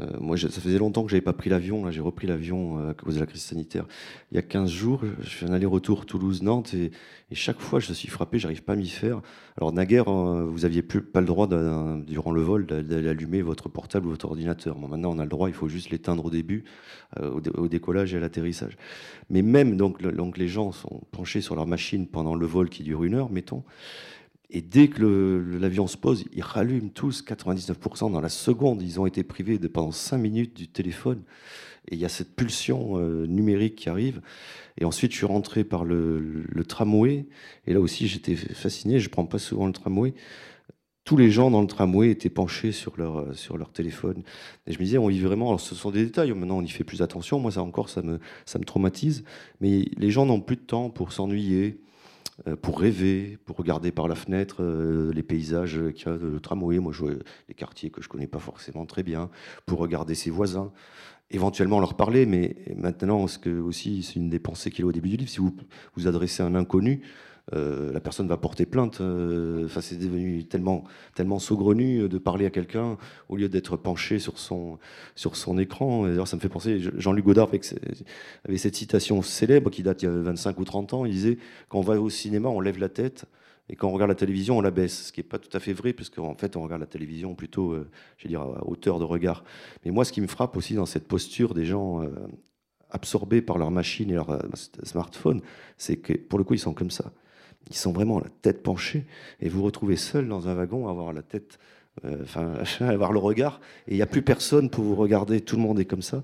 Euh, 0.00 0.06
moi, 0.18 0.36
ça 0.36 0.48
faisait 0.48 0.78
longtemps 0.78 1.04
que 1.04 1.10
j'avais 1.10 1.20
pas 1.20 1.32
pris 1.32 1.50
l'avion. 1.50 1.84
Là, 1.84 1.90
j'ai 1.90 2.00
repris 2.00 2.26
l'avion 2.26 2.78
euh, 2.78 2.90
à 2.90 2.94
cause 2.94 3.16
de 3.16 3.20
la 3.20 3.26
crise 3.26 3.42
sanitaire. 3.42 3.86
Il 4.32 4.36
y 4.36 4.38
a 4.38 4.42
15 4.42 4.70
jours, 4.70 5.02
je 5.20 5.28
fais 5.28 5.46
un 5.46 5.52
aller-retour 5.52 6.06
Toulouse-Nantes 6.06 6.74
et, 6.74 6.90
chaque 7.32 7.58
fois, 7.58 7.80
je 7.80 7.92
suis 7.92 8.08
frappé, 8.08 8.38
j'arrive 8.38 8.62
pas 8.62 8.74
à 8.74 8.76
m'y 8.76 8.88
faire. 8.88 9.20
Alors, 9.56 9.72
naguère, 9.72 10.06
hein, 10.08 10.44
vous 10.44 10.64
aviez 10.64 10.82
plus, 10.82 11.02
pas 11.02 11.20
le 11.20 11.26
droit, 11.26 11.48
durant 11.48 12.30
le 12.30 12.40
vol, 12.40 12.64
d'allumer 12.64 13.42
votre 13.42 13.68
portable 13.68 14.06
ou 14.06 14.10
votre 14.10 14.26
ordinateur. 14.26 14.78
maintenant, 14.78 15.10
on 15.10 15.18
a 15.18 15.24
le 15.24 15.28
droit, 15.28 15.48
il 15.48 15.54
faut 15.54 15.68
juste 15.68 15.90
l'éteindre 15.90 16.26
au 16.26 16.30
début, 16.30 16.62
euh, 17.20 17.40
au, 17.56 17.66
décollage 17.66 18.14
et 18.14 18.18
à 18.18 18.20
l'atterrissage. 18.20 18.76
Mais 19.30 19.42
même, 19.42 19.76
donc, 19.76 20.00
donc, 20.00 20.38
les 20.38 20.46
gens 20.46 20.70
sont 20.70 21.02
penchés 21.10 21.40
sur 21.40 21.56
leur 21.56 21.66
machine 21.66 22.06
pendant 22.06 22.36
le 22.36 22.46
vol 22.46 22.68
qui 22.68 22.84
dure 22.84 23.02
une 23.02 23.14
heure, 23.14 23.30
mettons. 23.30 23.64
Et 24.54 24.62
dès 24.62 24.86
que 24.86 25.02
l'avion 25.60 25.88
se 25.88 25.96
pose, 25.96 26.24
ils 26.32 26.40
rallument 26.40 26.88
tous, 26.88 27.24
99% 27.24 28.12
dans 28.12 28.20
la 28.20 28.28
seconde. 28.28 28.82
Ils 28.82 29.00
ont 29.00 29.06
été 29.06 29.24
privés 29.24 29.58
de, 29.58 29.66
pendant 29.66 29.90
5 29.90 30.16
minutes 30.16 30.56
du 30.56 30.68
téléphone. 30.68 31.24
Et 31.90 31.96
il 31.96 32.00
y 32.00 32.04
a 32.04 32.08
cette 32.08 32.36
pulsion 32.36 32.96
euh, 32.96 33.26
numérique 33.26 33.74
qui 33.74 33.88
arrive. 33.88 34.22
Et 34.80 34.84
ensuite, 34.84 35.10
je 35.10 35.16
suis 35.16 35.26
rentré 35.26 35.64
par 35.64 35.84
le, 35.84 36.46
tramway. 36.68 37.26
Et 37.66 37.72
là 37.72 37.80
aussi, 37.80 38.06
j'étais 38.06 38.36
fasciné. 38.36 39.00
Je 39.00 39.08
ne 39.08 39.10
prends 39.10 39.26
pas 39.26 39.40
souvent 39.40 39.66
le 39.66 39.72
tramway. 39.72 40.14
Tous 41.02 41.16
les 41.16 41.32
gens 41.32 41.50
dans 41.50 41.60
le 41.60 41.66
tramway 41.66 42.10
étaient 42.10 42.30
penchés 42.30 42.70
sur 42.70 42.96
leur, 42.96 43.18
euh, 43.18 43.34
sur 43.34 43.58
leur 43.58 43.72
téléphone. 43.72 44.22
Et 44.68 44.72
je 44.72 44.78
me 44.78 44.84
disais, 44.84 44.98
on 44.98 45.08
vit 45.08 45.18
vraiment. 45.18 45.48
Alors, 45.48 45.60
ce 45.60 45.74
sont 45.74 45.90
des 45.90 46.04
détails. 46.04 46.30
Maintenant, 46.30 46.58
on 46.58 46.62
y 46.62 46.70
fait 46.70 46.84
plus 46.84 47.02
attention. 47.02 47.40
Moi, 47.40 47.50
ça 47.50 47.62
encore, 47.64 47.88
ça 47.88 48.02
me, 48.02 48.20
ça 48.46 48.60
me 48.60 48.64
traumatise. 48.64 49.24
Mais 49.60 49.86
les 49.96 50.12
gens 50.12 50.26
n'ont 50.26 50.40
plus 50.40 50.56
de 50.56 50.62
temps 50.62 50.90
pour 50.90 51.12
s'ennuyer 51.12 51.80
pour 52.62 52.80
rêver, 52.80 53.38
pour 53.44 53.56
regarder 53.56 53.92
par 53.92 54.08
la 54.08 54.14
fenêtre 54.14 54.56
euh, 54.60 55.12
les 55.12 55.22
paysages 55.22 55.80
qu'il 55.94 56.06
y 56.06 56.10
a, 56.10 56.16
le 56.16 56.40
tramway, 56.40 56.78
moi 56.78 56.92
je 56.92 57.00
vois 57.00 57.12
des 57.48 57.54
quartiers 57.54 57.90
que 57.90 58.02
je 58.02 58.08
connais 58.08 58.26
pas 58.26 58.38
forcément 58.38 58.86
très 58.86 59.02
bien, 59.02 59.30
pour 59.66 59.78
regarder 59.78 60.14
ses 60.14 60.30
voisins, 60.30 60.72
éventuellement 61.30 61.80
leur 61.80 61.94
parler, 61.94 62.26
mais 62.26 62.56
maintenant, 62.76 63.26
ce 63.26 63.38
que 63.38 63.60
aussi 63.60 64.02
c'est 64.02 64.16
une 64.16 64.30
des 64.30 64.40
pensées 64.40 64.70
qu'il 64.70 64.84
a 64.84 64.88
au 64.88 64.92
début 64.92 65.10
du 65.10 65.16
livre, 65.16 65.30
si 65.30 65.38
vous 65.38 65.54
vous 65.94 66.08
adressez 66.08 66.42
à 66.42 66.46
un 66.46 66.54
inconnu, 66.54 67.02
euh, 67.52 67.92
la 67.92 68.00
personne 68.00 68.26
va 68.26 68.36
porter 68.36 68.64
plainte. 68.64 69.00
Euh, 69.00 69.66
enfin, 69.66 69.80
c'est 69.80 69.98
devenu 69.98 70.44
tellement, 70.44 70.84
tellement 71.14 71.38
saugrenu 71.38 72.08
de 72.08 72.18
parler 72.18 72.46
à 72.46 72.50
quelqu'un 72.50 72.96
au 73.28 73.36
lieu 73.36 73.48
d'être 73.48 73.76
penché 73.76 74.18
sur 74.18 74.38
son, 74.38 74.78
sur 75.14 75.36
son 75.36 75.58
écran. 75.58 76.06
D'ailleurs, 76.06 76.28
ça 76.28 76.36
me 76.36 76.40
fait 76.40 76.48
penser, 76.48 76.78
Jean-Luc 76.96 77.24
Godard 77.24 77.50
avait 78.44 78.58
cette 78.58 78.76
citation 78.76 79.20
célèbre 79.22 79.70
qui 79.70 79.82
date 79.82 80.02
il 80.02 80.06
y 80.06 80.08
a 80.08 80.12
25 80.12 80.58
ou 80.58 80.64
30 80.64 80.94
ans. 80.94 81.04
Il 81.04 81.12
disait 81.12 81.38
Quand 81.68 81.78
on 81.78 81.82
va 81.82 82.00
au 82.00 82.10
cinéma, 82.10 82.48
on 82.48 82.60
lève 82.60 82.78
la 82.78 82.88
tête. 82.88 83.26
Et 83.70 83.76
quand 83.76 83.88
on 83.88 83.92
regarde 83.92 84.10
la 84.10 84.14
télévision, 84.14 84.58
on 84.58 84.60
la 84.60 84.70
baisse, 84.70 85.06
ce 85.06 85.12
qui 85.12 85.20
n'est 85.20 85.26
pas 85.26 85.38
tout 85.38 85.54
à 85.56 85.58
fait 85.58 85.72
vrai, 85.72 85.94
puisqu'en 85.94 86.34
fait, 86.34 86.54
on 86.56 86.62
regarde 86.62 86.82
la 86.82 86.86
télévision 86.86 87.34
plutôt, 87.34 87.72
euh, 87.72 87.88
je 88.18 88.28
dire, 88.28 88.42
à 88.42 88.66
hauteur 88.66 88.98
de 88.98 89.04
regard. 89.04 89.42
Mais 89.84 89.90
moi, 89.90 90.04
ce 90.04 90.12
qui 90.12 90.20
me 90.20 90.26
frappe 90.26 90.56
aussi 90.56 90.74
dans 90.74 90.84
cette 90.84 91.08
posture 91.08 91.54
des 91.54 91.64
gens 91.64 92.02
absorbés 92.90 93.40
par 93.40 93.58
leur 93.58 93.70
machine 93.70 94.10
et 94.10 94.14
leur 94.14 94.38
smartphone, 94.82 95.40
c'est 95.78 95.96
que 95.96 96.12
pour 96.12 96.38
le 96.38 96.44
coup, 96.44 96.54
ils 96.54 96.58
sont 96.58 96.74
comme 96.74 96.90
ça. 96.90 97.12
Ils 97.70 97.76
sont 97.76 97.92
vraiment 97.92 98.20
la 98.20 98.28
tête 98.42 98.62
penchée 98.62 99.04
et 99.40 99.48
vous 99.48 99.62
retrouvez 99.62 99.96
seul 99.96 100.28
dans 100.28 100.48
un 100.48 100.54
wagon, 100.54 100.88
avoir 100.88 101.12
la 101.12 101.22
tête, 101.22 101.58
euh, 102.04 102.22
enfin, 102.22 102.54
avoir 102.86 103.12
le 103.12 103.18
regard, 103.18 103.60
et 103.88 103.92
il 103.92 103.96
n'y 103.96 104.02
a 104.02 104.06
plus 104.06 104.22
personne 104.22 104.70
pour 104.70 104.84
vous 104.84 104.94
regarder, 104.94 105.40
tout 105.40 105.56
le 105.56 105.62
monde 105.62 105.80
est 105.80 105.84
comme 105.84 106.02
ça. 106.02 106.22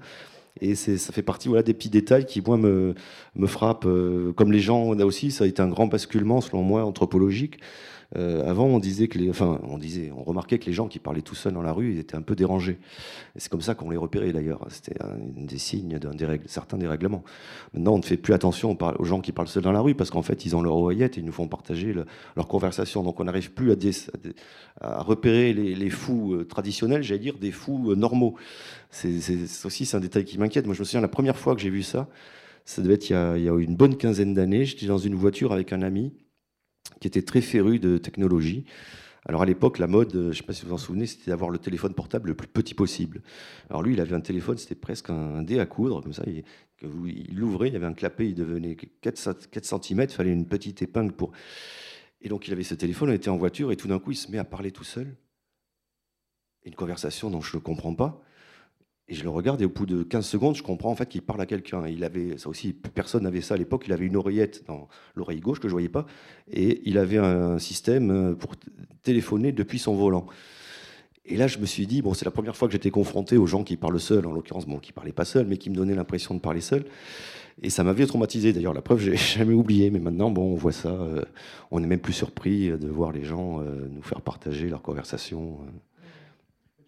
Et 0.61 0.75
ça 0.75 1.13
fait 1.13 1.23
partie 1.23 1.49
voilà, 1.49 1.63
des 1.63 1.75
petits 1.75 1.91
détails 1.91 2.27
qui, 2.27 2.43
moi, 2.43 2.57
me, 2.57 2.95
me 3.37 3.47
frappent. 3.47 3.87
Euh, 3.87 4.33
comme 4.33 4.53
les 4.53 4.59
gens, 4.59 4.93
là 4.95 5.07
aussi, 5.07 5.31
ça 5.31 5.45
a 5.45 5.47
été 5.47 5.63
un 5.63 5.69
grand 5.69 5.87
basculement, 5.87 6.41
selon 6.41 6.63
moi, 6.63 6.85
anthropologique. 6.85 7.61
Euh, 8.17 8.49
avant, 8.49 8.67
on 8.67 8.81
disait 8.81 9.07
que 9.07 9.19
les, 9.19 9.31
enfin, 9.31 9.61
on 9.63 9.79
disait, 9.79 10.11
on 10.17 10.25
remarquait 10.25 10.59
que 10.59 10.67
les 10.67 10.73
gens 10.73 10.89
qui 10.89 10.99
parlaient 10.99 11.23
tout 11.23 11.37
seuls 11.37 11.53
dans 11.53 11.63
la 11.63 11.73
rue, 11.73 11.93
ils 11.93 11.99
étaient 11.99 12.17
un 12.17 12.23
peu 12.23 12.35
dérangés. 12.35 12.79
C'est 13.37 13.49
comme 13.49 13.61
ça 13.61 13.75
qu'on 13.75 13.91
les 13.91 13.97
repérait 13.97 14.33
d'ailleurs. 14.33 14.67
C'était 14.69 15.01
un 15.03 15.17
des 15.19 15.59
signes 15.59 15.99
d'un 15.99 16.15
dérègle, 16.15 16.45
certains 16.49 16.77
dérèglements. 16.77 17.23
Maintenant, 17.73 17.95
on 17.95 17.99
ne 17.99 18.03
fait 18.03 18.17
plus 18.17 18.35
attention 18.35 18.77
aux 18.99 19.05
gens 19.05 19.21
qui 19.21 19.33
parlent 19.33 19.49
seuls 19.49 19.63
dans 19.63 19.73
la 19.73 19.81
rue 19.81 19.95
parce 19.95 20.11
qu'en 20.11 20.23
fait, 20.23 20.45
ils 20.45 20.57
ont 20.57 20.63
leur 20.63 20.75
oreillette 20.75 21.19
et 21.19 21.21
ils 21.21 21.27
nous 21.27 21.33
font 21.33 21.47
partager 21.47 21.95
leur 22.37 22.49
conversation. 22.49 23.03
Donc, 23.05 23.21
on 23.21 23.25
n'arrive 23.25 23.53
plus 23.53 23.73
à, 24.81 25.03
repérer 25.03 25.53
les, 25.53 25.91
fous 25.91 26.35
euh, 26.35 26.45
traditionnels, 26.45 27.03
j'allais 27.03 27.21
dire 27.21 27.39
des 27.39 27.51
fous 27.53 27.93
euh, 27.93 27.95
normaux. 27.95 28.35
C'est 28.91 29.65
aussi 29.65 29.89
un 29.95 30.01
détail 30.01 30.25
qui 30.25 30.39
m'inquiète. 30.39 30.67
Moi, 30.67 30.75
je 30.75 30.81
me 30.81 30.85
souviens 30.85 31.01
la 31.01 31.09
première 31.09 31.37
fois 31.37 31.55
que 31.55 31.61
j'ai 31.61 31.71
vu 31.71 31.83
ça. 31.83 32.09
Ça 32.65 32.83
devait 32.83 32.95
être 32.95 33.09
y 33.09 33.15
a, 33.15 33.37
il 33.37 33.45
y 33.45 33.49
a 33.49 33.57
une 33.59 33.77
bonne 33.77 33.97
quinzaine 33.97 34.35
d'années. 34.35 34.65
J'étais 34.65 34.87
dans 34.87 34.99
une 34.99 35.15
voiture 35.15 35.53
avec 35.53 35.73
un 35.73 35.83
ami 35.83 36.13
qui 37.01 37.09
était 37.09 37.23
très 37.23 37.41
féru 37.41 37.79
de 37.79 37.99
technologie. 37.99 38.65
Alors 39.27 39.43
à 39.43 39.47
l'époque, 39.47 39.79
la 39.79 39.87
mode, 39.87 40.13
je 40.13 40.19
ne 40.19 40.33
sais 40.33 40.43
pas 40.43 40.53
si 40.53 40.63
vous 40.63 40.69
vous 40.69 40.75
en 40.75 40.79
souvenez, 40.79 41.07
c'était 41.07 41.31
d'avoir 41.31 41.51
le 41.51 41.59
téléphone 41.59 41.95
portable 41.95 42.29
le 42.31 42.35
plus 42.35 42.49
petit 42.49 42.75
possible. 42.75 43.23
Alors 43.69 43.83
lui, 43.83 43.93
il 43.93 44.01
avait 44.01 44.15
un 44.15 44.21
téléphone, 44.21 44.57
c'était 44.57 44.75
presque 44.75 45.11
un 45.11 45.43
dé 45.43 45.61
à 45.61 45.67
coudre, 45.67 46.03
comme 46.03 46.15
ça. 46.15 46.25
Il, 46.27 46.43
il 46.83 47.37
l'ouvrait, 47.37 47.69
il 47.69 47.75
y 47.75 47.77
avait 47.77 47.87
un 47.87 47.93
clapet, 47.93 48.29
il 48.29 48.35
devenait 48.35 48.77
4, 48.77 49.51
4 49.51 49.65
cm, 49.65 50.03
il 50.03 50.09
fallait 50.09 50.33
une 50.33 50.47
petite 50.47 50.81
épingle 50.83 51.13
pour. 51.13 51.33
Et 52.23 52.29
donc 52.29 52.49
il 52.49 52.53
avait 52.53 52.63
ce 52.63 52.75
téléphone, 52.75 53.11
on 53.11 53.13
était 53.13 53.29
en 53.29 53.37
voiture, 53.37 53.73
et 53.73 53.77
tout 53.77 53.89
d'un 53.89 53.99
coup, 53.99 54.13
il 54.13 54.17
se 54.17 54.31
met 54.31 54.39
à 54.39 54.45
parler 54.45 54.71
tout 54.71 54.85
seul. 54.85 55.15
Une 56.65 56.75
conversation 56.75 57.31
dont 57.31 57.41
je 57.41 57.57
ne 57.57 57.63
comprends 57.63 57.95
pas. 57.95 58.23
Et 59.11 59.15
je 59.15 59.25
le 59.25 59.29
regarde 59.29 59.61
et 59.61 59.65
au 59.65 59.69
bout 59.69 59.87
de 59.87 60.05
15 60.05 60.25
secondes, 60.25 60.55
je 60.55 60.63
comprends 60.63 60.91
en 60.91 60.95
fait 60.95 61.09
qu'il 61.09 61.23
parle 61.23 61.41
à 61.41 61.47
quelqu'un. 61.47 61.85
Il 61.89 62.05
avait 62.05 62.39
ça 62.39 62.49
aussi, 62.49 62.73
personne 62.73 63.25
n'avait 63.25 63.41
ça 63.41 63.55
à 63.55 63.57
l'époque. 63.57 63.83
Il 63.89 63.93
avait 63.93 64.07
une 64.07 64.15
oreillette 64.15 64.65
dans 64.69 64.89
l'oreille 65.17 65.41
gauche 65.41 65.59
que 65.59 65.67
je 65.67 65.73
voyais 65.73 65.89
pas, 65.89 66.07
et 66.53 66.81
il 66.85 66.97
avait 66.97 67.19
un 67.19 67.59
système 67.59 68.11
euh, 68.11 68.35
pour 68.35 68.53
téléphoner 69.03 69.51
depuis 69.51 69.81
son 69.81 69.97
volant. 69.97 70.27
Et 71.27 71.37
là, 71.37 71.49
je 71.49 71.59
me 71.59 71.67
suis 71.67 71.89
dit 71.89 72.03
bon, 72.03 72.15
c'est 72.15 72.25
la 72.25 72.31
première 72.31 72.57
fois 72.57 72.69
que 72.69 72.73
j'étais 72.73 72.93
confronté 72.93 73.37
aux 73.37 73.47
gens 73.47 73.65
qui 73.65 73.77
parlent 73.77 73.99
seuls, 73.99 74.27
en 74.27 74.33
l'occurrence, 74.33 74.67
bon, 74.67 74.79
qui 74.79 74.93
parlaient 74.93 75.13
pas 75.13 75.25
seuls, 75.25 75.47
mais 75.47 75.57
qui 75.57 75.71
me 75.71 75.75
donnaient 75.75 75.97
l'impression 75.97 76.37
de 76.37 76.41
parler 76.41 76.61
seul. 76.61 76.85
Et 77.63 77.69
ça 77.69 77.83
m'avait 77.83 78.07
traumatisé. 78.07 78.53
D'ailleurs, 78.53 78.75
la 78.75 78.81
preuve, 78.81 79.01
j'ai 79.01 79.17
jamais 79.17 79.55
oublié. 79.55 79.91
Mais 79.91 79.99
maintenant, 79.99 80.31
bon, 80.31 80.53
on 80.53 80.55
voit 80.55 80.73
ça. 80.73 80.89
Euh, 80.89 81.25
on 81.73 81.81
n'est 81.81 81.89
même 81.89 81.99
plus 81.99 82.13
surpris 82.13 82.71
de 82.71 82.87
voir 82.87 83.11
les 83.11 83.25
gens 83.25 83.61
euh, 83.61 83.89
nous 83.91 84.03
faire 84.03 84.21
partager 84.21 84.69
leurs 84.69 84.83
conversations 84.83 85.59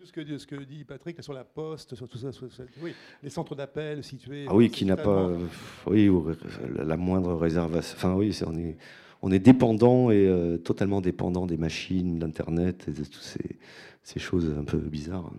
ce 0.04 0.12
que, 0.12 0.38
ce 0.38 0.46
que 0.46 0.56
dit 0.56 0.84
Patrick 0.84 1.22
sur 1.22 1.32
la 1.32 1.44
poste, 1.44 1.94
sur 1.94 2.08
tout 2.08 2.18
ça, 2.18 2.28
oui, 2.82 2.92
les 3.22 3.30
centres 3.30 3.54
d'appel 3.54 4.02
situés. 4.02 4.46
Ah 4.48 4.54
oui, 4.54 4.70
qui 4.70 4.84
n'a 4.84 4.96
pas, 4.96 5.30
oui, 5.86 6.10
la 6.76 6.96
moindre 6.96 7.34
réservation. 7.34 7.96
Enfin 7.96 8.14
oui, 8.14 8.38
on 8.46 8.56
est, 8.56 8.76
on 9.22 9.30
est 9.30 9.38
dépendant 9.38 10.10
et 10.10 10.26
euh, 10.26 10.58
totalement 10.58 11.00
dépendant 11.00 11.46
des 11.46 11.56
machines, 11.56 12.18
d'internet, 12.18 12.86
et 12.88 12.90
de 12.90 13.04
toutes 13.04 13.22
ces, 13.22 13.58
ces, 14.02 14.18
choses 14.18 14.52
un 14.58 14.64
peu 14.64 14.78
bizarres, 14.78 15.30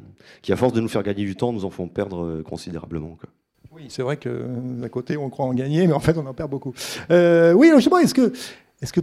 qui 0.41 0.53
à 0.53 0.55
force 0.55 0.73
de 0.73 0.81
nous 0.81 0.87
faire 0.87 1.03
gagner 1.03 1.25
du 1.25 1.35
temps, 1.35 1.51
nous 1.51 1.65
en 1.65 1.69
font 1.69 1.87
perdre 1.87 2.23
euh, 2.23 2.43
considérablement. 2.43 3.17
Quoi. 3.19 3.29
Oui, 3.71 3.85
c'est 3.89 4.03
vrai 4.03 4.17
que 4.17 4.45
d'un 4.79 4.89
côté 4.89 5.17
on 5.17 5.29
croit 5.29 5.45
en 5.45 5.53
gagner, 5.53 5.87
mais 5.87 5.93
en 5.93 5.99
fait 5.99 6.17
on 6.17 6.25
en 6.25 6.33
perd 6.33 6.49
beaucoup. 6.49 6.73
Euh, 7.11 7.53
oui, 7.53 7.71
justement, 7.75 7.99
est-ce 7.99 8.13
que, 8.13 8.31
est-ce 8.81 8.93
que 8.93 9.01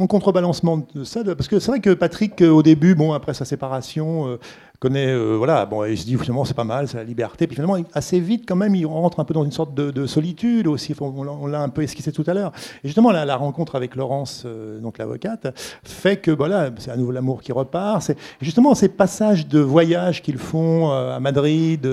en 0.00 0.06
contrebalancement 0.06 0.86
de 0.94 1.04
ça, 1.04 1.22
parce 1.24 1.48
que 1.48 1.58
c'est 1.58 1.70
vrai 1.70 1.80
que 1.80 1.90
Patrick, 1.90 2.40
au 2.40 2.62
début, 2.62 2.94
bon, 2.94 3.12
après 3.12 3.34
sa 3.34 3.44
séparation, 3.44 4.38
connaît, 4.80 5.08
euh, 5.08 5.36
voilà, 5.36 5.66
bon, 5.66 5.84
il 5.84 5.96
se 5.96 6.06
dit 6.06 6.16
finalement 6.16 6.46
c'est 6.46 6.54
pas 6.54 6.64
mal, 6.64 6.88
c'est 6.88 6.96
la 6.96 7.04
liberté. 7.04 7.46
Puis 7.46 7.54
finalement, 7.54 7.76
assez 7.92 8.18
vite 8.18 8.44
quand 8.48 8.56
même, 8.56 8.74
il 8.74 8.86
rentre 8.86 9.20
un 9.20 9.24
peu 9.24 9.34
dans 9.34 9.44
une 9.44 9.52
sorte 9.52 9.74
de, 9.74 10.06
solitude 10.06 10.66
aussi. 10.66 10.96
On, 11.00 11.46
l'a 11.46 11.60
un 11.60 11.68
peu 11.68 11.82
esquissé 11.82 12.10
tout 12.10 12.24
à 12.26 12.34
l'heure. 12.34 12.52
Et 12.82 12.88
justement, 12.88 13.12
la, 13.12 13.36
rencontre 13.36 13.76
avec 13.76 13.94
Laurence, 13.94 14.44
euh, 14.46 14.80
donc 14.80 14.96
l'avocate, 14.96 15.54
fait 15.84 16.16
que 16.16 16.30
voilà, 16.30 16.70
c'est 16.78 16.90
à 16.90 16.96
nouveau 16.96 17.12
l'amour 17.12 17.42
qui 17.42 17.52
repart. 17.52 18.02
C'est 18.02 18.16
justement 18.40 18.74
ces 18.74 18.88
passages 18.88 19.46
de 19.46 19.60
voyage 19.60 20.22
qu'ils 20.22 20.38
font 20.38 20.90
euh, 20.90 21.14
à 21.14 21.20
Madrid. 21.20 21.86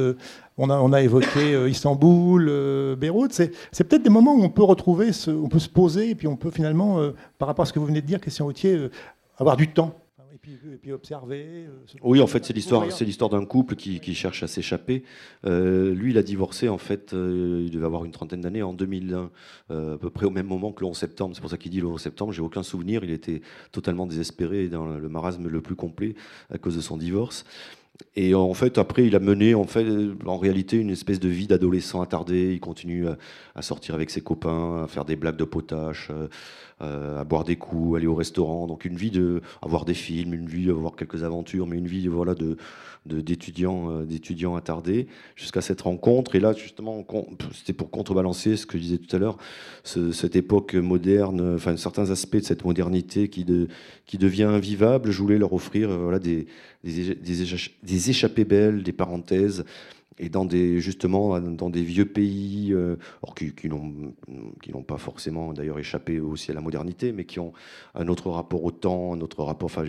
On 0.57 0.69
a, 0.69 0.77
on 0.79 0.93
a, 0.93 1.01
évoqué 1.01 1.69
Istanbul, 1.69 2.95
Beyrouth. 2.97 3.31
C'est 3.31 3.83
peut-être 3.83 4.03
des 4.03 4.09
moments 4.09 4.35
où 4.35 4.43
on 4.43 4.49
peut 4.49 4.63
retrouver, 4.63 5.13
ce, 5.13 5.31
on 5.31 5.49
peut 5.49 5.59
se 5.59 5.69
poser, 5.69 6.11
et 6.11 6.15
puis 6.15 6.27
on 6.27 6.35
peut 6.35 6.51
finalement, 6.51 6.99
par 7.37 7.47
rapport 7.47 7.63
à 7.63 7.65
ce 7.65 7.73
que 7.73 7.79
vous 7.79 7.85
venez 7.85 8.01
de 8.01 8.07
dire, 8.07 8.19
Christian 8.19 8.47
Autier, 8.47 8.89
avoir 9.37 9.57
du 9.57 9.67
temps 9.69 9.93
et 10.73 10.77
puis 10.77 10.91
observer. 10.91 11.65
Euh, 11.65 11.97
oui, 12.03 12.21
en 12.21 12.27
fait, 12.27 12.45
c'est 12.45 12.53
l'histoire, 12.53 12.91
c'est 12.91 13.05
l'histoire 13.05 13.29
d'un 13.29 13.45
couple 13.45 13.75
qui, 13.75 14.13
cherche 14.13 14.43
à 14.43 14.47
s'échapper. 14.47 15.03
Euh, 15.45 15.93
lui, 15.93 16.11
il 16.11 16.17
a 16.17 16.23
divorcé 16.23 16.69
en 16.69 16.77
fait, 16.77 17.13
euh, 17.13 17.63
il 17.65 17.71
devait 17.71 17.85
avoir 17.85 18.05
une 18.05 18.11
trentaine 18.11 18.41
d'années 18.41 18.63
en 18.63 18.73
2001, 18.73 19.29
à 19.69 19.97
peu 19.97 20.09
près 20.09 20.25
au 20.25 20.29
même 20.29 20.47
moment 20.47 20.71
que 20.71 20.81
le 20.81 20.87
11 20.87 20.97
septembre. 20.97 21.35
C'est 21.35 21.41
pour 21.41 21.49
ça 21.49 21.57
qu'il 21.57 21.71
dit 21.71 21.81
le 21.81 21.87
11 21.87 22.01
septembre. 22.01 22.31
J'ai 22.33 22.41
aucun 22.41 22.63
souvenir. 22.63 23.03
Il 23.03 23.11
était 23.11 23.41
totalement 23.71 24.05
désespéré 24.05 24.67
dans 24.67 24.85
le 24.85 25.09
marasme 25.09 25.47
le 25.47 25.61
plus 25.61 25.75
complet 25.75 26.15
à 26.49 26.57
cause 26.57 26.75
de 26.75 26.81
son 26.81 26.97
divorce. 26.97 27.45
Et 28.15 28.33
en 28.33 28.53
fait, 28.53 28.77
après, 28.77 29.05
il 29.05 29.15
a 29.15 29.19
mené 29.19 29.55
en, 29.55 29.65
fait, 29.65 29.85
en 30.25 30.37
réalité 30.37 30.77
une 30.77 30.89
espèce 30.89 31.19
de 31.19 31.29
vie 31.29 31.47
d'adolescent 31.47 32.01
attardé. 32.01 32.53
Il 32.53 32.59
continue 32.59 33.07
à, 33.55 33.61
sortir 33.61 33.95
avec 33.95 34.09
ses 34.09 34.21
copains, 34.21 34.83
à 34.83 34.87
faire 34.87 35.05
des 35.05 35.15
blagues 35.15 35.37
de 35.37 35.43
potache, 35.43 36.09
euh, 36.11 36.27
à 36.79 37.23
boire 37.23 37.43
des 37.43 37.55
coups, 37.55 37.97
aller 37.97 38.07
au 38.07 38.15
restaurant. 38.15 38.67
Donc 38.67 38.85
une 38.85 38.97
vie 38.97 39.11
de 39.11 39.41
avoir 39.61 39.85
des 39.85 39.93
films, 39.93 40.33
une 40.33 40.47
vie 40.47 40.69
avoir 40.69 40.95
quelques 40.95 41.23
aventures, 41.23 41.67
mais 41.67 41.77
une 41.77 41.87
vie 41.87 42.07
voilà 42.07 42.35
de 42.35 42.57
d'étudiants 43.07 43.91
euh, 43.91 44.05
d'étudiants 44.05 44.55
attardés 44.55 45.07
jusqu'à 45.35 45.61
cette 45.61 45.81
rencontre. 45.81 46.35
Et 46.35 46.39
là, 46.39 46.53
justement, 46.53 47.05
c'était 47.53 47.73
pour 47.73 47.89
contrebalancer 47.89 48.57
ce 48.57 48.65
que 48.65 48.77
je 48.77 48.83
disais 48.83 48.97
tout 48.97 49.15
à 49.15 49.19
l'heure, 49.19 49.37
cette 49.83 50.35
époque 50.35 50.75
moderne, 50.75 51.55
enfin 51.55 51.77
certains 51.77 52.11
aspects 52.11 52.37
de 52.37 52.41
cette 52.41 52.65
modernité 52.65 53.29
qui 53.29 53.45
qui 54.05 54.17
devient 54.17 54.43
invivable. 54.43 55.11
Je 55.11 55.21
voulais 55.21 55.37
leur 55.37 55.53
offrir 55.53 55.89
euh, 55.89 55.97
voilà 55.97 56.19
des, 56.19 56.47
des, 56.83 58.09
échappées 58.09 58.45
belles, 58.45 58.83
des 58.83 58.93
parenthèses, 58.93 59.65
et 60.19 60.29
dans 60.29 60.45
des 60.45 60.79
justement 60.79 61.39
dans 61.39 61.69
des 61.69 61.83
vieux 61.83 62.05
pays, 62.05 62.73
euh, 62.73 62.95
qui, 63.35 63.69
n'ont 63.69 64.83
pas 64.83 64.97
forcément 64.97 65.53
d'ailleurs 65.53 65.79
échappé 65.79 66.19
aussi 66.19 66.51
à 66.51 66.53
la 66.53 66.61
modernité, 66.61 67.11
mais 67.11 67.25
qui 67.25 67.39
ont 67.39 67.53
un 67.95 68.07
autre 68.07 68.29
rapport 68.29 68.63
au 68.63 68.71
temps, 68.71 69.13
un 69.13 69.21
autre 69.21 69.43
rapport, 69.43 69.67
enfin, 69.67 69.83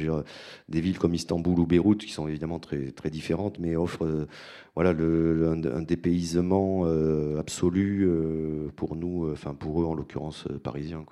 des 0.68 0.80
villes 0.80 0.98
comme 0.98 1.14
Istanbul 1.14 1.58
ou 1.58 1.66
Beyrouth 1.66 1.98
qui 1.98 2.12
sont 2.12 2.28
évidemment 2.28 2.58
très 2.58 2.90
très 2.90 3.10
différentes, 3.10 3.58
mais 3.58 3.76
offrent 3.76 4.04
euh, 4.04 4.26
voilà 4.74 4.90
un, 4.90 5.82
dépaysement 5.82 6.82
euh, 6.84 7.38
absolu 7.38 8.08
pour 8.76 8.96
nous, 8.96 9.30
enfin 9.32 9.54
pour 9.54 9.82
eux 9.82 9.84
en 9.86 9.94
l'occurrence 9.94 10.46
parisiens 10.62 11.04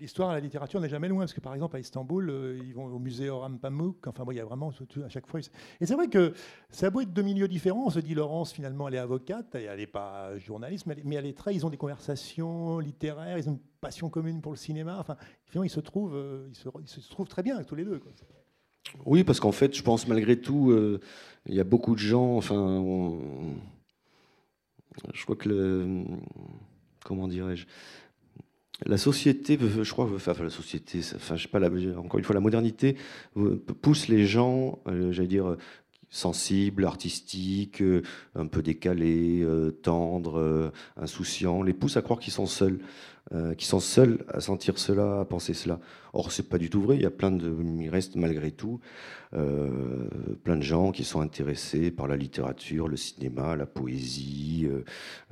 l'histoire 0.00 0.32
la 0.32 0.40
littérature 0.40 0.80
n'est 0.80 0.88
jamais 0.88 1.08
loin, 1.08 1.20
parce 1.20 1.32
que 1.32 1.40
par 1.40 1.54
exemple 1.54 1.76
à 1.76 1.80
Istanbul, 1.80 2.30
euh, 2.30 2.58
ils 2.62 2.74
vont 2.74 2.86
au 2.86 2.98
musée 2.98 3.30
Orhan 3.30 3.56
Pamuk, 3.56 4.06
enfin 4.06 4.24
bon, 4.24 4.32
il 4.32 4.36
y 4.36 4.40
a 4.40 4.44
vraiment 4.44 4.70
à 4.70 5.08
chaque 5.08 5.26
fois. 5.26 5.40
Et 5.80 5.86
c'est 5.86 5.94
vrai 5.94 6.08
que 6.08 6.32
ça 6.70 6.86
a 6.86 6.90
beau 6.90 7.00
être 7.00 7.12
deux 7.12 7.22
milieux 7.22 7.48
différents, 7.48 7.86
on 7.86 7.90
se 7.90 8.00
dit 8.00 8.14
Laurence 8.14 8.52
finalement 8.52 8.88
elle 8.88 8.94
est 8.94 8.98
avocate, 8.98 9.54
elle 9.54 9.78
n'est 9.78 9.86
pas 9.86 10.36
journaliste, 10.38 10.86
mais 10.86 11.14
elle 11.14 11.26
est 11.26 11.36
très, 11.36 11.54
ils 11.54 11.64
ont 11.64 11.70
des 11.70 11.76
conversations 11.76 12.78
littéraires, 12.78 13.38
ils 13.38 13.48
ont 13.48 13.52
une 13.52 13.60
passion 13.80 14.08
commune 14.10 14.40
pour 14.40 14.52
le 14.52 14.58
cinéma, 14.58 14.96
enfin 14.98 15.16
finalement 15.46 15.64
ils 15.64 15.70
se 15.70 15.80
trouvent, 15.80 16.16
euh, 16.16 16.48
ils 16.50 16.88
se, 16.88 17.10
trouvent 17.10 17.28
très 17.28 17.42
bien 17.42 17.62
tous 17.62 17.74
les 17.74 17.84
deux. 17.84 18.00
Oui, 19.06 19.24
parce 19.24 19.40
qu'en 19.40 19.52
fait, 19.52 19.74
je 19.74 19.82
pense 19.82 20.06
malgré 20.08 20.40
tout, 20.40 20.70
euh, 20.70 21.00
il 21.46 21.54
y 21.54 21.60
a 21.60 21.64
beaucoup 21.64 21.94
de 21.94 22.00
gens, 22.00 22.36
enfin, 22.36 22.82
je 25.12 25.22
crois 25.22 25.36
que 25.36 25.48
le, 25.48 26.04
comment 27.04 27.28
dirais-je, 27.28 27.66
la 28.86 28.98
société, 28.98 29.58
je 29.60 29.90
crois, 29.92 30.08
enfin 30.14 30.34
la 30.42 30.50
société, 30.50 31.00
enfin 31.16 31.36
je 31.36 31.42
sais 31.42 31.48
pas, 31.48 31.60
encore 31.98 32.18
une 32.18 32.24
fois, 32.24 32.34
la 32.34 32.40
modernité 32.40 32.96
pousse 33.82 34.08
les 34.08 34.26
gens, 34.26 34.80
euh, 34.88 35.12
j'allais 35.12 35.28
dire, 35.28 35.56
sensibles, 36.10 36.84
artistiques, 36.84 37.82
euh, 37.82 38.02
un 38.34 38.46
peu 38.46 38.62
décalés, 38.62 39.42
euh, 39.42 39.70
tendres, 39.70 40.72
insouciants, 40.96 41.62
les 41.62 41.74
pousse 41.74 41.96
à 41.96 42.02
croire 42.02 42.18
qu'ils 42.18 42.32
sont 42.32 42.46
seuls. 42.46 42.80
Euh, 43.32 43.54
qui 43.54 43.64
sont 43.64 43.80
seuls 43.80 44.22
à 44.28 44.40
sentir 44.40 44.78
cela, 44.78 45.20
à 45.20 45.24
penser 45.24 45.54
cela. 45.54 45.80
Or, 46.14 46.30
c'est 46.30 46.48
pas 46.48 46.58
du 46.58 46.70
tout 46.70 46.80
vrai. 46.80 46.94
Il 46.94 47.02
y 47.02 47.06
a 47.06 47.10
plein 47.10 47.32
de, 47.32 47.52
il 47.80 47.90
reste 47.90 48.14
malgré 48.14 48.52
tout 48.52 48.78
euh, 49.34 50.08
plein 50.44 50.56
de 50.56 50.62
gens 50.62 50.92
qui 50.92 51.02
sont 51.02 51.20
intéressés 51.20 51.90
par 51.90 52.06
la 52.06 52.16
littérature, 52.16 52.86
le 52.86 52.96
cinéma, 52.96 53.56
la 53.56 53.66
poésie, 53.66 54.68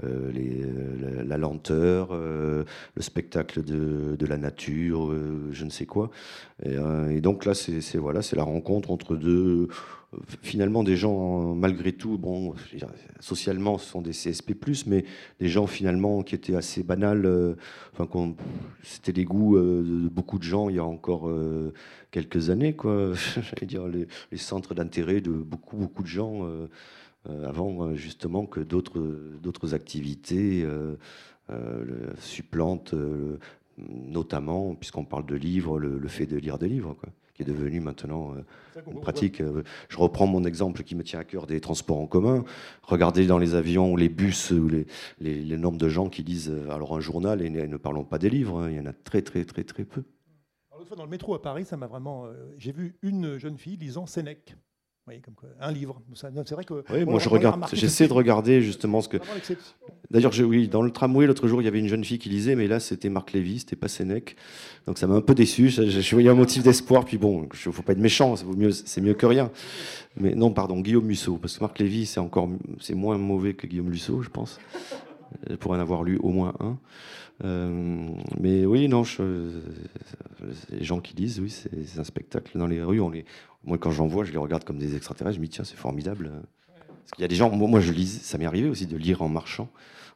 euh, 0.02 0.32
les, 0.32 0.64
la, 1.24 1.38
lenteur, 1.38 2.12
le 2.12 2.64
spectacle 2.98 3.62
de, 3.62 4.16
de 4.16 4.26
la 4.26 4.38
nature, 4.38 5.14
je 5.52 5.64
ne 5.64 5.70
sais 5.70 5.86
quoi. 5.86 6.10
Et, 6.64 7.20
donc 7.20 7.44
là, 7.44 7.54
c'est 7.54 7.98
voilà, 7.98 8.20
c'est 8.20 8.36
la 8.36 8.42
rencontre 8.42 8.90
entre 8.90 9.14
deux 9.14 9.68
finalement 10.42 10.82
des 10.82 10.96
gens 10.96 11.54
malgré 11.54 11.92
tout 11.92 12.18
bon 12.18 12.54
socialement 13.20 13.78
ce 13.78 13.88
sont 13.88 14.02
des 14.02 14.10
CSP 14.10 14.52
mais 14.86 15.06
des 15.40 15.48
gens 15.48 15.66
finalement 15.66 16.22
qui 16.22 16.34
étaient 16.34 16.54
assez 16.54 16.82
banals 16.82 17.56
enfin 17.92 18.34
c'était 18.82 19.12
les 19.12 19.24
goûts 19.24 19.56
euh, 19.56 19.82
de 19.82 20.08
beaucoup 20.08 20.38
de 20.38 20.42
gens 20.42 20.68
il 20.72 20.76
y 20.76 20.78
a 20.78 20.84
encore 20.84 21.28
euh, 21.28 21.72
quelques 22.10 22.50
années 22.50 22.74
quoi 22.74 23.12
j'allais 23.34 23.66
dire 23.66 23.86
les, 23.86 24.06
centres 24.36 24.74
d'intérêt 24.74 25.20
de 25.20 25.30
beaucoup 25.30 25.76
beaucoup 25.76 26.02
de 26.02 26.08
gens 26.08 26.46
euh, 26.46 26.68
avant 27.46 27.94
justement 27.94 28.46
que 28.46 28.60
d'autres 28.60 29.74
activités 29.74 30.66
supplantent 32.18 32.94
notamment 33.78 34.74
puisqu'on 34.74 35.04
parle 35.04 35.26
de 35.26 35.36
livres 35.36 35.78
le, 35.78 36.08
fait 36.08 36.26
de 36.26 36.36
lire 36.36 36.58
des 36.58 36.68
livres 36.68 36.94
quoi 36.94 37.10
qui 37.34 37.42
est 37.42 37.46
devenu 37.46 37.80
maintenant 37.80 38.34
une 38.86 39.00
pratique. 39.00 39.42
Je 39.88 39.96
reprends 39.96 40.26
mon 40.26 40.44
exemple 40.44 40.82
qui 40.82 40.94
me 40.94 41.02
tient 41.02 41.20
à 41.20 41.24
cœur 41.24 41.46
des 41.46 41.60
transports 41.60 41.98
en 41.98 42.06
commun. 42.06 42.44
Regardez 42.82 43.26
dans 43.26 43.38
les 43.38 43.54
avions 43.54 43.90
ou 43.90 43.96
les 43.96 44.10
bus 44.10 44.50
ou 44.50 44.68
les, 44.68 44.86
les, 45.18 45.56
nombres 45.56 45.78
de 45.78 45.88
gens 45.88 46.10
qui 46.10 46.22
lisent 46.22 46.54
alors 46.68 46.94
un 46.94 47.00
journal 47.00 47.40
et 47.40 47.48
ne 47.48 47.76
parlons 47.78 48.04
pas 48.04 48.18
des 48.18 48.28
livres. 48.28 48.60
Hein. 48.60 48.70
il 48.70 48.76
y 48.76 48.80
en 48.80 48.84
a 48.84 48.92
très 48.92 49.22
très 49.22 49.46
très 49.46 49.64
très 49.64 49.84
peu. 49.84 50.02
L'autre 50.82 50.88
fois 50.88 50.96
dans 50.96 51.04
le 51.04 51.10
métro 51.10 51.32
à 51.32 51.40
Paris, 51.40 51.64
ça 51.64 51.76
m'a 51.76 51.86
vraiment. 51.86 52.26
Euh, 52.26 52.32
j'ai 52.58 52.72
vu 52.72 52.96
une 53.02 53.38
jeune 53.38 53.56
fille 53.56 53.76
lisant 53.76 54.04
Sénèque 54.04 54.56
comme 55.06 55.34
un 55.60 55.70
livre. 55.70 56.02
C'est 56.12 56.50
vrai 56.50 56.64
que. 56.64 56.82
Oui, 56.90 57.04
moi 57.04 57.20
je 57.20 57.28
regarde, 57.28 57.64
j'essaie 57.72 58.08
de 58.08 58.12
regarder 58.12 58.60
justement 58.62 59.00
ce 59.00 59.08
que. 59.08 59.18
D'ailleurs, 60.10 60.32
oui, 60.40 60.66
dans 60.66 60.82
le 60.82 60.90
tramway 60.90 61.28
l'autre 61.28 61.46
jour, 61.46 61.62
il 61.62 61.66
y 61.66 61.68
avait 61.68 61.78
une 61.78 61.86
jeune 61.86 62.04
fille 62.04 62.18
qui 62.18 62.30
lisait, 62.30 62.56
mais 62.56 62.66
là 62.66 62.80
c'était 62.80 63.10
Marc 63.10 63.30
Lévy, 63.30 63.60
c'était 63.60 63.76
pas 63.76 63.86
Sénèque. 63.86 64.34
Donc 64.88 64.98
ça 64.98 65.06
m'a 65.06 65.14
un 65.14 65.20
peu 65.20 65.36
déçu. 65.36 65.68
Je 65.68 66.14
voyais 66.16 66.30
un 66.30 66.34
motif 66.34 66.64
d'espoir, 66.64 67.04
puis 67.04 67.16
bon, 67.16 67.48
il 67.52 67.72
faut 67.72 67.82
pas 67.82 67.92
être 67.92 68.00
méchant, 68.00 68.34
c'est 68.34 68.44
mieux, 68.44 68.72
mieux 69.02 69.14
que 69.14 69.26
rien. 69.26 69.52
Mais 70.16 70.34
non, 70.34 70.50
pardon, 70.50 70.80
Guillaume 70.80 71.06
Musso, 71.06 71.36
parce 71.36 71.58
que 71.58 71.62
Marc 71.62 71.78
Lévy, 71.78 72.06
c'est 72.06 72.18
encore, 72.18 72.48
c'est 72.80 72.96
moins 72.96 73.18
mauvais 73.18 73.54
que 73.54 73.68
Guillaume 73.68 73.88
Musso, 73.88 74.20
je 74.22 74.30
pense, 74.30 74.58
pour 75.60 75.70
en 75.70 75.78
avoir 75.78 76.02
lu 76.02 76.18
au 76.24 76.30
moins 76.30 76.54
un. 76.58 76.76
Euh, 77.44 78.08
mais 78.38 78.64
oui, 78.66 78.88
non, 78.88 79.02
les 80.70 80.84
gens 80.84 81.00
qui 81.00 81.14
lisent, 81.16 81.40
oui, 81.40 81.50
c'est 81.50 81.98
un 81.98 82.04
spectacle 82.04 82.58
dans 82.58 82.66
les 82.66 82.82
rues. 82.82 83.00
Moi, 83.64 83.78
quand 83.78 83.90
j'en 83.90 84.06
vois, 84.06 84.24
je 84.24 84.32
les 84.32 84.38
regarde 84.38 84.64
comme 84.64 84.78
des 84.78 84.96
extraterrestres. 84.96 85.36
Je 85.36 85.40
me 85.40 85.46
dis, 85.46 85.50
tiens, 85.50 85.64
c'est 85.64 85.76
formidable. 85.76 86.30
Parce 86.68 87.12
qu'il 87.12 87.22
y 87.22 87.24
a 87.24 87.28
des 87.28 87.34
gens, 87.34 87.50
moi, 87.50 87.80
je 87.80 87.92
lis, 87.92 88.20
ça 88.22 88.38
m'est 88.38 88.46
arrivé 88.46 88.68
aussi 88.68 88.86
de 88.86 88.96
lire 88.96 89.22
en 89.22 89.28
marchant. 89.28 89.68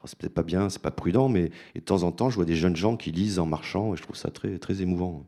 C'est 0.04 0.16
peut-être 0.16 0.34
pas 0.34 0.44
bien, 0.44 0.68
c'est 0.68 0.82
pas 0.82 0.92
prudent, 0.92 1.28
mais 1.28 1.50
de 1.74 1.80
temps 1.80 2.04
en 2.04 2.12
temps, 2.12 2.30
je 2.30 2.36
vois 2.36 2.44
des 2.44 2.54
jeunes 2.54 2.76
gens 2.76 2.96
qui 2.96 3.10
lisent 3.10 3.40
en 3.40 3.46
marchant 3.46 3.92
et 3.92 3.96
je 3.96 4.02
trouve 4.02 4.14
ça 4.14 4.30
très, 4.30 4.58
très 4.58 4.80
émouvant. 4.80 5.26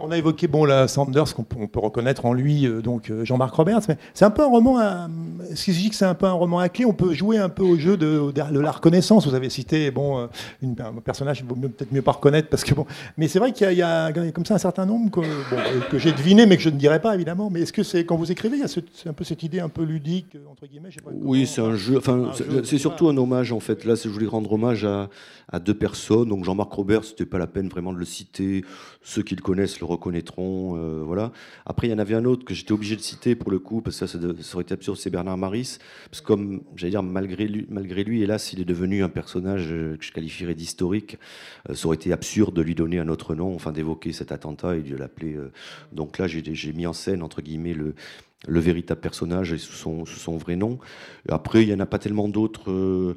On 0.00 0.10
a 0.10 0.16
évoqué 0.16 0.46
bon, 0.46 0.64
la 0.64 0.88
Sanders, 0.88 1.34
qu'on 1.34 1.44
peut 1.44 1.80
reconnaître 1.80 2.24
en 2.24 2.32
lui, 2.32 2.66
euh, 2.66 2.80
donc 2.80 3.10
euh, 3.10 3.26
Jean-Marc 3.26 3.54
Roberts, 3.54 3.82
mais 3.88 3.98
c'est 4.14 4.24
un 4.24 4.30
peu 4.30 4.42
un 4.42 4.46
roman. 4.46 4.78
À, 4.78 5.08
si 5.54 5.74
je 5.74 5.80
dis 5.80 5.90
que 5.90 5.96
c'est 5.96 6.06
un 6.06 6.14
peu 6.14 6.24
un 6.24 6.32
roman 6.32 6.60
à 6.60 6.70
clé, 6.70 6.86
on 6.86 6.94
peut 6.94 7.12
jouer 7.12 7.36
un 7.36 7.50
peu 7.50 7.62
au 7.62 7.76
jeu 7.76 7.98
de, 7.98 8.32
de, 8.32 8.60
la 8.60 8.70
reconnaissance. 8.70 9.26
Vous 9.26 9.34
avez 9.34 9.50
cité 9.50 9.90
bon, 9.90 10.18
euh, 10.18 10.26
une, 10.62 10.74
un 10.80 10.94
personnage 11.04 11.44
vaut 11.44 11.54
peut-être 11.54 11.92
mieux 11.92 12.00
pas 12.00 12.12
reconnaître, 12.12 12.48
parce 12.48 12.64
que 12.64 12.74
bon. 12.74 12.86
Mais 13.18 13.28
c'est 13.28 13.38
vrai 13.38 13.52
qu'il 13.52 13.70
y, 13.72 13.82
a 13.82 14.10
comme 14.32 14.46
ça 14.46 14.54
un 14.54 14.58
certain 14.58 14.86
nombre 14.86 15.10
que, 15.10 15.90
que 15.90 15.98
j'ai 15.98 16.12
deviné, 16.12 16.46
mais 16.46 16.56
que 16.56 16.62
je 16.62 16.70
ne 16.70 16.78
dirais 16.78 17.00
pas 17.00 17.14
évidemment. 17.14 17.50
Mais 17.50 17.60
est-ce 17.60 17.72
que 17.72 17.82
c'est 17.82 18.06
quand 18.06 18.16
vous 18.16 18.32
écrivez, 18.32 18.56
il 18.56 18.62
y 18.62 18.64
a 18.64 19.10
un 19.10 19.12
peu 19.12 19.24
cette 19.24 19.42
idée 19.42 19.60
un 19.60 19.68
peu 19.68 19.82
ludique 19.82 20.38
entre 20.50 20.66
guillemets 20.66 20.88
pas 21.04 21.10
Oui, 21.12 21.46
c'est 21.46 21.60
un 21.60 21.76
jeu. 21.76 21.98
Enfin, 21.98 22.30
c'est 22.64 22.78
surtout 22.78 23.08
un 23.08 23.16
hommage 23.18 23.52
en 23.52 23.60
fait. 23.60 23.84
Là, 23.84 23.94
je 23.94 24.08
voulais 24.08 24.26
rendre 24.26 24.50
hommage 24.52 24.86
à, 24.86 25.10
à 25.52 25.58
deux 25.58 25.74
personnes. 25.74 26.28
Donc 26.30 26.44
Jean-Marc 26.44 26.72
Roberts, 26.72 27.04
c'était 27.04 27.26
pas 27.26 27.38
la 27.38 27.46
peine 27.46 27.68
vraiment 27.68 27.92
de 27.92 27.98
le 27.98 28.04
citer. 28.06 28.64
Ceux 29.02 29.22
qui 29.22 29.34
le 29.34 29.42
connaissent 29.42 29.80
le 29.80 29.86
reconnaîtront. 29.86 30.76
Euh, 30.76 31.02
voilà. 31.04 31.32
Après, 31.66 31.88
il 31.88 31.90
y 31.90 31.94
en 31.94 31.98
avait 31.98 32.14
un 32.14 32.24
autre 32.24 32.44
que 32.44 32.54
j'étais 32.54 32.72
obligé 32.72 32.94
de 32.94 33.00
citer 33.00 33.34
pour 33.34 33.50
le 33.50 33.58
coup, 33.58 33.80
parce 33.80 33.98
que 33.98 34.06
ça, 34.06 34.18
ça 34.18 34.54
aurait 34.54 34.62
été 34.62 34.74
absurde, 34.74 34.96
c'est 34.96 35.10
Bernard 35.10 35.36
Maris. 35.36 35.78
Parce 36.10 36.20
que 36.20 36.26
comme, 36.26 36.62
j'allais 36.76 36.92
dire, 36.92 37.02
malgré 37.02 37.48
lui, 37.48 37.66
malgré 37.68 38.04
lui, 38.04 38.22
hélas, 38.22 38.52
il 38.52 38.60
est 38.60 38.64
devenu 38.64 39.02
un 39.02 39.08
personnage 39.08 39.68
euh, 39.72 39.96
que 39.96 40.04
je 40.04 40.12
qualifierais 40.12 40.54
d'historique. 40.54 41.18
Euh, 41.68 41.74
ça 41.74 41.86
aurait 41.86 41.96
été 41.96 42.12
absurde 42.12 42.54
de 42.54 42.62
lui 42.62 42.74
donner 42.74 43.00
un 43.00 43.08
autre 43.08 43.34
nom, 43.34 43.54
enfin 43.54 43.72
d'évoquer 43.72 44.12
cet 44.12 44.30
attentat 44.30 44.76
et 44.76 44.82
de 44.82 44.96
l'appeler. 44.96 45.36
donc 45.92 46.18
là, 46.18 46.26
j'ai 46.28 46.72
mis 46.72 46.86
en 46.86 46.92
scène, 46.92 47.22
entre 47.22 47.42
guillemets, 47.42 47.74
le, 47.74 47.94
le 48.46 48.60
véritable 48.60 49.00
personnage 49.00 49.52
et 49.52 49.58
sous 49.58 49.72
son, 49.72 50.04
sous 50.04 50.18
son 50.18 50.36
vrai 50.36 50.56
nom. 50.56 50.78
Après, 51.28 51.62
il 51.62 51.68
n'y 51.68 51.74
en 51.74 51.80
a 51.80 51.86
pas 51.86 51.98
tellement 51.98 52.28
d'autres. 52.28 53.14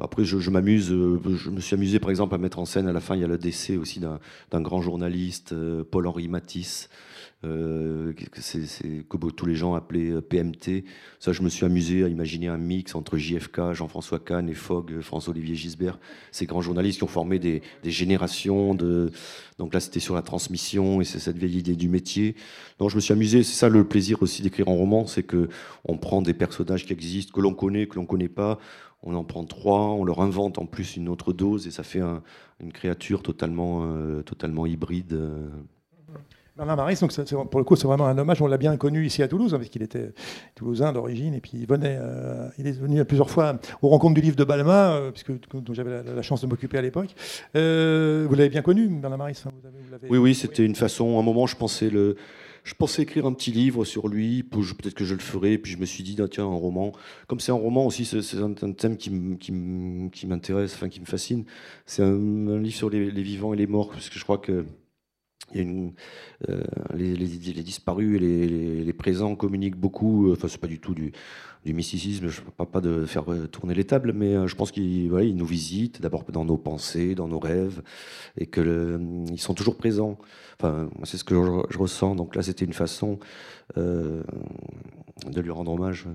Après, 0.00 0.24
je, 0.24 0.50
m'amuse, 0.50 0.88
je 0.88 1.50
me 1.50 1.60
suis 1.60 1.74
amusé 1.74 2.00
par 2.00 2.10
exemple 2.10 2.34
à 2.34 2.38
mettre 2.38 2.58
en 2.58 2.64
scène 2.64 2.88
à 2.88 2.92
la 2.92 3.00
fin, 3.00 3.14
il 3.14 3.20
y 3.20 3.24
a 3.24 3.28
le 3.28 3.38
décès 3.38 3.76
aussi 3.76 4.00
d'un 4.00 4.60
grand 4.60 4.82
journaliste, 4.82 5.52
euh, 5.52 5.84
Paul-Henri 5.88 6.26
Matisse, 6.26 6.88
euh, 7.44 8.12
que 8.12 9.30
tous 9.30 9.46
les 9.46 9.54
gens 9.54 9.74
appelaient 9.74 10.10
euh, 10.10 10.20
PMT. 10.20 10.84
Ça, 11.20 11.32
je 11.32 11.42
me 11.42 11.48
suis 11.48 11.64
amusé 11.64 12.02
à 12.02 12.08
imaginer 12.08 12.48
un 12.48 12.56
mix 12.56 12.94
entre 12.94 13.18
JFK, 13.18 13.72
Jean-François 13.72 14.18
Kahn 14.18 14.48
et 14.48 14.54
Fogg, 14.54 15.00
François-Olivier 15.00 15.54
Gisbert, 15.54 15.98
ces 16.32 16.46
grands 16.46 16.62
journalistes 16.62 16.98
qui 16.98 17.04
ont 17.04 17.08
formé 17.08 17.38
des, 17.38 17.62
générations 17.84 18.74
de. 18.74 19.12
Donc 19.58 19.74
là, 19.74 19.80
c'était 19.80 20.00
sur 20.00 20.14
la 20.14 20.22
transmission 20.22 21.00
et 21.00 21.04
c'est 21.04 21.18
cette 21.18 21.36
vieille 21.36 21.58
idée 21.58 21.76
du 21.76 21.88
métier. 21.88 22.34
Donc 22.78 22.90
je 22.90 22.96
me 22.96 23.00
suis 23.00 23.12
amusé. 23.12 23.42
C'est 23.42 23.54
ça 23.54 23.68
le 23.68 23.84
plaisir 23.84 24.22
aussi 24.22 24.42
d'écrire 24.42 24.68
en 24.68 24.74
roman, 24.74 25.06
c'est 25.06 25.22
que 25.22 25.48
on 25.84 25.98
prend 25.98 26.22
des 26.22 26.34
personnages 26.34 26.86
qui 26.86 26.92
existent, 26.92 27.32
que 27.32 27.40
l'on 27.40 27.54
connaît, 27.54 27.86
que 27.86 27.96
l'on 27.96 28.06
connaît 28.06 28.28
pas 28.28 28.58
on 29.04 29.14
en 29.14 29.24
prend 29.24 29.44
trois, 29.44 29.90
on 29.90 30.04
leur 30.04 30.20
invente 30.20 30.58
en 30.58 30.66
plus 30.66 30.96
une 30.96 31.08
autre 31.08 31.32
dose 31.32 31.66
et 31.66 31.70
ça 31.70 31.82
fait 31.82 32.02
une 32.60 32.72
créature 32.72 33.22
totalement, 33.22 33.82
euh, 33.82 34.22
totalement 34.22 34.66
hybride. 34.66 35.18
Bernard 36.56 36.76
Maris, 36.76 37.00
donc 37.00 37.12
pour 37.50 37.58
le 37.58 37.64
coup, 37.64 37.74
c'est 37.74 37.88
vraiment 37.88 38.06
un 38.06 38.16
hommage. 38.16 38.40
On 38.40 38.46
l'a 38.46 38.58
bien 38.58 38.76
connu 38.76 39.04
ici 39.04 39.24
à 39.24 39.28
Toulouse, 39.28 39.52
hein, 39.52 39.58
parce 39.58 39.68
qu'il 39.70 39.82
était 39.82 40.12
toulousain 40.54 40.92
d'origine, 40.92 41.34
et 41.34 41.40
puis 41.40 41.52
il 41.54 41.66
venait, 41.66 41.98
euh, 42.00 42.48
il 42.58 42.68
est 42.68 42.78
venu 42.78 43.04
plusieurs 43.04 43.28
fois 43.28 43.58
aux 43.82 43.88
rencontres 43.88 44.14
du 44.14 44.20
livre 44.20 44.36
de 44.36 44.44
Balma, 44.44 44.92
euh, 44.92 45.10
puisque 45.10 45.32
dont 45.52 45.74
j'avais 45.74 46.04
la, 46.04 46.22
chance 46.22 46.42
de 46.42 46.46
m'occuper 46.46 46.78
à 46.78 46.82
l'époque. 46.82 47.16
Euh, 47.56 48.24
vous 48.28 48.36
l'avez 48.36 48.50
bien 48.50 48.62
connu, 48.62 48.86
Bernard 48.86 49.18
Maris 49.18 49.42
hein, 49.46 49.50
Oui, 50.08 50.18
oui, 50.18 50.34
c'était 50.36 50.64
une 50.64 50.76
façon. 50.76 51.16
À 51.16 51.20
un 51.20 51.24
moment, 51.24 51.46
je 51.48 51.56
pensais 51.56 51.90
le. 51.90 52.16
Je 52.64 52.74
pensais 52.74 53.02
écrire 53.02 53.26
un 53.26 53.32
petit 53.34 53.52
livre 53.52 53.84
sur 53.84 54.08
lui, 54.08 54.42
peut-être 54.42 54.94
que 54.94 55.04
je 55.04 55.14
le 55.14 55.20
ferais, 55.20 55.58
puis 55.58 55.72
je 55.72 55.78
me 55.78 55.84
suis 55.84 56.02
dit, 56.02 56.16
ah, 56.20 56.28
tiens, 56.28 56.44
un 56.44 56.56
roman. 56.56 56.92
Comme 57.26 57.38
c'est 57.38 57.52
un 57.52 57.56
roman 57.56 57.86
aussi, 57.86 58.06
c'est 58.06 58.38
un, 58.38 58.72
thème 58.72 58.96
qui 58.96 59.10
m'intéresse, 60.26 60.74
enfin 60.74 60.88
qui 60.88 61.00
me 61.00 61.06
fascine. 61.06 61.44
C'est 61.84 62.02
un, 62.02 62.58
livre 62.58 62.74
sur 62.74 62.88
les, 62.88 63.10
les, 63.10 63.22
vivants 63.22 63.52
et 63.52 63.56
les 63.56 63.66
morts, 63.66 63.90
parce 63.90 64.08
que 64.08 64.18
je 64.18 64.24
crois 64.24 64.38
que 64.38 64.64
euh, 65.56 66.62
les, 66.94 67.62
disparus 67.62 68.20
et 68.20 68.46
les, 68.84 68.92
présents 68.92 69.36
communiquent 69.36 69.76
beaucoup. 69.76 70.32
Enfin, 70.32 70.48
c'est 70.48 70.60
pas 70.60 70.66
du 70.66 70.80
tout 70.80 70.94
du, 70.94 71.12
mysticisme. 71.66 72.28
Je 72.28 72.40
ne 72.40 72.50
parle 72.50 72.70
pas 72.70 72.80
de 72.80 73.06
faire 73.06 73.24
tourner 73.50 73.74
les 73.74 73.84
tables, 73.84 74.12
mais 74.12 74.34
euh, 74.34 74.46
je 74.46 74.54
pense 74.56 74.70
qu'ils 74.70 75.10
nous 75.10 75.46
visitent 75.46 76.00
d'abord 76.02 76.24
dans 76.24 76.44
nos 76.44 76.56
pensées, 76.56 77.14
dans 77.14 77.28
nos 77.28 77.38
rêves, 77.38 77.82
et 78.38 78.46
qu'ils 78.46 79.40
sont 79.40 79.54
toujours 79.54 79.76
présents. 79.76 80.18
Enfin, 80.58 80.90
c'est 81.04 81.16
ce 81.16 81.24
que 81.24 81.34
je, 81.34 81.78
ressens. 81.78 82.14
Donc 82.14 82.36
là, 82.36 82.42
c'était 82.42 82.64
une 82.64 82.72
façon 82.72 83.18
euh, 83.76 84.22
de 85.26 85.40
lui 85.40 85.50
rendre 85.50 85.72
hommage. 85.72 86.06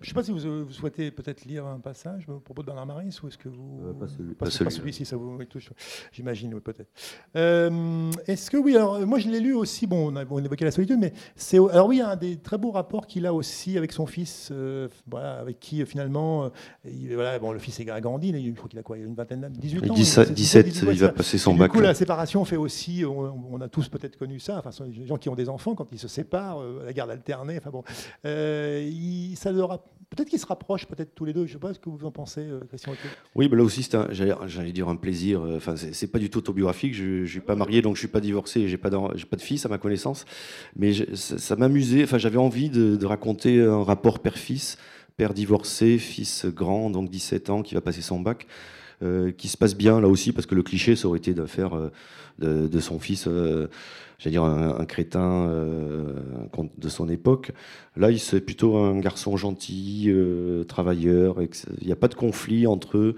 Je 0.00 0.04
ne 0.04 0.08
sais 0.08 0.14
pas 0.14 0.22
si 0.22 0.30
vous, 0.30 0.70
souhaitez 0.70 1.10
peut-être 1.10 1.44
lire 1.44 1.66
un 1.66 1.78
passage 1.78 2.28
au 2.28 2.38
propos 2.38 2.62
de 2.62 2.66
Bernard 2.66 2.86
Maris 2.86 3.18
ou 3.22 3.28
est-ce 3.28 3.38
que 3.38 3.48
vous. 3.48 3.80
Euh, 3.84 3.92
pas, 3.92 4.08
celui, 4.08 4.34
pas, 4.34 4.50
celui, 4.50 4.92
ci 4.92 5.04
ça 5.04 5.16
vous 5.16 5.42
touche. 5.44 5.70
J'imagine, 6.12 6.54
oui, 6.54 6.60
peut-être. 6.60 6.90
Euh, 7.36 8.10
est-ce 8.26 8.50
que 8.50 8.56
oui, 8.56 8.76
alors 8.76 9.00
moi 9.06 9.18
je 9.18 9.28
l'ai 9.28 9.40
lu 9.40 9.54
aussi, 9.54 9.86
bon, 9.86 10.12
on 10.12 10.16
a, 10.16 10.24
on 10.30 10.42
évoqué 10.42 10.64
la 10.64 10.70
solitude, 10.70 10.98
mais 11.00 11.12
c'est. 11.34 11.58
Alors 11.58 11.88
oui, 11.88 11.96
il 11.96 11.98
y 12.00 12.02
a 12.02 12.10
un 12.10 12.16
des 12.16 12.36
très 12.36 12.58
beaux 12.58 12.70
rapports 12.70 13.06
qu'il 13.06 13.26
a 13.26 13.34
aussi 13.34 13.76
avec 13.76 13.92
son 13.92 14.06
fils, 14.06 14.50
euh, 14.52 14.88
voilà, 15.10 15.38
avec 15.38 15.58
qui 15.60 15.84
finalement. 15.86 16.50
voilà, 16.84 17.38
bon, 17.38 17.52
le 17.52 17.58
fils 17.58 17.80
est 17.80 17.84
grandi, 17.84 18.32
je 18.32 18.52
crois 18.52 18.68
qu'il 18.68 18.78
a 18.78 18.82
quoi 18.82 18.98
Il 18.98 19.04
a 19.04 19.06
une 19.06 19.14
vingtaine 19.14 19.48
18 19.50 19.90
ans 19.90 19.94
17, 19.94 20.32
17, 20.32 20.82
il 20.82 20.98
va 21.00 21.08
passer 21.10 21.38
son 21.38 21.54
bac. 21.54 21.70
Du 21.70 21.78
coup, 21.78 21.82
la 21.82 21.94
séparation 21.94 22.44
fait 22.44 22.56
aussi. 22.56 23.04
On, 23.04 23.60
a 23.60 23.68
tous 23.68 23.88
peut-être 23.88 24.16
connu 24.16 24.40
ça, 24.40 24.62
enfin, 24.64 24.70
les 24.86 25.06
gens 25.06 25.18
qui 25.18 25.28
ont 25.28 25.34
des 25.34 25.48
enfants, 25.48 25.74
quand 25.74 25.86
ils 25.92 25.98
se 25.98 26.08
séparent, 26.08 26.62
la 26.62 26.92
garde 26.92 27.10
alternée, 27.10 27.58
enfin 27.58 27.70
bon. 27.70 27.82
Il, 28.24 29.36
ça 29.36 29.52
leur 29.52 29.72
a 29.72 29.79
Peut-être 30.10 30.28
qu'ils 30.28 30.40
se 30.40 30.46
rapprochent, 30.46 30.86
peut-être 30.86 31.14
tous 31.14 31.24
les 31.24 31.32
deux. 31.32 31.46
Je 31.46 31.52
ne 31.52 31.54
sais 31.54 31.60
pas 31.60 31.72
ce 31.72 31.78
que 31.78 31.88
vous 31.88 32.04
en 32.04 32.10
pensez, 32.10 32.40
euh, 32.40 32.60
Christian. 32.68 32.92
Oui, 33.36 33.48
mais 33.48 33.56
là 33.56 33.62
aussi, 33.62 33.88
j'allais 34.10 34.72
dire 34.72 34.88
un 34.88 34.96
plaisir. 34.96 35.40
Euh, 35.40 35.58
enfin, 35.58 35.76
c'est 35.76 36.10
pas 36.10 36.18
du 36.18 36.28
tout 36.28 36.40
autobiographique. 36.40 36.94
Je 36.94 37.20
ne 37.20 37.26
suis 37.26 37.40
pas 37.40 37.54
marié, 37.54 37.80
donc 37.80 37.94
je 37.94 37.98
ne 37.98 38.06
suis 38.06 38.12
pas 38.12 38.20
divorcé. 38.20 38.66
J'ai 38.66 38.76
pas, 38.76 38.90
pas 38.90 39.36
de 39.36 39.40
fils 39.40 39.64
à 39.66 39.68
ma 39.68 39.78
connaissance. 39.78 40.24
Mais 40.74 40.92
ça, 41.14 41.54
m'amusait. 41.54 42.02
Enfin, 42.02 42.18
j'avais 42.18 42.38
envie 42.38 42.70
de, 42.70 43.06
raconter 43.06 43.60
un 43.62 43.84
rapport 43.84 44.18
père-fils, 44.18 44.78
père 45.16 45.32
divorcé, 45.32 45.98
fils 45.98 46.44
grand, 46.46 46.90
donc 46.90 47.08
17 47.08 47.50
ans, 47.50 47.62
qui 47.62 47.74
va 47.74 47.80
passer 47.80 48.02
son 48.02 48.18
bac. 48.18 48.48
Euh, 49.02 49.32
qui 49.32 49.48
se 49.48 49.56
passe 49.56 49.74
bien 49.74 49.98
là 50.00 50.08
aussi, 50.08 50.32
parce 50.32 50.46
que 50.46 50.54
le 50.54 50.62
cliché, 50.62 50.94
ça 50.94 51.08
aurait 51.08 51.18
été 51.18 51.32
de 51.32 51.46
faire 51.46 51.72
de, 52.38 52.80
son 52.80 52.98
fils 52.98 53.26
j'allais 54.20 54.34
dire, 54.34 54.44
un, 54.44 54.84
crétin 54.84 55.48
euh, 55.48 56.14
de 56.76 56.88
son 56.88 57.08
époque. 57.08 57.52
Là, 57.96 58.16
c'est 58.18 58.40
plutôt 58.40 58.76
un 58.76 58.98
garçon 59.00 59.36
gentil, 59.36 60.06
euh, 60.08 60.64
travailleur. 60.64 61.42
Il 61.42 61.86
n'y 61.86 61.92
a 61.92 61.96
pas 61.96 62.08
de 62.08 62.14
conflit 62.14 62.66
entre 62.66 62.98
eux. 62.98 63.16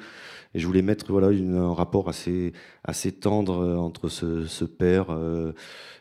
Et 0.55 0.61
je 0.61 0.67
voulais 0.67 0.83
mettre 0.83 1.11
voilà, 1.11 1.29
un 1.29 1.75
rapport 1.75 2.09
assez, 2.09 2.53
assez 2.85 3.11
tendre 3.13 3.59
euh, 3.61 3.77
entre 3.77 4.09
ce, 4.09 4.65
père 4.65 5.17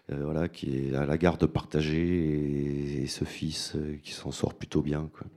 voilà, 0.10 0.50
qui 0.50 0.90
est 0.90 0.96
à 0.96 1.06
la 1.06 1.18
garde 1.18 1.46
partagée 1.48 3.04
et, 3.04 3.08
ce 3.08 3.26
fils 3.26 3.76
qui 4.04 4.12
s'en 4.12 4.32
sort 4.32 4.54
plutôt 4.54 4.82
bien. 4.82 5.10
Quoi 5.14 5.28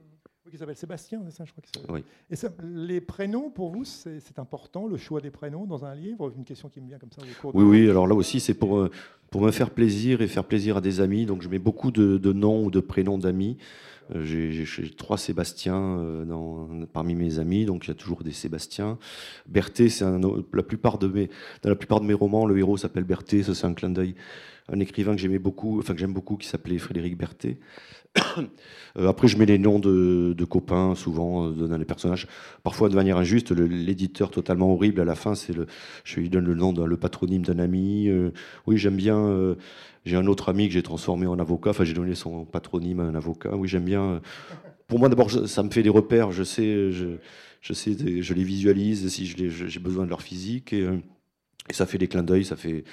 qui 0.55 0.59
s'appelle 0.59 0.77
Sébastien, 0.77 1.21
c'est 1.25 1.37
ça, 1.37 1.45
je 1.45 1.51
crois 1.51 1.65
que 1.65 1.93
oui. 1.93 2.05
Et 2.31 2.37
ça, 2.37 2.49
les 2.63 3.01
prénoms, 3.01 3.51
pour 3.51 3.71
vous, 3.71 3.85
c'est 3.85 4.39
important, 4.39 4.87
le 4.87 4.97
choix 4.97 5.21
des 5.21 5.31
prénoms 5.31 5.65
dans 5.65 5.85
un 5.85 5.97
livre 5.97 6.33
Une 6.37 6.45
question 6.45 6.69
qui 6.69 6.81
me 6.81 6.87
vient 6.87 6.99
comme 6.99 7.11
ça 7.11 7.23
au 7.23 7.41
cours 7.41 7.55
Oui, 7.55 7.65
oui, 7.65 7.91
alors 7.91 8.07
là 8.07 8.15
aussi, 8.15 8.39
c'est 8.39 8.55
pour, 8.55 8.79
euh, 8.79 8.91
pour 9.31 9.41
me 9.41 9.51
faire 9.51 9.71
plaisir 9.71 10.23
et 10.23 10.29
faire 10.29 10.45
plaisir 10.45 10.77
à 10.77 10.81
des 10.81 11.01
amis. 11.01 11.27
Donc 11.27 11.43
je 11.43 11.49
mets 11.49 11.59
beaucoup 11.59 11.91
de, 11.91 12.33
noms 12.33 12.65
ou 12.65 12.71
de 12.71 12.79
prénoms 12.79 13.19
d'amis. 13.19 13.57
Euh, 14.15 14.25
j'ai 14.25 14.91
trois 14.91 15.19
Sébastien 15.19 15.77
euh, 15.77 16.25
dans, 16.25 16.69
parmi 16.93 17.17
mes 17.17 17.41
amis, 17.41 17.65
donc 17.65 17.87
il 17.87 17.89
y 17.89 17.91
a 17.91 17.95
toujours 17.95 18.23
des 18.23 18.31
Sébastien. 18.31 18.97
Berthet, 19.49 19.89
c'est 19.89 20.05
la 20.05 20.63
plupart 20.63 20.99
de 20.99 21.09
mes, 21.09 21.31
dans 21.63 21.71
la 21.71 21.77
plupart 21.77 22.01
de 22.01 22.07
mes 22.07 22.15
romans, 22.15 22.47
le 22.47 22.57
héros 22.57 22.77
s'appelle 22.77 23.05
Berthet. 23.05 23.43
Ça, 23.43 23.57
c'est 23.57 23.67
un 23.67 23.75
clin 23.75 23.91
d'œil. 23.91 24.15
Un 24.73 24.79
écrivain 24.81 25.15
que 25.15 25.21
j'aimais 25.21 25.41
beaucoup, 25.41 25.81
enfin 25.81 25.95
que 25.95 26.01
j'aime 26.01 26.15
beaucoup, 26.15 26.37
qui 26.37 26.47
s'appelait 26.47 26.79
Frédéric 26.79 27.19
Berthet. 27.19 27.59
Euh, 28.97 29.09
après, 29.09 29.27
je 29.27 29.37
mets 29.37 29.45
les 29.45 29.59
noms 29.59 29.81
de, 29.81 30.45
copains, 30.45 30.95
souvent, 30.95 31.49
euh, 31.49 31.67
dans 31.67 31.77
les 31.77 31.85
personnages. 31.85 32.29
Parfois, 32.63 32.89
de 32.89 32.95
manière 32.95 33.17
injuste, 33.17 33.51
l'éditeur 33.51 34.31
totalement 34.31 34.73
horrible, 34.73 35.01
à 35.01 35.05
la 35.05 35.17
fin, 35.17 35.35
c'est 35.35 35.53
le, 35.53 35.67
je 36.05 36.21
lui 36.21 36.31
donne 36.31 36.45
le 36.45 36.55
nom, 36.55 36.73
le 36.73 36.97
patronyme 36.97 37.43
d'un 37.43 37.59
ami. 37.59 38.09
Euh, 38.09 38.31
oui, 38.69 38.77
j'aime 38.77 38.95
bien. 38.95 39.57
j'ai 40.05 40.15
un 40.15 40.27
autre 40.27 40.49
ami 40.49 40.69
que 40.69 40.75
j'ai 40.75 40.83
transformé 40.85 41.27
en 41.27 41.41
avocat. 41.41 41.71
Enfin, 41.71 41.83
j'ai 41.83 41.93
donné 41.93 42.15
son 42.15 42.45
patronyme 42.45 43.01
à 43.01 43.03
un 43.03 43.17
avocat. 43.17 43.57
Oui, 43.57 43.67
j'aime 43.67 43.85
bien. 43.85 44.21
pour 44.87 45.01
moi, 45.01 45.09
d'abord, 45.09 45.29
ça 45.29 45.65
me 45.65 45.71
fait 45.71 45.83
des 45.83 45.91
repères. 45.91 46.31
Je 46.31 46.45
sais, 46.45 46.93
je, 46.93 47.73
sais, 47.73 47.97
je 48.23 48.35
les 48.35 48.45
visualise 48.45 49.09
si 49.09 49.27
j'ai 49.27 49.81
besoin 49.81 50.05
de 50.05 50.11
leur 50.11 50.23
physique. 50.23 50.73
Et, 50.73 50.89
et 51.69 51.73
ça 51.73 51.87
fait 51.87 51.99
des 51.99 52.07
clins 52.07 52.23
d'œil, 52.23 52.45
ça 52.45 52.55
fait, 52.55 52.85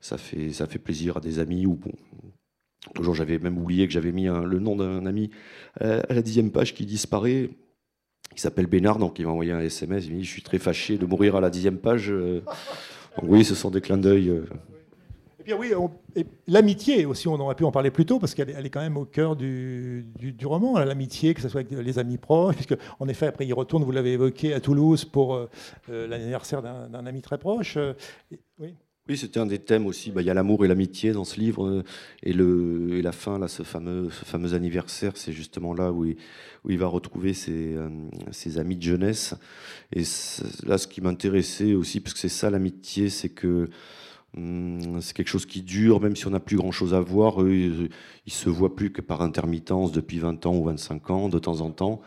ça, 0.00 0.16
fait, 0.16 0.52
ça 0.52 0.66
fait 0.66 0.78
plaisir 0.78 1.16
à 1.16 1.20
des 1.20 1.38
amis 1.40 1.66
ou 1.66 1.74
bon, 1.74 1.92
Toujours, 2.92 3.14
j'avais 3.14 3.38
même 3.38 3.56
oublié 3.56 3.86
que 3.86 3.92
j'avais 3.92 4.12
mis 4.12 4.26
le 4.26 4.58
nom 4.58 4.76
d'un 4.76 5.06
ami 5.06 5.30
euh, 5.82 6.02
à 6.08 6.14
la 6.14 6.22
dixième 6.22 6.50
page 6.50 6.74
qui 6.74 6.84
disparaît. 6.84 7.50
Il 8.32 8.40
s'appelle 8.40 8.66
Bénard, 8.66 8.98
donc 8.98 9.18
il 9.18 9.24
m'a 9.24 9.32
envoyé 9.32 9.52
un 9.52 9.60
SMS. 9.60 10.06
Il 10.06 10.12
m'a 10.12 10.18
dit 10.18 10.24
Je 10.24 10.30
suis 10.30 10.42
très 10.42 10.58
fâché 10.58 10.98
de 10.98 11.06
mourir 11.06 11.36
à 11.36 11.40
la 11.40 11.50
dixième 11.50 11.78
page. 11.78 12.10
Euh. 12.10 12.42
Donc, 13.16 13.30
oui, 13.30 13.44
ce 13.44 13.54
sont 13.54 13.70
des 13.70 13.80
clins 13.80 13.96
d'œil. 13.96 14.28
Euh. 14.28 14.44
Et 15.40 15.44
puis 15.44 15.52
oui, 15.52 15.72
l'amitié 16.46 17.04
aussi, 17.04 17.28
on 17.28 17.34
aurait 17.34 17.54
pu 17.54 17.64
en 17.64 17.70
parler 17.70 17.90
plus 17.90 18.06
tôt, 18.06 18.18
parce 18.18 18.34
qu'elle 18.34 18.48
est, 18.48 18.70
quand 18.70 18.80
même 18.80 18.96
au 18.96 19.04
cœur 19.04 19.36
du, 19.36 20.06
roman, 20.42 20.78
l'amitié, 20.78 21.34
que 21.34 21.42
ce 21.42 21.48
soit 21.48 21.60
avec 21.60 21.72
les 21.72 21.98
amis 21.98 22.16
proches, 22.16 22.54
puisque 22.54 22.76
en 22.98 23.08
effet, 23.08 23.26
après, 23.26 23.46
il 23.46 23.52
retourne, 23.52 23.84
vous 23.84 23.92
l'avez 23.92 24.12
évoqué, 24.12 24.54
à 24.54 24.60
Toulouse 24.60 25.04
pour 25.04 25.46
l'anniversaire 25.88 26.62
d'un 26.62 27.06
ami 27.06 27.20
très 27.20 27.36
proche. 27.36 27.76
oui. 28.58 28.74
Oui, 29.06 29.18
c'était 29.18 29.38
un 29.38 29.44
des 29.44 29.58
thèmes 29.58 29.86
aussi. 29.86 30.10
Bah, 30.10 30.22
il 30.22 30.24
y 30.24 30.30
a 30.30 30.34
l'amour 30.34 30.64
et 30.64 30.68
l'amitié 30.68 31.12
dans 31.12 31.24
ce 31.24 31.38
livre. 31.38 31.66
Euh, 31.66 31.84
et, 32.22 33.02
la 33.02 33.12
fin, 33.12 33.38
là, 33.38 33.48
ce, 33.48 33.62
fameux, 33.62 34.08
anniversaire, 34.54 35.12
c'est 35.16 35.32
justement 35.32 35.74
là 35.74 35.92
où 35.92 36.06
il, 36.06 36.78
va 36.78 36.86
retrouver 36.86 37.34
ses, 37.34 37.74
euh, 37.74 37.90
ses, 38.30 38.56
amis 38.56 38.76
de 38.76 38.82
jeunesse. 38.82 39.34
Et 39.92 40.04
là, 40.66 40.78
ce 40.78 40.86
qui 40.86 41.02
m'intéressait 41.02 41.74
aussi, 41.74 42.00
parce 42.00 42.14
que 42.14 42.20
c'est 42.20 42.30
ça 42.30 42.48
l'amitié, 42.48 43.10
c'est 43.10 43.28
que 43.28 43.68
hum, 44.38 45.02
c'est 45.02 45.14
quelque 45.14 45.28
chose 45.28 45.44
qui 45.44 45.60
dure, 45.60 46.00
même 46.00 46.16
si 46.16 46.26
on 46.26 46.30
n'a 46.30 46.40
plus 46.40 46.56
grand-chose 46.56 46.94
à 46.94 47.00
voir. 47.00 47.46
Ils, 47.46 47.90
ils 48.24 48.32
se 48.32 48.48
voient 48.48 48.74
plus 48.74 48.90
que 48.90 49.02
par 49.02 49.20
intermittence 49.20 49.92
depuis 49.92 50.18
20 50.18 50.46
ans 50.46 50.56
ou 50.56 50.64
25 50.64 51.10
ans, 51.10 51.28
de 51.28 51.38
temps 51.38 51.60
en 51.60 51.70
temps. 51.72 52.00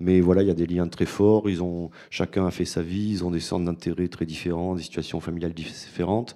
Mais 0.00 0.20
voilà, 0.20 0.42
il 0.42 0.48
y 0.48 0.50
a 0.50 0.54
des 0.54 0.66
liens 0.66 0.88
très 0.88 1.06
forts. 1.06 1.48
Ils 1.48 1.62
ont, 1.62 1.90
chacun 2.10 2.46
a 2.46 2.50
fait 2.50 2.64
sa 2.64 2.82
vie. 2.82 3.10
Ils 3.10 3.24
ont 3.24 3.30
des 3.30 3.40
centres 3.40 3.64
d'intérêt 3.64 4.08
très 4.08 4.26
différents, 4.26 4.74
des 4.74 4.82
situations 4.82 5.20
familiales 5.20 5.54
différentes. 5.54 6.34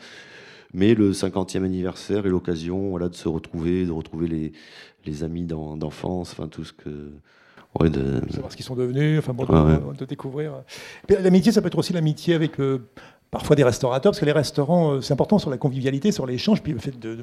Mais 0.75 0.95
le 0.95 1.13
50e 1.13 1.65
anniversaire 1.65 2.27
est 2.27 2.31
l'occasion 2.31 2.91
voilà, 2.91 3.09
de 3.09 3.15
se 3.15 3.29
retrouver, 3.29 3.87
de 3.87 3.91
retrouver 3.91 4.29
les, 4.29 4.53
les 5.07 5.25
amis 5.25 5.45
d'enfance, 5.45 6.33
enfin 6.33 6.49
tout 6.49 6.65
ce 6.65 6.73
que. 6.73 7.11
Ouais, 7.79 7.91
de... 7.91 8.21
Savoir 8.31 8.51
ce 8.51 8.57
qu'ils 8.57 8.65
sont 8.65 8.75
devenus, 8.75 9.19
enfin 9.19 9.35
bon, 9.35 9.45
de, 9.45 10.05
découvrir. 10.05 10.63
L'amitié, 11.09 11.53
ça 11.53 11.61
peut 11.61 11.67
être 11.69 11.79
aussi 11.79 11.93
l'amitié 11.93 12.35
avec 12.35 12.59
euh, 12.61 12.89
parfois 13.31 13.57
des 13.57 13.65
restaurateurs, 13.65 14.13
parce 14.13 14.21
que 14.21 14.25
les 14.25 14.33
restaurants, 14.33 14.95
euh, 14.95 15.01
c'est 15.01 15.13
important 15.13 15.39
sur 15.39 15.51
la 15.51 15.59
convivialité, 15.59 16.13
sur 16.13 16.27
l'échange, 16.27 16.63
puis 16.63 16.73
le 16.73 16.79
fait 16.79 16.99
de, 16.99 17.19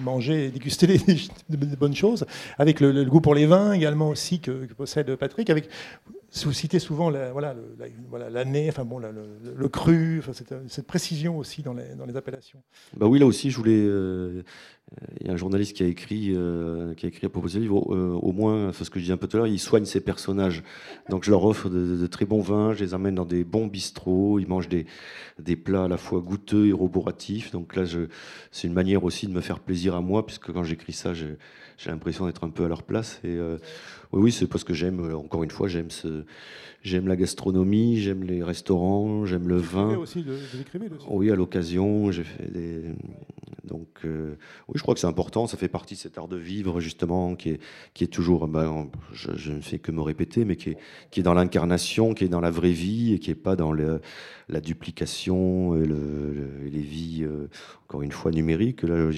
manger 0.00 0.46
et 0.46 0.50
déguster 0.50 0.86
des, 0.86 0.98
bonnes 1.76 1.94
choses, 1.94 2.26
avec 2.58 2.80
le, 2.80 3.04
goût 3.04 3.20
pour 3.20 3.34
les 3.34 3.46
vins 3.46 3.72
également 3.72 4.08
aussi 4.08 4.40
que, 4.40 4.66
possède 4.74 5.14
Patrick, 5.16 5.50
avec 5.50 5.68
vous 6.44 6.52
citez 6.52 6.78
souvent 6.78 7.10
la, 7.10 7.32
voilà, 7.32 7.54
l'année, 8.30 8.68
enfin 8.68 8.84
bon, 8.84 8.98
le, 8.98 9.68
cru, 9.68 10.22
cette, 10.32 10.86
précision 10.86 11.36
aussi 11.36 11.62
dans 11.62 11.74
les, 11.74 11.94
dans 11.96 12.06
les 12.06 12.16
appellations. 12.16 12.60
Bah 12.96 13.06
oui, 13.06 13.18
là 13.18 13.26
aussi, 13.26 13.50
je 13.50 13.56
voulais. 13.56 13.82
Euh, 13.82 14.42
il 15.20 15.26
y 15.26 15.30
a 15.30 15.32
un 15.32 15.36
journaliste 15.36 15.76
qui 15.76 15.82
a 15.82 15.86
écrit, 15.86 16.32
euh, 16.34 16.94
qui 16.94 17.06
a 17.06 17.08
écrit 17.08 17.26
à 17.26 17.28
propos 17.28 17.46
de 17.46 17.52
ce 17.52 17.58
livre. 17.58 17.94
Euh, 17.94 18.18
au 18.20 18.32
moins, 18.32 18.72
c'est 18.72 18.84
ce 18.84 18.90
que 18.90 18.98
je 18.98 19.04
disais 19.04 19.12
un 19.12 19.16
peu 19.16 19.28
tout 19.28 19.36
à 19.36 19.40
l'heure, 19.40 19.46
il 19.46 19.58
soigne 19.58 19.84
ses 19.84 20.00
personnages. 20.00 20.62
Donc, 21.08 21.24
je 21.24 21.30
leur 21.30 21.44
offre 21.44 21.68
de, 21.68 22.06
très 22.06 22.24
bons 22.24 22.40
vins, 22.40 22.72
je 22.74 22.84
les 22.84 22.94
amène 22.94 23.14
dans 23.14 23.24
des 23.24 23.44
bons 23.44 23.66
bistrots, 23.66 24.38
ils 24.40 24.48
mangent 24.48 24.68
des, 24.68 24.86
des 25.38 25.56
plats 25.56 25.84
à 25.84 25.88
la 25.88 25.96
fois 25.96 26.20
goûteux 26.20 26.66
et 26.66 26.72
roboratifs. 26.72 27.52
Donc 27.52 27.76
là, 27.76 27.84
c'est 28.50 28.66
une 28.66 28.74
manière 28.74 29.04
aussi 29.04 29.26
de 29.26 29.32
me 29.32 29.40
faire 29.40 29.60
plaisir 29.60 29.94
à 29.94 30.00
moi, 30.00 30.26
puisque 30.26 30.52
quand 30.52 30.64
j'écris 30.64 30.92
ça, 30.92 31.14
j'ai 31.14 31.36
l'impression 31.86 32.26
d'être 32.26 32.44
un 32.44 32.50
peu 32.50 32.64
à 32.64 32.68
leur 32.68 32.82
place. 32.82 33.20
Et 33.24 33.38
oui, 34.12 34.22
oui 34.22 34.32
c'est 34.32 34.46
parce 34.46 34.64
que 34.64 34.74
j'aime, 34.74 35.00
euh, 35.00 35.16
encore 35.16 35.44
une 35.44 35.50
fois, 35.50 35.68
j'aime 35.68 35.90
ce, 35.90 36.24
j'aime 36.82 37.06
la 37.06 37.16
gastronomie, 37.16 37.98
j'aime 37.98 38.24
les 38.24 38.42
restaurants, 38.42 39.24
j'aime 39.24 39.48
le 39.48 39.56
vin. 39.56 39.96
Aussi, 39.96 40.22
de, 40.22 40.36
Oui, 41.08 41.30
à 41.30 41.36
l'occasion, 41.36 42.10
j'ai 42.10 42.24
fait 42.24 42.50
Donc, 43.64 44.00
oui, 44.04 44.74
je 44.74 44.82
crois 44.82 44.94
que 44.94 45.00
c'est 45.00 45.06
important. 45.06 45.46
Ça 45.46 45.56
fait 45.56 45.68
partie 45.68 45.94
de 45.94 46.00
cet 46.00 46.18
art 46.18 46.28
de 46.28 46.36
vivre, 46.36 46.80
justement, 46.80 47.36
qui 47.36 47.50
est, 47.50 47.60
qui 47.94 48.04
est 48.04 48.08
toujours, 48.08 48.48
ben, 48.48 48.88
je, 49.12 49.52
ne 49.52 49.60
fais 49.60 49.78
que 49.78 49.92
me 49.92 50.00
répéter, 50.00 50.44
mais 50.44 50.56
qui 50.56 50.70
est, 50.70 50.76
qui 51.10 51.20
est 51.20 51.22
dans 51.22 51.34
l'incarnation, 51.34 52.14
qui 52.14 52.24
est 52.24 52.28
dans 52.28 52.40
la 52.40 52.50
vraie 52.50 52.72
vie 52.72 53.14
et 53.14 53.18
qui 53.18 53.30
n'est 53.30 53.36
pas 53.36 53.56
dans 53.56 53.72
le, 53.72 54.00
la 54.48 54.60
duplication 54.60 55.76
et, 55.76 55.86
les 55.86 56.80
vies, 56.80 57.26
encore 57.86 58.02
une 58.02 58.12
fois, 58.12 58.30
numériques. 58.32 58.82
Là, 58.82 59.10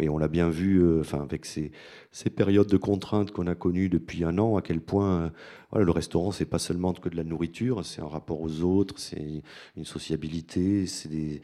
et 0.00 0.08
on 0.08 0.18
l'a 0.18 0.28
bien 0.28 0.48
vu, 0.48 1.00
enfin, 1.00 1.22
avec 1.22 1.44
ces, 1.44 1.70
ces, 2.10 2.30
périodes 2.30 2.68
de 2.68 2.76
contraintes 2.76 3.30
qu'on 3.30 3.46
a 3.46 3.54
connues 3.54 3.88
depuis 3.88 4.15
un 4.24 4.38
an, 4.38 4.56
à 4.56 4.62
quel 4.62 4.80
point 4.80 5.32
le 5.74 5.90
restaurant, 5.90 6.32
c'est 6.32 6.46
pas 6.46 6.58
seulement 6.58 6.92
que 6.94 7.08
de 7.08 7.16
la 7.16 7.24
nourriture, 7.24 7.84
c'est 7.84 8.00
un 8.00 8.08
rapport 8.08 8.40
aux 8.40 8.60
autres, 8.62 8.98
c'est 8.98 9.42
une 9.76 9.84
sociabilité, 9.84 10.86
c'est 10.86 11.42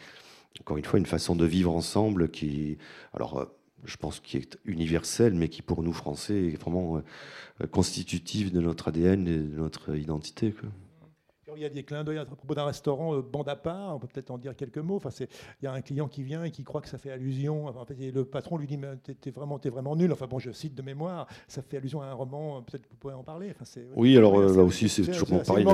encore 0.60 0.76
une 0.76 0.84
fois, 0.84 0.98
une 0.98 1.06
façon 1.06 1.34
de 1.36 1.44
vivre 1.46 1.72
ensemble 1.72 2.28
qui, 2.28 2.78
alors, 3.14 3.38
euh, 3.38 3.44
je 3.84 3.96
pense, 3.96 4.20
qui 4.20 4.36
est 4.36 4.58
universelle, 4.64 5.34
mais 5.34 5.48
qui 5.48 5.62
pour 5.62 5.82
nous 5.82 5.92
Français 5.92 6.48
est 6.48 6.60
vraiment 6.60 6.98
euh, 6.98 7.66
constitutive 7.66 8.52
de 8.52 8.60
notre 8.60 8.88
ADN 8.88 9.26
et 9.26 9.38
de 9.38 9.56
notre 9.56 9.96
identité. 9.96 10.54
Il 11.56 11.62
y 11.62 11.64
a 11.64 11.68
des 11.68 11.82
clins 11.82 12.04
d'œil 12.04 12.18
à 12.18 12.24
propos 12.24 12.54
d'un 12.54 12.64
restaurant 12.64 13.14
euh, 13.14 13.22
bande 13.22 13.48
à 13.48 13.56
part, 13.56 13.96
on 13.96 13.98
peut 13.98 14.06
peut-être 14.06 14.30
en 14.30 14.38
dire 14.38 14.54
quelques 14.56 14.78
mots. 14.78 14.96
Enfin, 14.96 15.10
il 15.20 15.64
y 15.64 15.66
a 15.66 15.72
un 15.72 15.80
client 15.80 16.08
qui 16.08 16.22
vient 16.22 16.44
et 16.44 16.50
qui 16.50 16.64
croit 16.64 16.80
que 16.80 16.88
ça 16.88 16.98
fait 16.98 17.10
allusion. 17.10 17.66
en 17.66 17.84
fait, 17.84 17.96
le 17.98 18.24
patron 18.24 18.56
lui 18.56 18.66
dit 18.66 18.76
Mais 18.76 18.88
t'es 19.20 19.30
vraiment, 19.30 19.60
es 19.62 19.68
vraiment 19.68 19.96
nul. 19.96 20.12
Enfin, 20.12 20.26
bon, 20.26 20.38
je 20.38 20.50
cite 20.50 20.74
de 20.74 20.82
mémoire, 20.82 21.26
ça 21.48 21.62
fait 21.62 21.76
allusion 21.76 22.02
à 22.02 22.06
un 22.06 22.14
roman, 22.14 22.62
peut-être 22.62 22.82
que 22.82 22.90
vous 22.90 22.96
pouvez 22.96 23.14
en 23.14 23.22
parler. 23.22 23.52
Enfin, 23.58 23.80
oui, 23.96 24.16
alors 24.16 24.38
euh, 24.38 24.56
là 24.56 24.62
aussi, 24.62 24.88
c'est 24.88 25.02
toujours 25.02 25.28
pareil. 25.42 25.66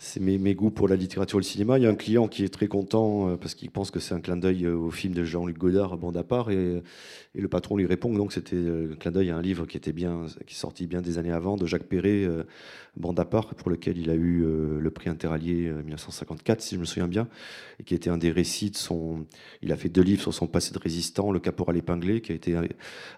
C'est 0.00 0.20
mes, 0.20 0.38
mes, 0.38 0.54
goûts 0.54 0.70
pour 0.70 0.86
la 0.86 0.94
littérature 0.94 1.40
et 1.40 1.42
le 1.42 1.44
cinéma. 1.44 1.76
Il 1.76 1.82
y 1.82 1.86
a 1.86 1.90
un 1.90 1.96
client 1.96 2.28
qui 2.28 2.44
est 2.44 2.54
très 2.54 2.68
content 2.68 3.30
euh, 3.30 3.36
parce 3.36 3.56
qu'il 3.56 3.68
pense 3.72 3.90
que 3.90 3.98
c'est 3.98 4.14
un 4.14 4.20
clin 4.20 4.36
d'œil 4.36 4.68
au 4.68 4.92
film 4.92 5.12
de 5.12 5.24
Jean-Luc 5.24 5.58
Godard, 5.58 5.96
Bande 5.96 6.16
à 6.16 6.22
part, 6.22 6.52
et, 6.52 6.82
et, 7.34 7.40
le 7.40 7.48
patron 7.48 7.76
lui 7.76 7.86
répond 7.86 8.12
donc 8.14 8.32
c'était 8.32 8.56
un 8.56 8.94
clin 8.94 9.10
d'œil 9.10 9.30
à 9.30 9.36
un 9.36 9.42
livre 9.42 9.66
qui 9.66 9.76
était 9.76 9.92
bien, 9.92 10.26
qui 10.46 10.54
est 10.54 10.58
sorti 10.58 10.86
bien 10.86 11.02
des 11.02 11.18
années 11.18 11.32
avant, 11.32 11.56
de 11.56 11.66
Jacques 11.66 11.88
Perret, 11.88 12.28
Bande 12.98 13.20
à 13.20 13.24
part, 13.24 13.54
pour 13.54 13.70
lequel 13.70 13.96
il 13.96 14.10
a 14.10 14.14
eu 14.14 14.44
le 14.80 14.90
prix 14.90 15.08
Interallié 15.08 15.70
1954, 15.70 16.58
euh, 16.58 16.62
si 16.62 16.74
je 16.74 16.80
me 16.80 16.84
souviens 16.84 17.08
bien, 17.08 17.28
et 17.78 17.84
qui 17.84 17.94
était 17.94 18.10
un 18.10 18.18
des 18.18 18.30
récits 18.30 18.70
de 18.70 18.76
son. 18.76 19.24
Il 19.62 19.72
a 19.72 19.76
fait 19.76 19.88
deux 19.88 20.02
livres 20.02 20.22
sur 20.22 20.34
son 20.34 20.46
passé 20.46 20.72
de 20.72 20.78
résistant, 20.78 21.30
Le 21.30 21.38
Caporal 21.38 21.76
épinglé, 21.76 22.20
qui 22.20 22.32
a 22.32 22.34
été 22.34 22.56
euh, 22.56 22.66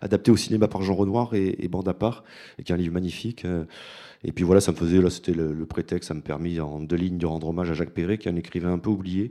adapté 0.00 0.30
au 0.30 0.36
cinéma 0.36 0.68
par 0.68 0.82
Jean 0.82 0.94
Renoir 0.94 1.34
et, 1.34 1.68
Bande 1.68 1.88
à 1.88 1.94
part, 1.94 2.24
et 2.58 2.62
qui 2.62 2.72
est 2.72 2.74
un 2.74 2.78
livre 2.78 2.92
magnifique. 2.92 3.44
Euh. 3.44 3.64
Et 4.22 4.32
puis 4.32 4.44
voilà, 4.44 4.60
ça 4.60 4.72
me 4.72 4.76
faisait, 4.76 5.00
là, 5.00 5.08
c'était 5.08 5.32
le, 5.32 5.64
prétexte, 5.64 6.08
ça 6.08 6.14
me 6.14 6.20
permis 6.20 6.60
en 6.60 6.80
deux 6.80 6.96
lignes 6.96 7.18
de 7.18 7.26
rendre 7.26 7.48
hommage 7.48 7.70
à 7.70 7.74
Jacques 7.74 7.94
Perret, 7.94 8.18
qui 8.18 8.28
est 8.28 8.30
un 8.30 8.36
écrivain 8.36 8.72
un 8.72 8.78
peu 8.78 8.90
oublié 8.90 9.30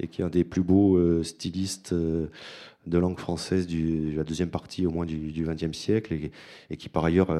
et 0.00 0.06
qui 0.06 0.20
est 0.20 0.24
un 0.24 0.28
des 0.28 0.44
plus 0.44 0.62
beaux 0.62 1.24
stylistes 1.24 1.92
de 1.92 2.98
langue 2.98 3.18
française 3.18 3.66
de 3.66 4.16
la 4.16 4.22
deuxième 4.22 4.50
partie 4.50 4.86
au 4.86 4.90
moins 4.90 5.06
du 5.06 5.44
XXe 5.44 5.76
siècle, 5.76 6.12
et, 6.12 6.30
et, 6.70 6.76
qui 6.76 6.88
par 6.88 7.04
ailleurs 7.04 7.30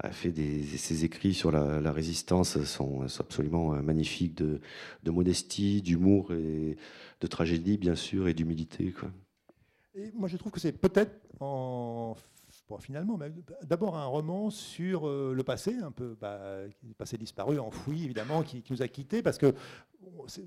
a 0.00 0.10
fait 0.12 0.30
des, 0.30 0.62
ses 0.62 1.04
écrits 1.04 1.34
sur 1.34 1.50
la, 1.50 1.92
résistance 1.92 2.62
sont, 2.64 3.02
absolument 3.18 3.74
euh, 3.74 3.82
magnifiques 3.82 4.34
de, 4.36 4.60
modestie, 5.06 5.82
d'humour 5.82 6.32
et 6.32 6.76
de 7.20 7.26
tragédie 7.26 7.78
bien 7.78 7.96
sûr 7.96 8.28
et 8.28 8.34
d'humilité. 8.34 8.94
Et 9.94 10.12
moi 10.14 10.28
je 10.28 10.36
trouve 10.36 10.52
que 10.52 10.60
c'est 10.60 10.72
peut-être 10.72 11.12
en 11.40 12.16
finalement, 12.80 13.18
d'abord 13.62 13.96
un 13.96 14.04
roman 14.04 14.50
sur 14.50 15.08
euh, 15.08 15.32
le 15.34 15.42
passé, 15.42 15.76
un 15.82 15.90
peu 15.90 16.16
bah, 16.20 16.38
passé 16.98 17.16
disparu, 17.16 17.58
enfoui 17.58 18.04
évidemment, 18.04 18.42
qui, 18.42 18.62
qui, 18.62 18.72
nous 18.72 18.82
a 18.82 18.88
quittés, 18.88 19.22
parce 19.22 19.38
que 19.38 19.54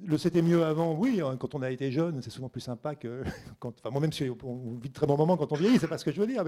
le 0.06 0.18
c'était 0.18 0.42
mieux 0.42 0.64
avant, 0.64 0.96
oui, 0.96 1.22
hein, 1.22 1.36
quand 1.38 1.56
on 1.56 1.62
a 1.62 1.72
été 1.72 1.92
jeune, 1.92 2.22
c'est 2.22 2.30
souvent 2.30 2.50
plus 2.50 2.62
sympa 2.62 2.96
que 2.96 3.24
quand. 3.60 3.74
Enfin, 3.80 3.90
moi-même, 3.90 4.12
on 4.44 4.76
vit 4.76 4.90
de 4.90 4.94
très 4.94 5.08
bons 5.08 5.18
moments 5.18 5.38
quand 5.38 5.52
on 5.52 5.56
vieillit, 5.56 5.78
c'est 5.78 5.88
pas 5.88 5.98
ce 5.98 6.06
que 6.06 6.12
je 6.12 6.20
veux 6.20 6.28
dire, 6.28 6.44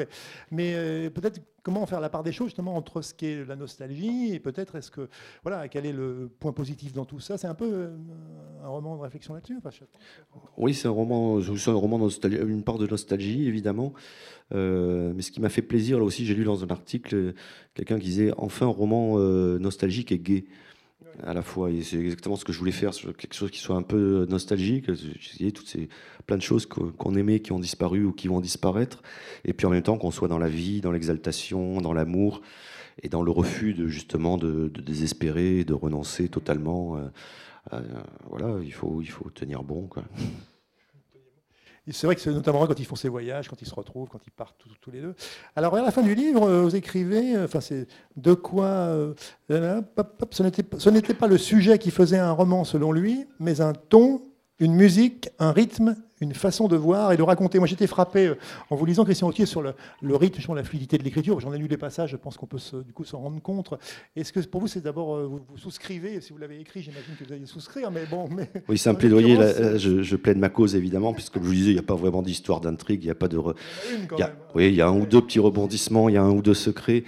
mais, 0.51 0.73
euh, 0.75 1.09
peut-être 1.09 1.41
comment 1.63 1.85
faire 1.85 1.99
la 1.99 2.09
part 2.09 2.23
des 2.23 2.31
choses 2.31 2.47
justement 2.47 2.75
entre 2.75 3.01
ce 3.01 3.13
qu'est 3.13 3.45
la 3.45 3.55
nostalgie 3.55 4.33
et 4.33 4.39
peut-être 4.39 4.75
est-ce 4.75 4.91
que. 4.91 5.09
Voilà, 5.43 5.67
quel 5.67 5.85
est 5.85 5.91
le 5.91 6.29
point 6.39 6.53
positif 6.53 6.93
dans 6.93 7.05
tout 7.05 7.19
ça? 7.19 7.37
C'est 7.37 7.47
un 7.47 7.55
peu 7.55 7.69
euh, 7.71 7.97
un 8.63 8.67
roman 8.67 8.95
de 8.95 9.01
réflexion 9.01 9.33
là-dessus 9.33 9.57
Oui, 10.57 10.73
c'est 10.73 10.87
un 10.87 10.91
roman, 10.91 11.41
c'est 11.41 11.69
un 11.69 11.73
roman 11.73 12.07
une 12.07 12.63
part 12.63 12.77
de 12.77 12.87
nostalgie, 12.87 13.47
évidemment. 13.47 13.93
Euh, 14.53 15.13
mais 15.15 15.21
ce 15.21 15.31
qui 15.31 15.41
m'a 15.41 15.49
fait 15.49 15.61
plaisir, 15.61 15.97
là 15.97 16.03
aussi, 16.05 16.25
j'ai 16.25 16.35
lu 16.35 16.43
dans 16.43 16.63
un 16.63 16.67
article 16.67 17.33
quelqu'un 17.73 17.97
qui 17.97 18.05
disait 18.05 18.31
enfin 18.37 18.67
un 18.67 18.69
roman 18.69 19.17
nostalgique 19.17 20.11
et 20.11 20.19
gai 20.19 20.45
à 21.21 21.33
la 21.33 21.41
fois. 21.41 21.69
Et 21.69 21.83
c'est 21.83 21.97
exactement 21.97 22.35
ce 22.35 22.45
que 22.45 22.53
je 22.53 22.59
voulais 22.59 22.71
faire, 22.71 22.91
quelque 22.91 23.35
chose 23.35 23.51
qui 23.51 23.59
soit 23.59 23.75
un 23.75 23.81
peu 23.81 24.25
nostalgique. 24.29 24.91
J'ai 24.93 25.51
toutes 25.51 25.67
ces 25.67 25.89
plein 26.25 26.37
de 26.37 26.41
choses 26.41 26.65
qu'on 26.65 27.15
aimait, 27.15 27.39
qui 27.39 27.51
ont 27.51 27.59
disparu 27.59 28.05
ou 28.05 28.13
qui 28.13 28.27
vont 28.27 28.39
disparaître. 28.39 29.03
Et 29.45 29.53
puis 29.53 29.67
en 29.67 29.69
même 29.69 29.83
temps 29.83 29.97
qu'on 29.97 30.11
soit 30.11 30.27
dans 30.27 30.37
la 30.37 30.49
vie, 30.49 30.81
dans 30.81 30.91
l'exaltation, 30.91 31.81
dans 31.81 31.93
l'amour 31.93 32.41
et 33.01 33.09
dans 33.09 33.23
le 33.23 33.31
refus 33.31 33.73
de 33.73 33.87
justement 33.87 34.37
de, 34.37 34.69
désespérer, 34.69 35.63
de 35.63 35.73
renoncer 35.73 36.29
totalement. 36.29 36.97
Euh, 36.97 37.81
voilà, 38.29 38.57
il 38.63 38.73
faut, 38.73 39.01
il 39.01 39.09
faut 39.09 39.29
tenir 39.29 39.63
bon. 39.63 39.89
C'est 41.91 42.07
vrai 42.07 42.15
que 42.15 42.21
c'est 42.21 42.31
notamment 42.31 42.65
quand 42.65 42.79
ils 42.79 42.85
font 42.85 42.95
ces 42.95 43.09
voyages, 43.09 43.49
quand 43.49 43.61
ils 43.61 43.67
se 43.67 43.75
retrouvent, 43.75 44.07
quand 44.07 44.21
ils 44.25 44.31
partent 44.31 44.55
tous, 44.57 44.91
les 44.91 45.01
deux. 45.01 45.15
Alors, 45.55 45.75
à 45.75 45.81
la 45.81 45.91
fin 45.91 46.01
du 46.01 46.15
livre, 46.15 46.47
euh, 46.47 46.61
vous 46.61 46.75
écrivez, 46.75 47.35
euh, 47.35 47.45
enfin, 47.45 47.59
c'est 47.59 47.87
de 48.15 48.33
quoi. 48.33 48.65
Euh, 48.65 49.13
ce 49.49 50.89
n'était 50.89 51.13
pas 51.13 51.27
le 51.27 51.37
sujet 51.37 51.77
qui 51.79 51.91
faisait 51.91 52.19
un 52.19 52.31
roman 52.31 52.63
selon 52.63 52.91
lui, 52.91 53.25
mais 53.39 53.59
un 53.59 53.73
ton, 53.73 54.21
une 54.59 54.73
musique, 54.73 55.29
un 55.39 55.51
rythme 55.51 55.95
une 56.23 56.33
façon 56.33 56.67
de 56.67 56.75
voir 56.75 57.11
et 57.11 57.17
de 57.17 57.21
raconter. 57.21 57.59
Moi, 57.59 57.67
j'étais 57.67 57.87
frappé 57.87 58.27
euh, 58.27 58.37
en 58.69 58.75
vous 58.75 58.85
lisant 58.85 59.03
Christian 59.03 59.27
Autier 59.27 59.45
sur 59.45 59.61
le, 59.61 59.75
rythme, 60.15 60.41
sur 60.41 60.55
la 60.55 60.63
fluidité 60.63 60.97
de 60.97 61.03
l'écriture. 61.03 61.39
J'en 61.39 61.53
ai 61.53 61.57
lu 61.57 61.67
des 61.67 61.77
passages, 61.77 62.11
je 62.11 62.17
pense 62.17 62.37
qu'on 62.37 62.45
peut 62.45 62.59
du 62.85 62.93
coup 62.93 63.03
s'en 63.03 63.19
rendre 63.19 63.41
compte. 63.41 63.73
Est-ce 64.15 64.33
que 64.33 64.39
pour 64.41 64.61
vous, 64.61 64.67
c'est 64.67 64.81
d'abord, 64.81 65.15
euh, 65.15 65.25
vous, 65.25 65.57
souscrivez, 65.57 66.21
si 66.21 66.33
vous 66.33 66.39
l'avez 66.39 66.59
écrit, 66.59 66.81
j'imagine 66.81 67.15
que 67.19 67.25
vous 67.25 67.33
allez 67.33 67.45
souscrire, 67.45 67.91
mais 67.91 68.05
bon. 68.05 68.27
Mais, 68.29 68.49
oui, 68.67 68.77
c'est 68.77 68.89
un 68.89 68.95
plaidoyer, 68.95 69.37
je, 69.77 70.01
je, 70.01 70.15
plaide 70.15 70.37
ma 70.37 70.49
cause 70.49 70.75
évidemment, 70.75 71.13
puisque 71.13 71.33
comme 71.33 71.43
je 71.43 71.47
vous 71.47 71.53
disais, 71.53 71.71
il 71.71 71.75
n'y 71.75 71.79
a 71.79 71.83
pas 71.83 71.95
vraiment 71.95 72.21
d'histoire 72.21 72.61
d'intrigue, 72.61 73.03
il 73.03 73.07
n'y 73.07 73.11
a 73.11 73.15
pas 73.15 73.27
de. 73.27 73.37
Oui, 74.55 74.67
il 74.67 74.75
y 74.75 74.81
a 74.81 74.87
un 74.87 74.97
ou 74.97 75.05
deux 75.05 75.21
petits 75.21 75.39
rebondissements, 75.39 76.09
il 76.09 76.15
y 76.15 76.17
a 76.17 76.23
un 76.23 76.31
ou 76.31 76.41
deux 76.41 76.53
secrets. 76.53 77.03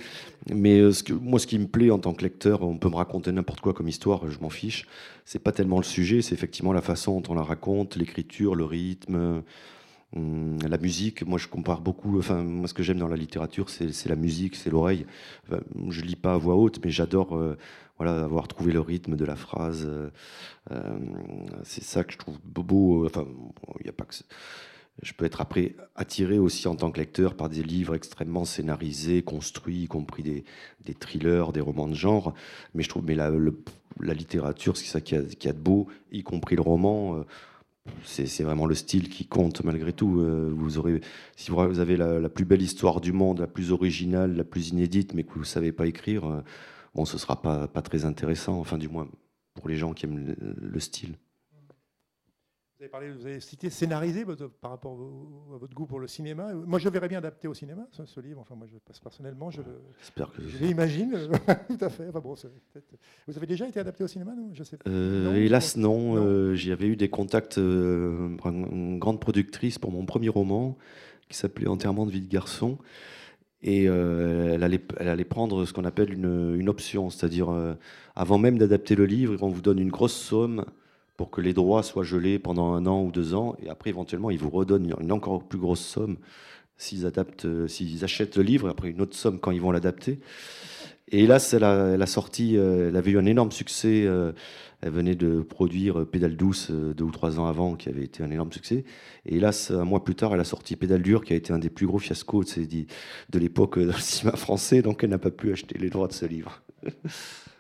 Mais 0.50 0.80
euh, 0.80 0.92
moi, 1.22 1.40
ce 1.40 1.48
qui 1.48 1.58
me 1.58 1.68
plaît 1.68 1.90
en 1.90 1.98
tant 2.00 2.14
que 2.14 2.24
lecteur, 2.24 2.62
on 2.62 2.78
peut 2.78 2.90
me 2.90 2.96
raconter 2.96 3.32
n'importe 3.32 3.62
quoi 3.62 3.74
comme 3.74 3.88
histoire, 3.88 4.30
je 4.30 4.40
m'en 4.40 4.50
fiche. 4.50 4.88
C'est 5.26 5.40
pas 5.40 5.52
tellement 5.52 5.78
le 5.78 5.84
sujet, 5.84 6.22
c'est 6.22 6.36
effectivement 6.36 6.74
la 6.74 6.82
façon 6.82 7.20
dont 7.20 7.34
on 7.34 7.36
la 7.36 7.42
raconte, 7.42 7.96
l'écriture, 7.96 8.54
le 8.54 8.66
rythme, 8.66 9.44
hum, 10.16 10.58
la 10.68 10.78
musique. 10.78 11.26
Moi, 11.26 11.40
je 11.40 11.48
compare 11.48 11.82
beaucoup. 11.82 12.20
Enfin, 12.20 12.44
moi, 12.44 12.68
ce 12.68 12.74
que 12.76 12.84
j'aime 12.84 13.00
dans 13.00 13.08
la 13.08 13.18
littérature, 13.18 13.70
c'est 13.70 14.08
la 14.08 14.16
musique, 14.16 14.56
c'est 14.56 14.70
l'oreille. 14.70 15.06
Enfin, 15.48 15.62
je 15.90 16.02
lis 16.02 16.16
pas 16.16 16.34
à 16.36 16.38
voix 16.38 16.56
haute, 16.56 16.80
mais 16.84 16.92
j'adore. 16.92 17.36
Euh, 17.36 17.58
voilà, 17.98 18.26
avoir 18.26 18.48
trouvé 18.48 18.74
le 18.74 18.82
rythme 18.82 19.16
de 19.16 19.26
la 19.26 19.38
phrase. 19.38 19.88
Euh, 19.88 21.00
c'est 21.64 21.84
ça 21.84 22.04
que 22.04 22.12
je 22.14 22.18
trouve 22.18 22.38
beau. 22.44 23.06
Enfin, 23.06 23.26
il 23.80 23.84
n'y 23.84 23.90
a 23.90 23.94
pas 23.94 24.04
que 24.04 24.14
je 25.02 25.14
peux 25.14 25.26
être 25.26 25.42
après 25.42 25.76
attiré 25.96 26.40
aussi 26.40 26.68
en 26.68 26.76
tant 26.76 26.92
que 26.92 27.00
lecteur 27.00 27.36
par 27.36 27.50
des 27.50 27.64
livres 27.64 27.96
extrêmement 27.96 28.46
scénarisés, 28.46 29.24
construits, 29.24 29.84
y 29.84 29.88
compris 29.88 30.24
des, 30.24 30.94
thrillers, 30.94 31.52
des 31.52 31.62
romans 31.62 31.88
de 31.88 31.96
genre. 31.96 32.34
Mais 32.74 32.84
je 32.84 32.90
trouve, 32.90 33.04
mais 33.06 33.16
la, 33.16 33.30
littérature, 34.14 34.78
c'est 34.78 34.86
ça 34.86 35.02
qui 35.02 35.16
a, 35.16 35.20
a, 35.20 35.54
de 35.54 35.60
beau, 35.60 35.88
y 36.12 36.24
compris 36.24 36.56
le 36.56 36.62
roman. 36.62 37.18
Euh, 37.18 37.24
c'est 38.04 38.44
vraiment 38.44 38.66
le 38.66 38.74
style 38.74 39.10
qui 39.10 39.28
compte 39.28 39.64
malgré 39.64 39.92
tout. 39.94 40.22
Euh, 40.22 40.52
vous 40.56 40.78
aurez, 40.78 41.02
si 41.36 41.52
vous 41.52 41.60
avez 41.60 41.98
la, 41.98 42.30
plus 42.30 42.46
belle 42.46 42.62
histoire 42.62 43.02
du 43.02 43.12
monde, 43.12 43.40
la 43.40 43.48
plus 43.48 43.72
originale, 43.72 44.36
la 44.36 44.46
plus 44.46 44.70
inédite, 44.70 45.14
mais 45.14 45.24
que 45.24 45.34
vous 45.34 45.42
ne 45.42 45.46
savez 45.46 45.72
pas 45.72 45.88
écrire, 45.88 46.26
euh, 46.26 46.42
bon, 46.96 47.06
ce 47.06 47.16
ne 47.16 47.20
sera 47.20 47.42
pas, 47.42 47.68
pas 47.68 47.82
très 47.82 48.06
intéressant, 48.06 48.60
enfin 48.60 48.78
du 48.78 48.88
moins 48.88 49.08
pour 49.56 49.68
les 49.68 49.76
gens 49.76 49.94
qui 49.94 50.06
aiment 50.06 50.36
le 50.40 50.80
style. 50.80 51.16
Vous 52.78 53.26
avez, 53.26 53.40
cité 53.40 53.70
scénarisé 53.70 54.26
par 54.60 54.72
rapport 54.72 55.00
à 55.54 55.58
votre 55.58 55.74
goût 55.74 55.86
pour 55.86 56.00
le 56.00 56.08
cinéma. 56.08 56.54
Moi, 56.54 56.78
je 56.78 56.90
verrais 56.90 57.08
bien 57.08 57.20
adapté 57.20 57.48
au 57.48 57.54
cinéma, 57.54 57.88
ce, 57.92 58.20
livre. 58.20 58.42
Enfin, 58.42 58.56
moi, 58.56 58.68
je 58.70 58.78
passe 58.80 59.00
personnellement, 59.00 59.50
je, 59.50 59.62
l'imagine. 60.60 61.14
Tout 61.70 61.78
à 61.80 61.90
fait. 61.90 62.10
vous 62.12 63.38
avez 63.38 63.48
déjà 63.48 63.66
été 63.66 63.80
adapté 63.80 64.04
au 64.04 64.08
cinéma, 64.08 64.34
non, 64.36 64.50
je 64.54 64.64
sais 64.64 64.78
euh, 64.90 65.36
Hélas, 65.36 65.78
non. 65.78 66.18
Euh, 66.18 66.54
j'y 66.56 66.74
avais 66.74 66.88
eu 66.88 66.98
des 66.98 67.10
contacts. 67.10 67.58
Euh, 67.58 68.36
une 68.44 69.00
grande 69.00 69.22
productrice 69.22 69.80
pour 69.80 69.92
mon 69.92 70.06
premier 70.06 70.30
roman, 70.30 70.78
qui 71.30 71.38
s'appelait 71.38 71.68
Enterrement 71.68 72.06
de 72.06 72.12
vie 72.12 72.22
de 72.22 72.30
garçon. 72.30 72.78
Et 73.62 73.86
elle, 73.86 74.64
allait, 74.64 74.82
elle, 74.98 75.08
allait, 75.08 75.24
prendre 75.24 75.66
ce 75.66 75.72
qu'on 75.72 75.86
appelle 75.86 76.14
une, 76.14 76.56
une 76.60 76.68
option, 76.68 77.10
c'est-à-dire 77.10 77.48
avant 78.16 78.38
même 78.38 78.58
d'adapter 78.58 78.96
le 78.96 79.06
livre, 79.06 79.42
on 79.42 79.50
vous 79.50 79.62
donne 79.62 79.80
une 79.80 79.90
grosse 79.90 80.14
somme 80.14 80.66
pour 81.18 81.32
que 81.32 81.42
les 81.42 81.54
droits 81.54 81.84
soient 81.84 82.04
gelés 82.04 82.40
pendant 82.40 82.74
un 82.74 82.86
an 82.86 83.04
ou 83.04 83.12
deux 83.12 83.34
ans, 83.34 83.56
et 83.62 83.70
après 83.70 83.90
éventuellement 83.90 84.30
ils 84.30 84.40
vous 84.40 84.50
redonnent 84.50 84.94
une 85.00 85.12
encore 85.12 85.44
plus 85.44 85.60
grosse 85.60 85.86
somme 85.86 86.18
s'ils 86.78 87.06
adaptent, 87.06 87.46
euh, 87.46 87.68
s'ils 87.68 88.04
achètent 88.04 88.36
le 88.36 88.44
livre, 88.44 88.68
et 88.68 88.72
après 88.72 88.90
une 88.90 89.02
autre 89.02 89.16
somme 89.16 89.40
quand 89.40 89.52
ils 89.52 89.62
vont 89.62 89.72
l'adapter. 89.72 90.20
Et 91.10 91.24
hélas, 91.24 91.54
elle 91.54 91.64
a, 91.64 92.06
sorti, 92.08 92.56
elle 92.56 92.96
avait 92.96 93.12
eu 93.12 93.20
un 93.20 93.28
énorme 93.28 93.52
succès. 93.52 94.08
elle 94.82 94.92
venait 94.92 95.14
de 95.14 95.42
produire 95.42 96.04
Pédale 96.08 96.36
douce 96.36 96.72
deux 96.72 97.04
ou 97.04 97.12
trois 97.12 97.40
ans 97.40 97.46
avant, 97.46 97.76
qui 97.76 97.90
avait 97.90 98.04
été 98.04 98.24
un 98.24 98.32
énorme 98.32 98.52
succès. 98.52 98.86
Et 99.28 99.36
hélas, 99.36 99.70
un 99.70 99.86
mois 99.86 100.04
plus 100.04 100.16
tard, 100.16 100.34
elle 100.34 100.40
a 100.40 100.46
sorti 100.46 100.76
Pédale 100.76 101.04
dure, 101.04 101.24
qui 101.24 101.34
a 101.34 101.36
été 101.36 101.54
un 101.54 101.60
des 101.60 101.70
plus 101.70 101.86
gros 101.86 102.00
fiascos 102.00 102.58
de 102.58 103.40
l'époque 103.40 103.78
dans 103.78 103.94
le 103.94 104.00
cinéma 104.00 104.36
français. 104.36 104.82
Donc, 104.82 105.04
elle 105.04 105.12
n'a 105.12 105.20
pas 105.20 105.30
pu 105.30 105.52
acheter 105.52 105.78
les 105.78 105.92
droits 105.92 106.08
de 106.08 106.14
ce 106.14 106.26
livre. 106.26 106.64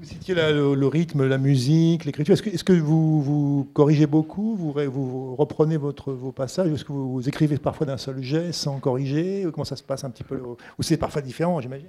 Vous 0.00 0.06
citiez 0.06 0.34
le, 0.34 0.86
rythme, 0.86 1.26
la 1.26 1.36
musique, 1.36 2.06
l'écriture. 2.06 2.32
Est-ce 2.32 2.64
que, 2.64 2.72
vous, 2.72 3.20
vous, 3.20 3.68
corrigez 3.74 4.06
beaucoup 4.06 4.56
vous, 4.56 5.36
reprenez 5.36 5.76
votre, 5.76 6.14
vos 6.14 6.32
passages 6.32 6.72
Est-ce 6.72 6.86
que 6.86 6.92
vous, 6.92 7.28
écrivez 7.28 7.58
parfois 7.58 7.86
d'un 7.86 7.98
seul 7.98 8.22
jet 8.22 8.50
sans 8.52 8.80
corriger 8.80 9.46
Comment 9.52 9.66
ça 9.66 9.76
se 9.76 9.82
passe 9.82 10.02
un 10.04 10.08
petit 10.08 10.24
peu 10.24 10.40
Ou 10.78 10.82
c'est 10.82 10.96
parfois 10.96 11.20
différent, 11.20 11.60
j'imagine? 11.60 11.88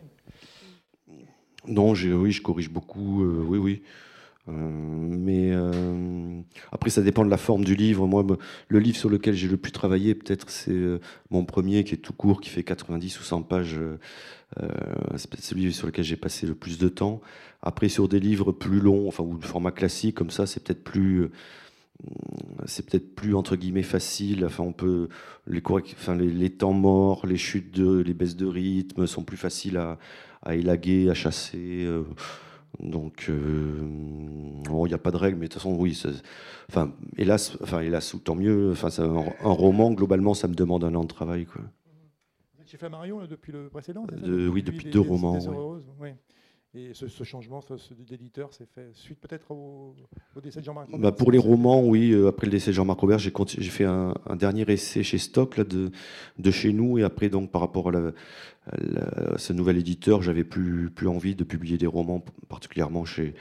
Non, 1.65 1.91
oui, 1.93 2.33
je 2.33 2.41
corrige 2.41 2.69
beaucoup. 2.69 3.23
Euh, 3.23 3.45
oui, 3.47 3.57
oui. 3.57 3.81
Euh, 4.47 4.53
mais 4.53 5.51
euh, 5.51 6.41
après, 6.71 6.89
ça 6.89 7.01
dépend 7.01 7.23
de 7.25 7.29
la 7.29 7.37
forme 7.37 7.63
du 7.63 7.75
livre. 7.75 8.07
Moi, 8.07 8.25
le 8.67 8.79
livre 8.79 8.97
sur 8.97 9.09
lequel 9.09 9.35
j'ai 9.35 9.47
le 9.47 9.57
plus 9.57 9.71
travaillé, 9.71 10.15
peut-être, 10.15 10.49
c'est 10.49 10.99
mon 11.29 11.45
premier 11.45 11.83
qui 11.83 11.95
est 11.95 11.97
tout 11.97 12.13
court, 12.13 12.41
qui 12.41 12.49
fait 12.49 12.63
90 12.63 13.19
ou 13.19 13.23
100 13.23 13.43
pages. 13.43 13.79
c'est 15.15 15.39
celui 15.41 15.71
sur 15.73 15.87
lequel 15.87 16.05
j'ai 16.05 16.17
passé 16.17 16.47
le 16.47 16.55
plus 16.55 16.77
de 16.77 16.89
temps. 16.89 17.21
Après, 17.61 17.89
sur 17.89 18.07
des 18.07 18.19
livres 18.19 18.51
plus 18.51 18.79
longs, 18.79 19.07
enfin, 19.07 19.23
ou 19.23 19.37
de 19.37 19.45
format 19.45 19.71
classique, 19.71 20.15
comme 20.15 20.31
ça, 20.31 20.47
c'est 20.47 20.63
peut-être 20.63 20.83
plus. 20.83 21.21
Euh, 21.21 21.31
c'est 22.65 22.89
peut-être 22.89 23.13
plus 23.15 23.35
entre 23.35 23.55
guillemets 23.55 23.83
facile. 23.83 24.45
Enfin, 24.45 24.63
on 24.63 24.73
peut 24.73 25.09
les, 25.45 26.49
temps 26.49 26.73
morts, 26.73 27.27
les 27.27 27.37
chutes 27.37 27.75
de, 27.75 27.99
les 27.99 28.13
baisses 28.15 28.35
de 28.35 28.47
rythme 28.47 29.05
sont 29.05 29.23
plus 29.23 29.37
faciles 29.37 29.77
à 29.77 30.55
élaguer, 30.55 31.09
à 31.11 31.13
chasser. 31.13 31.87
Euh. 32.79 32.89
donc, 32.89 33.25
euh, 33.29 33.77
il 34.67 34.87
n'y 34.87 34.93
a 34.93 34.97
pas 34.97 35.11
de 35.11 35.17
règle, 35.17 35.37
mais 35.37 35.47
de 35.47 35.53
toute 35.53 35.61
façon, 35.61 35.75
oui. 35.75 35.99
Enfin, 36.69 36.93
hélas, 37.17 37.57
enfin, 37.61 37.81
hélas, 37.81 38.13
ou 38.13 38.19
tant 38.19 38.35
mieux. 38.35 38.71
Enfin, 38.71 38.89
un, 39.03 39.25
un, 39.43 39.51
roman, 39.51 39.91
globalement, 39.91 40.33
ça 40.33 40.47
me 40.47 40.55
demande 40.55 40.83
un 40.83 40.95
an 40.95 41.03
de 41.03 41.07
travail, 41.07 41.45
quoi. 41.45 41.61
Vous 42.55 42.61
êtes 42.61 42.69
chez 42.69 42.77
Flammarion 42.77 43.25
depuis 43.25 43.51
le 43.51 43.69
précédent 43.69 44.05
Oui, 44.23 44.63
depuis, 44.63 44.89
deux 44.89 44.99
romans. 44.99 45.39
Oui. 45.99 46.09
Et 46.73 46.91
ce, 46.93 47.23
changement 47.25 47.61
d'éditeur 48.07 48.53
s'est 48.53 48.67
fait 48.73 48.91
suite 48.93 49.19
peut-être 49.19 49.51
au, 49.51 49.93
décès 50.41 50.61
de 50.61 50.65
Jean-Marc 50.65 50.89
bah 50.97 51.11
Pour 51.11 51.29
les 51.29 51.37
romans, 51.37 51.85
oui. 51.85 52.11
Euh, 52.13 52.29
après 52.29 52.45
le 52.47 52.51
décès 52.51 52.71
de 52.71 52.75
Jean-Marc 52.75 53.01
Robert, 53.01 53.19
j'ai 53.19 53.31
fait 53.69 53.83
un, 53.83 54.13
dernier 54.37 54.63
essai 54.71 55.03
chez 55.03 55.17
Stock 55.17 55.57
là, 55.57 55.65
de, 55.65 56.51
chez 56.51 56.71
nous. 56.71 56.97
Et 56.97 57.03
après, 57.03 57.27
donc, 57.27 57.51
par 57.51 57.59
rapport 57.59 57.89
à, 57.89 58.13
ce 59.37 59.51
nouvel 59.51 59.79
éditeur, 59.79 60.21
j'avais 60.21 60.45
plus, 60.45 60.89
plus 60.89 61.09
envie 61.09 61.35
de 61.35 61.43
publier 61.43 61.77
des 61.77 61.87
romans, 61.87 62.23
particulièrement 62.47 63.03
chez, 63.03 63.33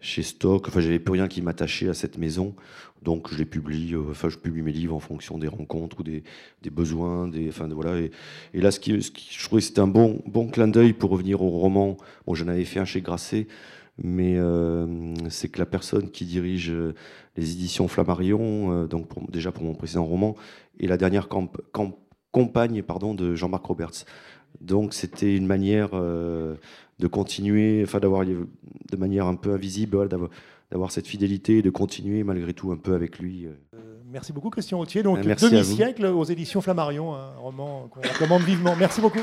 chez 0.00 0.22
Stock. 0.22 0.68
Enfin, 0.68 0.80
j'avais 0.80 0.98
plus 0.98 1.12
rien 1.12 1.28
qui 1.28 1.42
m'attachait 1.42 1.88
à 1.88 1.94
cette 1.94 2.18
maison. 2.18 2.54
Donc, 3.02 3.32
je 3.32 3.38
les 3.38 3.44
publie. 3.44 3.94
Euh, 3.94 4.10
enfin, 4.10 4.28
je 4.28 4.36
publie 4.36 4.62
mes 4.62 4.72
livres 4.72 4.94
en 4.94 5.00
fonction 5.00 5.38
des 5.38 5.48
rencontres 5.48 6.00
ou 6.00 6.02
des, 6.02 6.22
besoins. 6.70 7.28
Des, 7.28 7.48
enfin, 7.48 7.68
voilà. 7.68 7.98
Et, 7.98 8.10
et 8.54 8.60
là, 8.60 8.70
ce 8.70 8.80
qui, 8.80 9.02
ce 9.02 9.10
qui, 9.10 9.28
je 9.32 9.44
trouvais 9.44 9.60
que 9.60 9.66
c'était 9.66 9.80
un 9.80 9.86
bon, 9.86 10.22
bon 10.26 10.48
clin 10.48 10.68
d'œil 10.68 10.92
pour 10.92 11.10
revenir 11.10 11.42
au 11.42 11.50
roman. 11.50 11.96
Bon, 12.26 12.34
j'en 12.34 12.48
avais 12.48 12.64
fait 12.64 12.80
un 12.80 12.84
chez 12.84 13.00
Grasset, 13.00 13.46
mais 14.02 14.36
euh, 14.36 15.14
c'est 15.28 15.48
que 15.48 15.58
la 15.58 15.66
personne 15.66 16.10
qui 16.10 16.24
dirige 16.24 16.70
euh, 16.70 16.94
les 17.36 17.52
éditions 17.52 17.88
Flammarion, 17.88 18.86
donc 18.86 19.08
déjà 19.30 19.52
pour 19.52 19.62
mon 19.62 19.74
précédent 19.74 20.04
roman, 20.04 20.34
est 20.80 20.88
la 20.88 20.96
dernière 20.96 21.28
compagne 22.32 22.82
pardon, 22.82 23.14
de 23.14 23.36
Jean-Marc 23.36 23.64
Roberts. 23.64 24.04
Donc, 24.60 24.94
c'était 24.94 25.34
une 25.36 25.46
manière 25.46 25.90
de 25.92 27.06
continuer, 27.10 27.82
enfin, 27.84 28.00
d'avoir 28.00 28.24
de 28.26 28.96
manière 28.96 29.26
un 29.26 29.36
peu 29.36 29.52
invisible, 29.52 30.08
d'avoir 30.08 30.30
d'avoir 30.70 30.90
cette 30.90 31.06
fidélité 31.06 31.58
et 31.58 31.62
de 31.62 31.70
continuer 31.70 32.24
malgré 32.24 32.52
tout 32.52 32.72
un 32.72 32.76
peu 32.76 32.94
avec 32.94 33.18
lui. 33.18 33.46
Euh. 33.46 33.50
Euh, 33.74 33.98
merci 34.10 34.32
beaucoup 34.32 34.50
Christian 34.50 34.78
Autier. 34.80 35.02
Donc 35.02 35.20
demi-siècle 35.20 36.06
aux 36.06 36.24
éditions 36.24 36.60
Flammarion, 36.60 37.14
un 37.14 37.36
roman 37.36 37.88
qu'on 37.88 38.00
recommande 38.00 38.42
vivement. 38.42 38.76
Merci 38.76 39.00
beaucoup. 39.00 39.22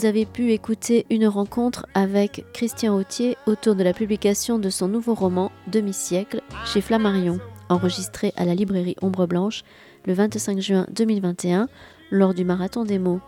Vous 0.00 0.06
avez 0.06 0.24
pu 0.24 0.52
écouter 0.52 1.04
une 1.10 1.26
rencontre 1.26 1.84
avec 1.92 2.46
Christian 2.54 2.96
Autier 2.96 3.36
autour 3.44 3.74
de 3.74 3.82
la 3.82 3.92
publication 3.92 4.58
de 4.58 4.70
son 4.70 4.88
nouveau 4.88 5.12
roman 5.12 5.52
Demi-siècle 5.66 6.40
chez 6.64 6.80
Flammarion, 6.80 7.38
enregistré 7.68 8.32
à 8.38 8.46
la 8.46 8.54
librairie 8.54 8.96
Ombre 9.02 9.26
Blanche 9.26 9.62
le 10.06 10.14
25 10.14 10.58
juin 10.58 10.86
2021 10.90 11.68
lors 12.10 12.32
du 12.32 12.46
Marathon 12.46 12.84
des 12.84 12.98
mots. 12.98 13.20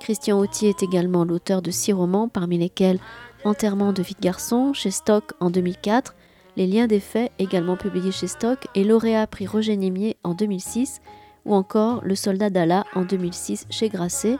Christian 0.00 0.40
Autier 0.40 0.70
est 0.70 0.82
également 0.82 1.24
l'auteur 1.24 1.62
de 1.62 1.70
six 1.70 1.92
romans, 1.92 2.26
parmi 2.26 2.58
lesquels 2.58 2.98
Enterrement 3.44 3.92
de 3.92 4.02
vie 4.02 4.16
de 4.16 4.20
garçon 4.20 4.72
chez 4.72 4.90
Stock 4.90 5.32
en 5.38 5.50
2004, 5.50 6.16
Les 6.56 6.66
liens 6.66 6.88
des 6.88 6.98
faits, 6.98 7.30
également 7.38 7.76
publié 7.76 8.10
chez 8.10 8.26
Stock, 8.26 8.66
et 8.74 8.82
lauréat 8.82 9.28
prix 9.28 9.46
Roger 9.46 9.76
Nimier 9.76 10.16
en 10.24 10.34
2006, 10.34 11.00
ou 11.44 11.54
encore 11.54 12.00
Le 12.02 12.16
soldat 12.16 12.50
d'Allah 12.50 12.84
en 12.96 13.04
2006 13.04 13.66
chez 13.70 13.88
Grasset, 13.88 14.38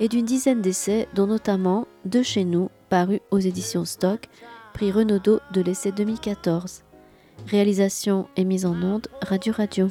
et 0.00 0.08
d'une 0.08 0.24
dizaine 0.24 0.60
d'essais, 0.62 1.08
dont 1.14 1.26
notamment 1.26 1.86
De 2.04 2.22
chez 2.22 2.44
nous, 2.44 2.70
paru 2.88 3.20
aux 3.30 3.38
éditions 3.38 3.84
Stock, 3.84 4.28
prix 4.72 4.92
Renaudot 4.92 5.40
de 5.52 5.60
l'essai 5.60 5.92
2014. 5.92 6.82
Réalisation 7.46 8.28
et 8.36 8.44
mise 8.44 8.66
en 8.66 8.80
onde 8.82 9.08
Radio 9.22 9.52
Radio. 9.52 9.88